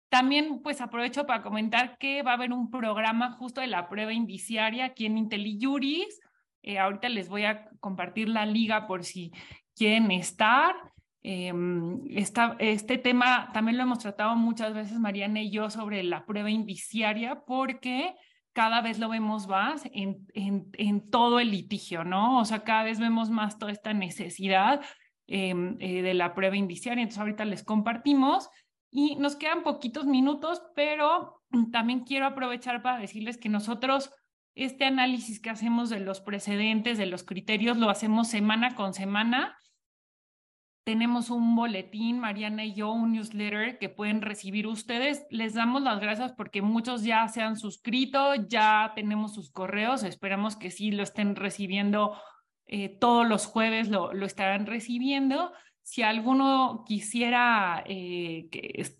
También, 0.09 0.61
pues 0.61 0.79
aprovecho 0.79 1.25
para 1.25 1.41
comentar 1.41 1.97
que 1.97 2.21
va 2.21 2.31
a 2.31 2.35
haber 2.35 2.53
un 2.53 2.69
programa 2.69 3.31
justo 3.31 3.61
de 3.61 3.67
la 3.67 3.89
prueba 3.89 4.13
indiciaria 4.13 4.85
aquí 4.85 5.07
en 5.07 5.17
IntelliJuris. 5.17 6.21
Eh, 6.61 6.77
ahorita 6.77 7.09
les 7.09 7.29
voy 7.29 7.45
a 7.45 7.67
compartir 7.79 8.29
la 8.29 8.45
liga 8.45 8.85
por 8.85 9.03
si 9.03 9.31
quieren 9.75 10.11
estar. 10.11 10.75
Em, 11.25 12.01
este 12.59 12.97
tema 12.97 13.49
también 13.53 13.77
lo 13.77 13.83
hemos 13.83 13.99
tratado 13.99 14.35
muchas 14.35 14.73
veces 14.73 14.99
Mariana 14.99 15.41
y 15.41 15.51
yo 15.51 15.69
sobre 15.69 16.03
la 16.03 16.25
prueba 16.25 16.49
indiciaria 16.49 17.45
porque 17.45 18.13
cada 18.51 18.81
vez 18.81 18.99
lo 18.99 19.07
vemos 19.07 19.47
más 19.47 19.83
en, 19.93 20.27
en, 20.33 21.09
todo 21.09 21.39
el 21.39 21.49
litigio, 21.49 22.03
¿no? 22.03 22.39
O 22.39 22.45
sea, 22.45 22.65
cada 22.65 22.83
vez 22.83 22.99
vemos 22.99 23.29
más 23.29 23.57
toda 23.57 23.71
esta 23.71 23.93
necesidad 23.93 24.81
em, 25.25 25.77
eh, 25.79 26.01
de 26.01 26.13
la 26.13 26.35
prueba 26.35 26.57
indiciaria. 26.57 27.01
Entonces, 27.01 27.19
ahorita 27.19 27.45
les 27.45 27.63
compartimos 27.63 28.49
y 28.91 29.15
nos 29.15 29.37
quedan 29.37 29.63
poquitos 29.63 30.05
minutos, 30.05 30.61
pero 30.75 31.41
también 31.71 32.01
quiero 32.01 32.27
aprovechar 32.27 32.83
para 32.83 32.99
decirles 32.99 33.37
que 33.37 33.49
nosotros 33.49 34.11
este 34.55 34.85
análisis 34.85 35.39
que 35.39 35.49
hacemos 35.49 35.89
de 35.89 36.01
los 36.01 36.21
precedentes, 36.21 36.99
de 36.99 37.07
los 37.07 37.23
criterios, 37.23 37.77
lo 37.77 37.89
hacemos 37.89 38.27
semana 38.27 38.75
con 38.75 38.93
semana 38.93 39.57
tenemos 40.83 41.29
un 41.29 41.55
boletín, 41.55 42.19
Mariana 42.19 42.65
y 42.65 42.73
yo, 42.73 42.91
un 42.91 43.13
newsletter 43.13 43.77
que 43.79 43.89
pueden 43.89 44.21
recibir 44.21 44.67
ustedes. 44.67 45.25
Les 45.29 45.53
damos 45.53 45.81
las 45.81 45.99
gracias 45.99 46.33
porque 46.33 46.61
muchos 46.61 47.03
ya 47.03 47.27
se 47.29 47.41
han 47.41 47.57
suscrito, 47.57 48.35
ya 48.35 48.91
tenemos 48.95 49.33
sus 49.33 49.49
correos, 49.49 50.03
esperamos 50.03 50.55
que 50.55 50.71
sí 50.71 50.91
lo 50.91 51.03
estén 51.03 51.35
recibiendo 51.35 52.17
eh, 52.65 52.89
todos 52.89 53.27
los 53.27 53.45
jueves, 53.45 53.89
lo, 53.89 54.13
lo 54.13 54.25
estarán 54.25 54.65
recibiendo. 54.65 55.51
si 55.85 56.01
alguno 56.01 56.83
quisiera 56.87 57.83
eh, 57.85 58.47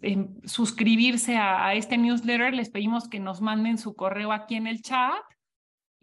em, 0.01 0.27
suscribirse 0.43 1.37
a, 1.37 1.73
este 1.75 1.97
newsletter, 1.97 2.53
les 2.53 2.69
pedimos 2.69 3.07
que 3.07 3.19
nos 3.19 3.41
manden 3.41 3.77
su 3.77 3.95
correo 3.95 4.33
aquí 4.33 4.55
en 4.55 4.67
el 4.67 4.81
chat 4.81 5.23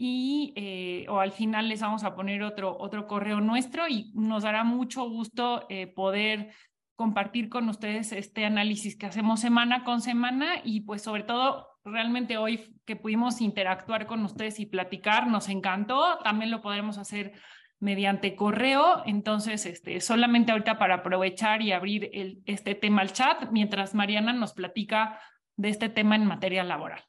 y 0.02 0.54
eh, 0.56 1.04
o 1.10 1.20
al 1.20 1.30
final 1.30 1.68
les 1.68 1.82
vamos 1.82 2.04
a 2.04 2.14
poner 2.14 2.42
otro, 2.42 2.74
otro 2.80 3.06
correo 3.06 3.42
nuestro 3.42 3.86
y 3.86 4.10
nos 4.14 4.44
dará 4.44 4.64
mucho 4.64 5.06
gusto 5.06 5.66
eh, 5.68 5.88
poder 5.88 6.54
compartir 6.96 7.50
con 7.50 7.68
ustedes 7.68 8.12
este 8.12 8.46
análisis 8.46 8.96
que 8.96 9.04
hacemos 9.04 9.40
semana 9.40 9.84
con 9.84 10.00
semana 10.00 10.54
y 10.64 10.80
pues 10.80 11.02
sobre 11.02 11.24
todo 11.24 11.68
realmente 11.84 12.38
hoy 12.38 12.74
que 12.86 12.96
pudimos 12.96 13.42
interactuar 13.42 14.06
con 14.06 14.24
ustedes 14.24 14.58
y 14.58 14.64
platicar 14.64 15.26
nos 15.26 15.50
encantó. 15.50 16.18
También 16.24 16.50
lo 16.50 16.62
podremos 16.62 16.96
hacer 16.96 17.32
mediante 17.78 18.34
correo. 18.34 19.02
Entonces, 19.04 19.66
este, 19.66 20.00
solamente 20.00 20.52
ahorita 20.52 20.78
para 20.78 20.96
aprovechar 20.96 21.60
y 21.60 21.72
abrir 21.72 22.08
el, 22.14 22.42
este 22.46 22.74
tema 22.74 23.02
al 23.02 23.12
chat, 23.12 23.50
mientras 23.50 23.94
Mariana 23.94 24.32
nos 24.32 24.54
platica 24.54 25.20
de 25.56 25.68
este 25.68 25.90
tema 25.90 26.16
en 26.16 26.24
materia 26.24 26.64
laboral. 26.64 27.02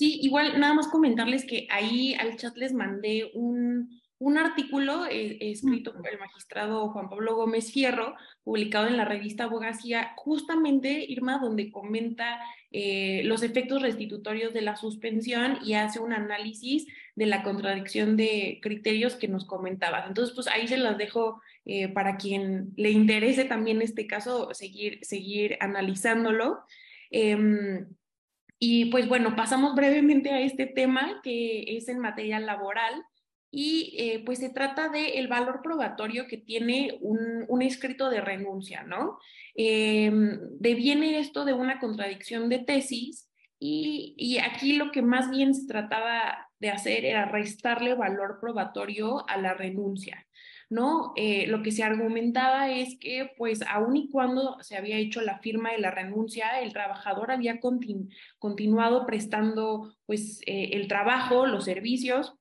Sí, 0.00 0.18
igual 0.22 0.58
nada 0.58 0.72
más 0.72 0.88
comentarles 0.88 1.44
que 1.44 1.66
ahí 1.68 2.14
al 2.14 2.38
chat 2.38 2.56
les 2.56 2.72
mandé 2.72 3.30
un, 3.34 4.00
un 4.16 4.38
artículo 4.38 5.04
eh, 5.04 5.36
escrito 5.50 5.92
por 5.92 6.08
el 6.08 6.18
magistrado 6.18 6.88
Juan 6.88 7.10
Pablo 7.10 7.36
Gómez 7.36 7.70
Fierro, 7.70 8.14
publicado 8.42 8.86
en 8.86 8.96
la 8.96 9.04
revista 9.04 9.44
Abogacía, 9.44 10.14
justamente, 10.16 11.04
Irma, 11.06 11.38
donde 11.38 11.70
comenta 11.70 12.40
eh, 12.70 13.20
los 13.24 13.42
efectos 13.42 13.82
restitutorios 13.82 14.54
de 14.54 14.62
la 14.62 14.74
suspensión 14.74 15.58
y 15.62 15.74
hace 15.74 16.00
un 16.00 16.14
análisis 16.14 16.86
de 17.14 17.26
la 17.26 17.42
contradicción 17.42 18.16
de 18.16 18.58
criterios 18.62 19.16
que 19.16 19.28
nos 19.28 19.44
comentabas. 19.44 20.06
Entonces, 20.08 20.34
pues 20.34 20.46
ahí 20.46 20.66
se 20.66 20.78
las 20.78 20.96
dejo 20.96 21.42
eh, 21.66 21.88
para 21.88 22.16
quien 22.16 22.72
le 22.74 22.90
interese 22.90 23.44
también 23.44 23.82
este 23.82 24.06
caso, 24.06 24.54
seguir, 24.54 24.98
seguir 25.02 25.58
analizándolo. 25.60 26.60
Y 28.62 28.84
pues 28.86 29.08
bueno, 29.08 29.34
pasamos 29.34 29.74
brevemente 29.74 30.30
a 30.30 30.40
este 30.40 30.66
tema 30.66 31.20
que 31.22 31.76
es 31.76 31.88
en 31.88 31.98
materia 31.98 32.38
laboral 32.38 33.02
y 33.50 33.96
eh, 33.98 34.22
pues 34.24 34.38
se 34.38 34.50
trata 34.50 34.90
del 34.90 35.12
el 35.14 35.28
valor 35.28 35.60
probatorio 35.62 36.26
que 36.28 36.36
tiene 36.36 36.98
un, 37.00 37.46
un 37.48 37.62
escrito 37.62 38.10
de 38.10 38.20
renuncia, 38.20 38.82
¿no? 38.82 39.18
Eh, 39.56 40.12
deviene 40.60 41.18
esto 41.18 41.44
de 41.46 41.54
una 41.54 41.80
contradicción 41.80 42.50
de 42.50 42.58
tesis 42.58 43.28
y, 43.58 44.14
y, 44.16 44.38
aquí 44.38 44.74
lo 44.74 44.90
que 44.90 45.02
más 45.02 45.30
bien 45.30 45.54
se 45.54 45.66
trataba 45.66 46.48
de 46.60 46.70
hacer 46.70 47.04
era 47.04 47.26
restarle 47.26 47.94
valor 47.94 48.38
probatorio 48.40 49.28
a 49.28 49.36
la 49.36 49.54
renuncia, 49.54 50.26
¿no? 50.70 51.12
Eh, 51.16 51.46
lo 51.48 51.62
que 51.62 51.72
se 51.72 51.82
argumentaba 51.82 52.70
es 52.70 52.96
que, 52.98 53.32
pues, 53.36 53.60
aun 53.68 53.96
y 53.96 54.08
cuando 54.08 54.56
se 54.62 54.76
había 54.76 54.96
hecho 54.96 55.20
la 55.20 55.40
firma 55.40 55.72
de 55.72 55.78
la 55.78 55.90
renuncia, 55.90 56.60
el 56.60 56.72
trabajador 56.72 57.32
había 57.32 57.60
continu 57.60 58.08
continuado 58.38 59.04
prestando, 59.04 59.94
pues, 60.06 60.40
eh, 60.46 60.70
el 60.72 60.88
trabajo, 60.88 61.46
los 61.46 61.64
servicios, 61.64 62.34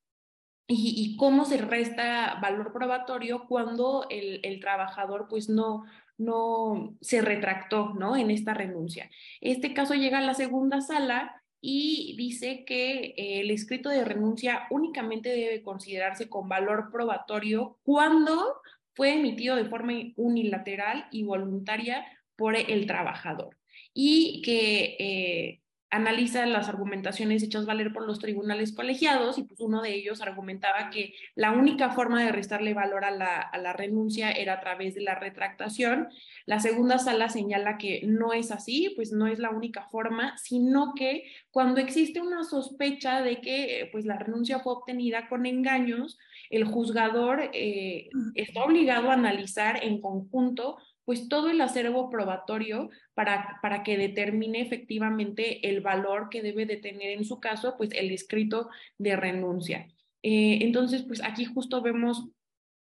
y, 0.72 1.18
cómo 1.18 1.46
se 1.46 1.58
resta 1.58 2.38
valor 2.42 2.72
probatorio 2.72 3.48
cuando 3.48 4.06
el, 4.12 4.40
el, 4.44 4.60
trabajador 4.60 5.28
pues 5.28 5.50
no, 5.50 5.86
no 6.20 6.96
se 7.02 7.22
retractó 7.22 7.96
¿no? 7.96 8.16
en 8.16 8.30
esta 8.30 8.54
renuncia. 8.54 9.10
Este 9.42 9.74
caso 9.74 9.96
llega 9.96 10.20
a 10.20 10.22
la 10.22 10.36
segunda 10.36 10.82
sala 10.82 11.39
y 11.62 12.16
dice 12.18 12.64
que 12.66 13.14
eh, 13.18 13.42
el 13.42 13.52
escrito 13.52 13.90
de 13.90 14.06
renuncia 14.06 14.68
únicamente 14.70 15.30
debe 15.30 15.62
considerarse 15.62 16.30
con 16.30 16.48
valor 16.48 16.90
probatorio 16.92 17.78
cuando 17.84 18.62
fue 18.94 19.16
emitido 19.16 19.56
de 19.56 19.66
forma 19.66 19.94
unilateral 20.16 21.08
y 21.12 21.24
voluntaria 21.24 22.06
por 22.36 22.56
el 22.56 22.86
trabajador. 22.86 23.58
Y 23.94 24.42
que 24.44 24.96
eh, 25.00 25.59
analiza 25.92 26.46
las 26.46 26.70
argumentaciones 26.70 27.42
hechas 27.42 27.66
valer 27.66 27.92
por 27.92 28.06
los 28.06 28.20
tribunales 28.20 28.74
colegiados 28.74 29.38
y 29.38 29.44
pues 29.44 29.60
uno 29.60 29.82
de 29.82 29.96
ellos 29.96 30.22
argumentaba 30.22 30.90
que 30.92 31.14
la 31.36 31.52
única 31.52 31.90
forma 31.90 32.24
de 32.24 32.32
restarle 32.32 32.74
valor 32.74 33.06
a 33.06 33.12
la, 33.12 33.40
a 33.40 33.58
la, 33.58 33.74
renuncia 33.74 34.32
era 34.32 34.54
a 34.54 34.60
través 34.60 34.94
de 34.94 35.02
la 35.02 35.16
retractación. 35.16 36.10
La 36.46 36.60
segunda 36.60 37.00
sala 37.00 37.30
señala 37.30 37.78
que 37.78 38.02
no 38.06 38.34
es 38.34 38.52
así, 38.52 38.94
pues 38.96 39.12
no 39.12 39.28
es 39.28 39.40
la 39.40 39.50
única 39.50 39.88
forma, 39.90 40.38
sino 40.38 40.94
que 40.96 41.26
cuando 41.52 41.82
existe 41.82 42.22
una 42.22 42.44
sospecha 42.44 43.22
de 43.22 43.42
que 43.42 43.90
pues 43.92 44.06
la 44.06 44.18
renuncia 44.18 44.60
fue 44.60 44.74
obtenida 44.74 45.28
con 45.28 45.46
engaños, 45.46 46.20
el 46.50 46.66
juzgador 46.66 47.50
eh, 47.54 48.10
está 48.36 48.64
obligado 48.64 49.10
a 49.10 49.14
analizar 49.14 49.84
en 49.84 50.02
conjunto 50.02 50.78
pues 51.10 51.28
todo 51.28 51.50
el 51.50 51.60
acervo 51.60 52.12
probatorio 52.12 52.92
para, 53.16 53.58
para 53.64 53.82
que 53.82 53.98
determine 53.98 54.62
efectivamente 54.62 55.68
el 55.68 55.82
valor 55.82 56.30
que 56.30 56.44
debe 56.44 56.68
de 56.68 56.78
tener 56.78 57.18
en 57.18 57.26
su 57.26 57.40
caso, 57.40 57.74
pues 57.80 57.90
el 57.94 58.12
escrito 58.12 58.70
de 59.00 59.16
renuncia. 59.16 59.88
Eh, 60.22 60.60
entonces, 60.62 61.02
pues 61.02 61.24
aquí 61.24 61.46
justo 61.46 61.82
vemos 61.82 62.28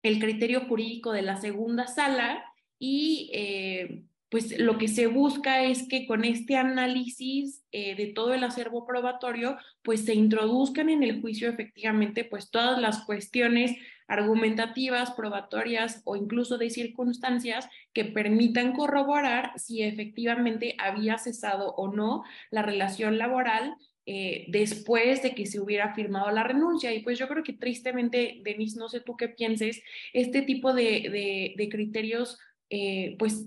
el 0.02 0.18
criterio 0.18 0.66
jurídico 0.66 1.12
de 1.12 1.22
la 1.22 1.38
segunda 1.38 1.86
sala 1.86 2.44
y 2.78 3.30
eh, 3.32 4.02
pues 4.28 4.58
lo 4.58 4.76
que 4.76 4.88
se 4.88 5.06
busca 5.06 5.64
es 5.64 5.88
que 5.88 6.06
con 6.06 6.26
este 6.26 6.56
análisis 6.56 7.64
eh, 7.72 7.94
de 7.94 8.08
todo 8.08 8.34
el 8.34 8.44
acervo 8.44 8.86
probatorio, 8.86 9.56
pues 9.80 10.04
se 10.04 10.12
introduzcan 10.12 10.90
en 10.90 11.04
el 11.04 11.22
juicio 11.22 11.48
efectivamente 11.48 12.24
pues 12.24 12.50
todas 12.50 12.78
las 12.82 13.02
cuestiones 13.06 13.78
argumentativas, 14.10 15.12
probatorias 15.12 16.02
o 16.04 16.16
incluso 16.16 16.58
de 16.58 16.68
circunstancias 16.68 17.68
que 17.92 18.04
permitan 18.04 18.72
corroborar 18.72 19.52
si 19.56 19.82
efectivamente 19.82 20.74
había 20.78 21.16
cesado 21.16 21.74
o 21.76 21.94
no 21.94 22.24
la 22.50 22.62
relación 22.62 23.18
laboral 23.18 23.76
eh, 24.06 24.46
después 24.48 25.22
de 25.22 25.36
que 25.36 25.46
se 25.46 25.60
hubiera 25.60 25.94
firmado 25.94 26.32
la 26.32 26.42
renuncia. 26.42 26.92
Y 26.92 27.04
pues 27.04 27.20
yo 27.20 27.28
creo 27.28 27.44
que 27.44 27.52
tristemente, 27.52 28.40
Denise, 28.42 28.80
no 28.80 28.88
sé 28.88 29.00
tú 29.00 29.16
qué 29.16 29.28
pienses, 29.28 29.80
este 30.12 30.42
tipo 30.42 30.74
de, 30.74 31.54
de, 31.56 31.68
criterios 31.68 32.36
eh, 32.68 33.14
pues 33.16 33.46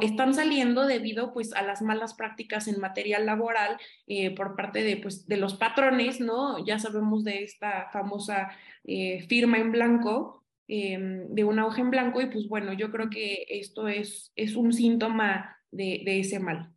están 0.00 0.34
saliendo 0.34 0.86
debido 0.86 1.32
pues 1.32 1.52
a 1.52 1.62
las 1.62 1.80
malas 1.80 2.14
prácticas 2.14 2.66
en 2.66 2.80
materia 2.80 3.20
laboral 3.20 3.78
eh, 4.06 4.34
por 4.34 4.56
parte 4.56 4.82
de 4.82 4.96
pues 4.96 5.26
de 5.28 5.36
los 5.36 5.54
patrones, 5.54 6.20
¿no? 6.20 6.64
Ya 6.64 6.78
sabemos 6.78 7.22
de 7.22 7.44
esta 7.44 7.88
famosa 7.92 8.50
eh, 8.84 9.24
firma 9.28 9.58
en 9.58 9.70
blanco, 9.70 10.44
em, 10.66 11.28
de 11.28 11.44
una 11.44 11.64
hoja 11.64 11.80
en 11.80 11.90
blanco 11.90 12.20
y 12.20 12.26
pues 12.26 12.48
bueno, 12.48 12.72
yo 12.72 12.90
creo 12.90 13.08
que 13.08 13.46
esto 13.48 13.86
es, 13.86 14.32
es 14.34 14.56
un 14.56 14.72
síntoma 14.72 15.56
de, 15.70 16.02
de 16.04 16.20
ese 16.20 16.40
mal. 16.40 16.72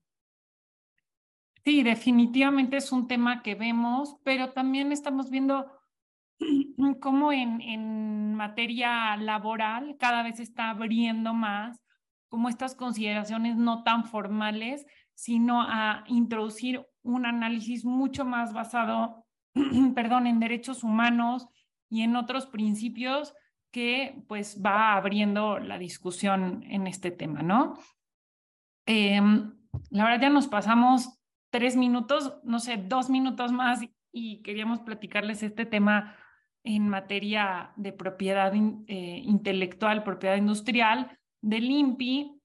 Sí, 1.65 1.84
definitivamente 1.84 2.78
es 2.78 2.91
un 2.91 3.07
tema 3.07 3.41
que 3.41 3.55
vemos, 3.55 4.17
pero 4.24 4.51
también 4.51 4.91
estamos 4.91 5.30
viendo 5.32 5.72
cómo 7.01 7.32
en, 7.32 7.61
en 7.61 8.36
materia 8.36 9.17
laboral 9.17 9.97
cada 9.99 10.24
vez 10.24 10.39
está 10.39 10.70
abriendo 10.70 11.34
más 11.34 11.80
como 12.30 12.48
estas 12.48 12.76
consideraciones 12.76 13.58
no 13.58 13.84
tan 13.84 14.06
formales, 14.06 14.86
sino 15.14 15.62
a 15.62 16.04
introducir 16.08 16.86
un 17.04 17.26
análisis 17.26 17.84
mucho 17.84 18.24
más 18.24 18.54
basado, 18.54 19.26
perdón, 19.96 20.28
en 20.28 20.40
derechos 20.40 20.84
humanos 20.84 21.48
y 21.90 22.04
en 22.04 22.16
otros 22.16 22.46
principios 22.46 23.34
que 23.72 24.24
pues 24.28 24.62
va 24.66 24.96
abriendo 24.96 25.60
la 25.60 25.78
discusión 25.78 26.64
en 26.70 26.88
este 26.88 27.12
tema, 27.12 27.42
¿no? 27.42 27.78
Em, 28.86 29.54
la 29.92 30.04
verdad 30.06 30.22
ya 30.22 30.30
nos 30.30 30.48
pasamos 30.48 31.20
tres 31.52 31.76
minutos, 31.76 32.40
no 32.44 32.60
sé, 32.60 32.78
dos 32.78 33.10
minutos 33.10 33.52
más 33.52 33.82
y 34.12 34.42
queríamos 34.42 34.80
platicarles 34.80 35.44
este 35.44 35.66
tema 35.66 36.16
en 36.64 36.90
materia 36.90 37.72
de 37.76 37.94
propiedad 37.94 38.54
eh, 38.56 39.22
intelectual, 39.24 40.04
propiedad 40.04 40.36
industrial, 40.36 41.18
del 41.42 41.70
INPI, 41.70 42.40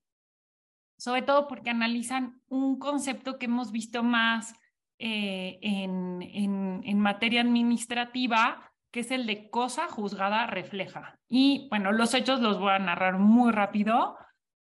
sobre 0.97 1.23
todo 1.23 1.49
porque 1.49 1.71
analizan 1.71 2.41
un 2.49 2.79
concepto 2.79 3.39
que 3.39 3.47
hemos 3.47 3.73
visto 3.73 4.03
más 4.03 4.55
eh, 4.99 5.59
en, 5.61 6.23
en, 6.23 6.99
materia 7.01 7.41
administrativa, 7.41 8.73
que 8.91 9.01
es 9.01 9.11
el 9.11 9.27
de 9.27 9.51
cosa 9.51 9.89
juzgada 9.89 10.47
refleja. 10.47 11.19
Y 11.29 11.67
bueno, 11.69 11.93
los 11.93 12.15
hechos 12.15 12.41
los 12.41 12.59
voy 12.59 12.71
a 12.71 12.79
narrar 12.79 13.19
muy 13.19 13.51
rápido. 13.51 14.17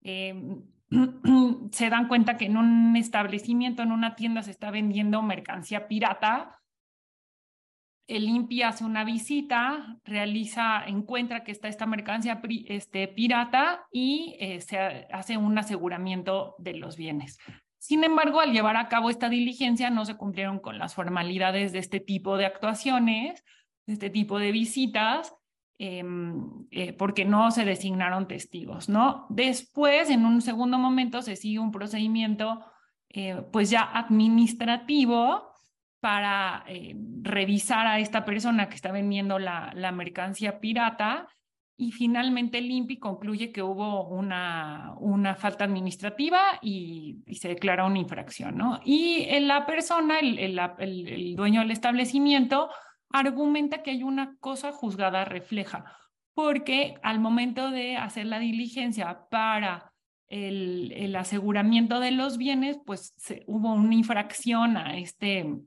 Em, 0.02 0.64
se 1.70 1.90
dan 1.90 2.08
cuenta 2.08 2.36
que 2.36 2.46
en 2.46 2.56
un 2.56 2.96
establecimiento, 2.96 3.82
en 3.82 3.92
una 3.92 4.16
tienda, 4.16 4.42
se 4.42 4.50
está 4.50 4.70
vendiendo 4.70 5.22
mercancía 5.22 5.86
pirata 5.86 6.55
el 8.06 8.28
INPI 8.28 8.62
hace 8.62 8.84
una 8.84 9.04
visita, 9.04 9.98
realiza, 10.04 10.84
encuentra 10.86 11.42
que 11.42 11.50
está 11.50 11.68
esta 11.68 11.86
mercancía 11.86 12.40
este, 12.66 13.08
pirata 13.08 13.86
y 13.90 14.36
eh, 14.38 14.60
se 14.60 14.78
hace 15.12 15.36
un 15.36 15.58
aseguramiento 15.58 16.54
de 16.58 16.74
los 16.74 16.96
bienes. 16.96 17.38
Sin 17.78 18.04
embargo, 18.04 18.40
al 18.40 18.52
llevar 18.52 18.76
a 18.76 18.88
cabo 18.88 19.10
esta 19.10 19.28
diligencia 19.28 19.90
no 19.90 20.04
se 20.04 20.16
cumplieron 20.16 20.60
con 20.60 20.78
las 20.78 20.94
formalidades 20.94 21.72
de 21.72 21.80
este 21.80 22.00
tipo 22.00 22.36
de 22.36 22.46
actuaciones, 22.46 23.44
de 23.86 23.92
este 23.92 24.10
tipo 24.10 24.38
de 24.38 24.52
visitas, 24.52 25.34
em, 25.78 26.66
eh, 26.70 26.92
porque 26.92 27.24
no 27.24 27.50
se 27.50 27.64
designaron 27.64 28.28
testigos, 28.28 28.88
¿no? 28.88 29.26
Después, 29.30 30.10
en 30.10 30.24
un 30.24 30.42
segundo 30.42 30.78
momento, 30.78 31.22
se 31.22 31.36
sigue 31.36 31.58
un 31.58 31.72
procedimiento 31.72 32.64
eh, 33.10 33.42
pues 33.52 33.70
ya 33.70 33.82
administrativo 33.82 35.55
para 36.06 36.62
eh, 36.68 36.94
revisar 37.22 37.84
a 37.88 37.98
esta 37.98 38.24
persona 38.24 38.68
que 38.68 38.76
está 38.76 38.92
vendiendo 38.92 39.40
la, 39.40 39.90
mercancía 39.92 40.60
pirata 40.60 41.26
y 41.76 41.90
finalmente 41.90 42.58
el 42.58 42.70
INPI 42.70 43.00
concluye 43.00 43.50
que 43.50 43.60
hubo 43.60 44.06
una, 44.06 44.94
una 45.00 45.34
falta 45.34 45.64
administrativa 45.64 46.60
y, 46.62 47.24
se 47.32 47.48
declara 47.48 47.86
una 47.86 47.98
infracción, 47.98 48.56
¿no? 48.56 48.78
Y 48.84 49.26
la 49.40 49.66
persona, 49.66 50.20
el, 50.20 50.38
el, 50.38 51.34
dueño 51.34 51.62
del 51.62 51.72
establecimiento, 51.72 52.70
argumenta 53.10 53.82
que 53.82 53.90
hay 53.90 54.04
una 54.04 54.36
cosa 54.38 54.70
juzgada 54.70 55.24
refleja, 55.24 55.86
porque 56.34 56.94
al 57.02 57.18
momento 57.18 57.72
de 57.72 57.96
hacer 57.96 58.26
la 58.26 58.38
diligencia 58.38 59.26
para 59.28 59.92
el, 60.28 60.92
el 60.92 61.16
aseguramiento 61.16 61.98
de 61.98 62.12
los 62.12 62.38
bienes, 62.38 62.78
pues 62.86 63.12
hubo 63.48 63.72
una 63.72 63.96
infracción 63.96 64.76
a 64.76 64.98
este 64.98 65.66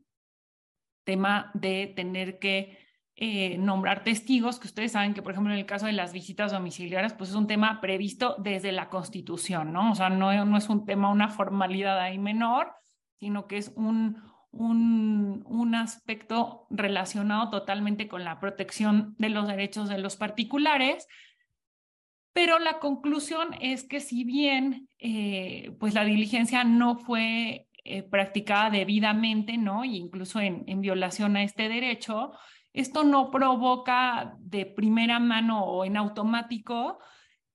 tema 1.09 1.49
de 1.55 1.91
tener 1.95 2.37
que 2.37 2.77
eh, 3.15 3.57
nombrar 3.57 4.03
testigos, 4.03 4.59
que 4.59 4.67
ustedes 4.67 4.91
saben 4.91 5.15
que, 5.15 5.23
por 5.23 5.31
ejemplo, 5.31 5.51
en 5.51 5.57
el 5.57 5.65
caso 5.65 5.87
de 5.87 5.93
las 5.93 6.13
visitas 6.13 6.51
domiciliarias, 6.51 7.15
pues 7.15 7.31
es 7.31 7.35
un 7.35 7.47
tema 7.47 7.81
previsto 7.81 8.35
desde 8.37 8.71
la 8.71 8.89
Constitución, 8.89 9.73
¿no? 9.73 9.91
O 9.91 9.95
sea, 9.95 10.11
no, 10.11 10.45
no 10.45 10.57
es 10.57 10.69
un 10.69 10.85
tema, 10.85 11.09
una 11.09 11.29
formalidad 11.29 11.99
ahí 11.99 12.19
menor, 12.19 12.71
sino 13.19 13.47
que 13.47 13.57
es 13.57 13.73
un, 13.75 14.21
un, 14.51 15.43
un 15.47 15.75
aspecto 15.75 16.67
relacionado 16.69 17.49
totalmente 17.49 18.07
con 18.07 18.23
la 18.23 18.39
protección 18.39 19.15
de 19.17 19.29
los 19.29 19.47
derechos 19.47 19.89
de 19.89 19.97
los 19.97 20.15
particulares. 20.15 21.07
Pero 22.33 22.59
la 22.59 22.77
conclusión 22.77 23.47
es 23.59 23.83
que 23.83 23.99
si 23.99 24.23
bien 24.23 24.87
eh, 24.99 25.75
pues 25.79 25.95
la 25.95 26.05
diligencia 26.05 26.63
no 26.63 26.95
fue 26.95 27.68
eh, 27.89 28.03
practicada 28.03 28.69
debidamente, 28.69 29.57
¿no? 29.57 29.83
E 29.83 29.87
incluso 29.87 30.39
en, 30.39 30.63
en 30.67 30.81
violación 30.81 31.35
a 31.35 31.43
este 31.43 31.69
derecho, 31.69 32.31
esto 32.73 33.03
no 33.03 33.31
provoca 33.31 34.35
de 34.39 34.65
primera 34.65 35.19
mano 35.19 35.63
o 35.65 35.85
en 35.85 35.97
automático 35.97 36.99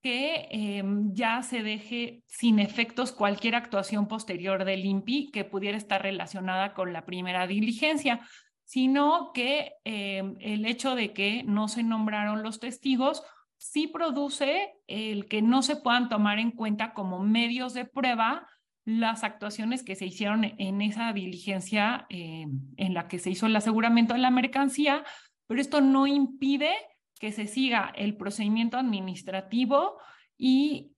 que 0.02 0.48
em, 0.50 1.14
ya 1.14 1.42
se 1.42 1.62
deje 1.62 2.24
sin 2.26 2.58
efectos 2.58 3.10
cualquier 3.10 3.54
actuación 3.54 4.06
posterior 4.06 4.66
del 4.66 4.84
INPI 4.84 5.30
que 5.30 5.44
pudiera 5.44 5.78
estar 5.78 6.02
relacionada 6.02 6.74
con 6.74 6.92
la 6.92 7.06
primera 7.06 7.46
diligencia, 7.46 8.20
sino 8.64 9.32
que 9.32 9.72
em, 9.84 10.34
el 10.40 10.66
hecho 10.66 10.94
de 10.94 11.14
que 11.14 11.42
no 11.44 11.68
se 11.68 11.82
nombraron 11.82 12.42
los 12.42 12.60
testigos 12.60 13.22
sí 13.56 13.86
produce 13.86 14.74
el 14.88 15.26
que 15.26 15.40
no 15.40 15.62
se 15.62 15.76
puedan 15.76 16.10
tomar 16.10 16.38
en 16.38 16.50
cuenta 16.50 16.92
como 16.92 17.20
medios 17.20 17.72
de 17.72 17.86
prueba 17.86 18.46
las 18.84 19.24
actuaciones 19.24 19.82
que 19.82 19.96
se 19.96 20.06
hicieron 20.06 20.44
en 20.44 20.82
esa 20.82 21.12
diligencia 21.12 22.06
eh, 22.10 22.46
en 22.76 22.94
la 22.94 23.08
que 23.08 23.18
se 23.18 23.30
hizo 23.30 23.46
el 23.46 23.56
aseguramiento 23.56 24.14
de 24.14 24.20
la 24.20 24.30
mercancía, 24.30 25.04
pero 25.46 25.60
esto 25.60 25.80
no 25.80 26.06
impide 26.06 26.72
que 27.18 27.32
se 27.32 27.46
siga 27.46 27.92
el 27.96 28.16
procedimiento 28.16 28.76
administrativo 28.76 29.98
y 30.36 30.92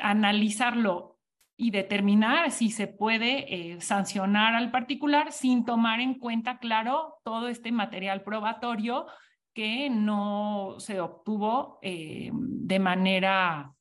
analizarlo 0.00 1.14
y 1.56 1.70
determinar 1.70 2.50
si 2.50 2.70
se 2.70 2.88
puede 2.88 3.54
eh, 3.54 3.80
sancionar 3.80 4.54
al 4.54 4.70
particular 4.70 5.30
sin 5.30 5.64
tomar 5.64 6.00
en 6.00 6.14
cuenta, 6.18 6.58
claro, 6.58 7.20
todo 7.22 7.48
este 7.48 7.70
material 7.70 8.22
probatorio 8.22 9.06
que 9.52 9.88
no 9.88 10.74
se 10.78 11.00
obtuvo 11.00 11.78
eh, 11.82 12.30
de 12.32 12.78
manera 12.80 13.72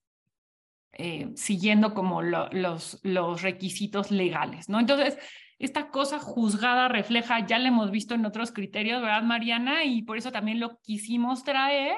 eh, 0.93 1.31
siguiendo 1.35 1.93
como 1.93 2.21
los, 2.21 2.99
los 3.03 3.41
requisitos 3.41 4.11
legales, 4.11 4.69
¿no? 4.69 4.79
Entonces, 4.79 5.17
esta 5.59 5.89
cosa 5.89 6.19
juzgada 6.19 6.87
refleja, 6.87 7.45
ya 7.45 7.57
la 7.57 7.69
hemos 7.69 7.89
visto 7.89 8.15
en 8.15 8.25
otros 8.25 8.51
criterios, 8.51 9.01
¿verdad, 9.01 9.23
Mariana? 9.23 9.85
Y 9.85 10.03
por 10.03 10.17
eso 10.17 10.31
también 10.31 10.59
lo 10.59 10.79
quisimos 10.81 11.43
traer, 11.43 11.97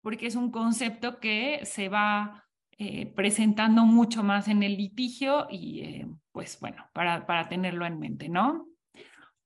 porque 0.00 0.26
es 0.26 0.36
un 0.36 0.50
concepto 0.50 1.20
que 1.20 1.60
se 1.64 1.88
va 1.88 2.44
eh, 2.78 3.06
presentando 3.14 3.84
mucho 3.84 4.22
más 4.22 4.48
en 4.48 4.62
el 4.62 4.76
litigio 4.76 5.46
y, 5.48 5.80
eh, 5.80 6.06
pues 6.32 6.58
bueno, 6.60 6.88
para, 6.92 7.26
para 7.26 7.48
tenerlo 7.48 7.86
en 7.86 8.00
mente, 8.00 8.28
¿no? 8.28 8.66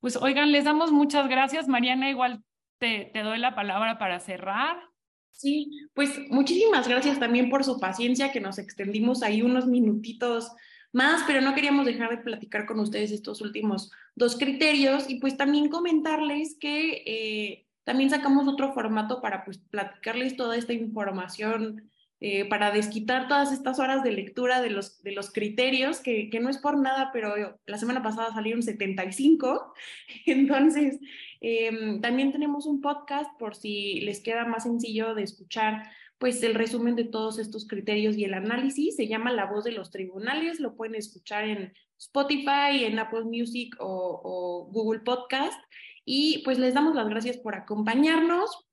Pues 0.01 0.16
oigan, 0.16 0.51
les 0.51 0.64
damos 0.64 0.93
muchas 0.93 1.28
gracias. 1.28 1.68
Mariana, 1.68 2.09
igual 2.09 2.43
te, 2.78 3.11
te 3.12 3.22
doy 3.22 3.39
la 3.39 3.55
palabra 3.55 3.99
para 3.99 4.20
cerrar. 4.20 4.88
Sí, 5.32 5.70
pues 5.94 6.18
muchísimas 6.30 6.88
gracias 6.88 7.20
también 7.20 7.48
por 7.48 7.64
su 7.64 7.78
paciencia, 7.78 8.32
que 8.32 8.40
nos 8.40 8.58
extendimos 8.58 9.22
ahí 9.22 9.42
unos 9.42 9.66
minutitos 9.66 10.50
más, 10.92 11.22
pero 11.26 11.40
no 11.40 11.54
queríamos 11.54 11.86
dejar 11.86 12.10
de 12.10 12.18
platicar 12.18 12.66
con 12.66 12.80
ustedes 12.80 13.12
estos 13.12 13.40
últimos 13.40 13.92
dos 14.16 14.36
criterios 14.36 15.08
y 15.08 15.20
pues 15.20 15.36
también 15.36 15.68
comentarles 15.68 16.56
que 16.58 17.02
eh, 17.06 17.66
también 17.84 18.10
sacamos 18.10 18.48
otro 18.48 18.72
formato 18.72 19.20
para 19.20 19.44
pues 19.44 19.58
platicarles 19.58 20.36
toda 20.36 20.56
esta 20.56 20.72
información 20.72 21.88
eh, 22.20 22.46
para 22.48 22.72
desquitar 22.72 23.28
todas 23.28 23.52
estas 23.52 23.78
horas 23.78 24.02
de 24.02 24.10
lectura 24.10 24.60
de 24.60 24.70
los, 24.70 25.00
de 25.04 25.12
los 25.12 25.32
criterios, 25.32 26.00
que, 26.00 26.30
que, 26.30 26.40
no 26.40 26.48
es 26.48 26.58
por 26.58 26.76
nada, 26.76 27.10
pero 27.12 27.32
la 27.64 27.78
semana 27.78 28.02
pasada 28.02 28.32
salieron 28.32 28.60
75. 28.60 29.72
Entonces, 30.26 30.98
eh, 31.41 31.99
también 32.01 32.32
tenemos 32.32 32.66
un 32.66 32.80
podcast 32.80 33.30
por 33.39 33.55
si 33.55 34.01
les 34.01 34.20
queda 34.20 34.45
más 34.45 34.64
sencillo 34.64 35.14
de 35.14 35.22
escuchar 35.22 35.84
pues 36.18 36.43
el 36.43 36.55
resumen 36.55 36.97
de 36.97 37.05
todos 37.05 37.39
estos 37.39 37.66
criterios 37.66 38.16
y 38.16 38.24
el 38.24 38.34
análisis. 38.34 38.97
Se 38.97 39.07
llama 39.07 39.32
La 39.32 39.47
voz 39.47 39.64
de 39.64 39.72
los 39.72 39.91
tribunales, 39.91 40.61
lo 40.61 40.74
pueden 40.74 40.97
escuchar 40.97 41.45
en 41.45 41.72
Spotify, 41.97 42.84
en 42.84 42.99
Apple 42.99 43.24
Music 43.24 43.76
o, 43.78 44.68
Google 44.72 45.01
Podcast. 45.01 45.59
Y 46.05 46.43
pues 46.45 46.59
les 46.59 46.74
damos 46.74 46.95
las 46.95 47.09
gracias 47.09 47.36
por 47.36 47.55
acompañarnos. 47.55 48.66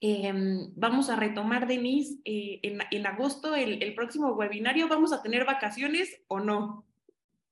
Em, 0.00 0.70
vamos 0.76 1.08
a 1.08 1.16
retomar, 1.16 1.66
Denise, 1.66 2.18
eh, 2.24 2.60
en, 2.62 2.80
en, 2.90 3.06
agosto 3.06 3.54
el, 3.54 3.82
el, 3.82 3.94
próximo 3.94 4.28
webinario. 4.32 4.86
¿Vamos 4.86 5.12
a 5.12 5.22
tener 5.22 5.44
vacaciones 5.44 6.20
o 6.28 6.38
no? 6.38 6.84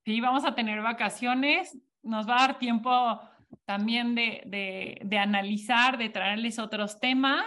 Sí, 0.04 0.20
vamos 0.20 0.44
a 0.44 0.54
tener 0.54 0.82
vacaciones. 0.82 1.76
Nos 2.02 2.28
va 2.28 2.36
a 2.36 2.46
dar 2.48 2.58
tiempo 2.58 3.18
también 3.64 4.14
de, 4.14 4.42
de, 4.46 4.98
de 5.04 5.18
analizar, 5.18 5.98
de 5.98 6.08
traerles 6.08 6.58
otros 6.58 7.00
temas. 7.00 7.44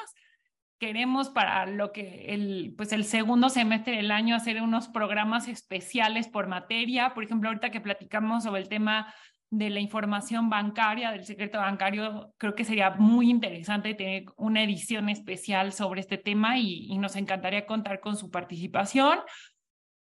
Queremos 0.79 1.29
para 1.29 1.65
lo 1.65 1.91
que 1.91 2.33
el, 2.33 2.73
pues 2.77 2.91
el 2.91 3.03
segundo 3.03 3.49
semestre 3.49 3.97
del 3.97 4.11
año 4.11 4.35
hacer 4.35 4.61
unos 4.61 4.87
programas 4.87 5.47
especiales 5.47 6.27
por 6.27 6.47
materia. 6.47 7.13
Por 7.13 7.23
ejemplo, 7.23 7.49
ahorita 7.49 7.71
que 7.71 7.81
platicamos 7.81 8.43
sobre 8.43 8.61
el 8.61 8.69
tema 8.69 9.13
de 9.49 9.69
la 9.69 9.79
información 9.79 10.49
bancaria, 10.49 11.11
del 11.11 11.25
secreto 11.25 11.57
bancario, 11.57 12.33
creo 12.37 12.53
que 12.53 12.65
sería 12.65 12.91
muy 12.91 13.29
interesante 13.29 13.93
tener 13.93 14.25
una 14.35 14.63
edición 14.63 15.09
especial 15.09 15.71
sobre 15.71 16.01
este 16.01 16.17
tema 16.17 16.57
y, 16.57 16.97
nos 16.97 17.15
encantaría 17.15 17.65
contar 17.65 17.99
con 17.99 18.17
su 18.17 18.29
participación. 18.29 19.19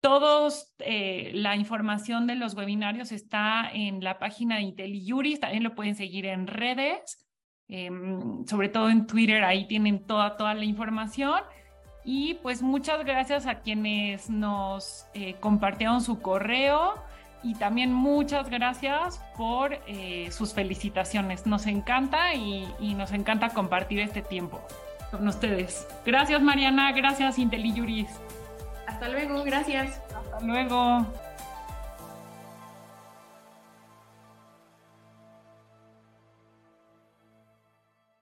Todos, 0.06 0.72
eh, 0.78 1.32
la 1.34 1.56
información 1.56 2.28
de 2.28 2.36
los 2.36 2.54
webinarios 2.54 3.12
está 3.12 3.68
en 3.74 4.04
la 4.04 4.20
página 4.20 4.58
de 4.58 4.62
IntelliJuris, 4.62 5.40
también 5.40 5.64
lo 5.64 5.74
pueden 5.74 5.96
seguir 5.96 6.28
en 6.28 6.46
redes, 6.46 7.26
em, 7.70 8.46
sobre 8.46 8.70
todo 8.70 8.92
en 8.92 9.08
Twitter, 9.08 9.44
ahí 9.44 9.68
tienen 9.68 10.06
toda, 10.06 10.38
toda 10.38 10.54
la 10.54 10.64
información. 10.64 11.42
Y 12.04 12.36
pues 12.36 12.62
muchas 12.62 13.04
gracias 13.04 13.48
a 13.48 13.62
quienes 13.62 14.30
nos 14.30 15.08
eh, 15.16 15.38
compartieron 15.40 16.02
su 16.02 16.22
correo 16.22 16.94
y 17.42 17.56
también 17.56 17.92
muchas 17.92 18.48
gracias 18.52 19.20
por 19.36 19.74
eh, 19.88 20.30
sus 20.30 20.54
felicitaciones. 20.54 21.48
Nos 21.48 21.66
encanta 21.66 22.36
y, 22.36 22.68
y, 22.80 22.94
nos 22.94 23.12
encanta 23.12 23.50
compartir 23.50 24.02
este 24.02 24.22
tiempo 24.22 24.62
con 25.10 25.28
ustedes. 25.28 25.88
Gracias 26.06 26.44
Mariana, 26.44 26.92
gracias 26.92 27.40
IntelliJuris. 27.40 28.20
Hasta 28.96 29.10
luego, 29.10 29.44
gracias. 29.44 30.00
Hasta 30.16 30.40
luego. 30.40 31.06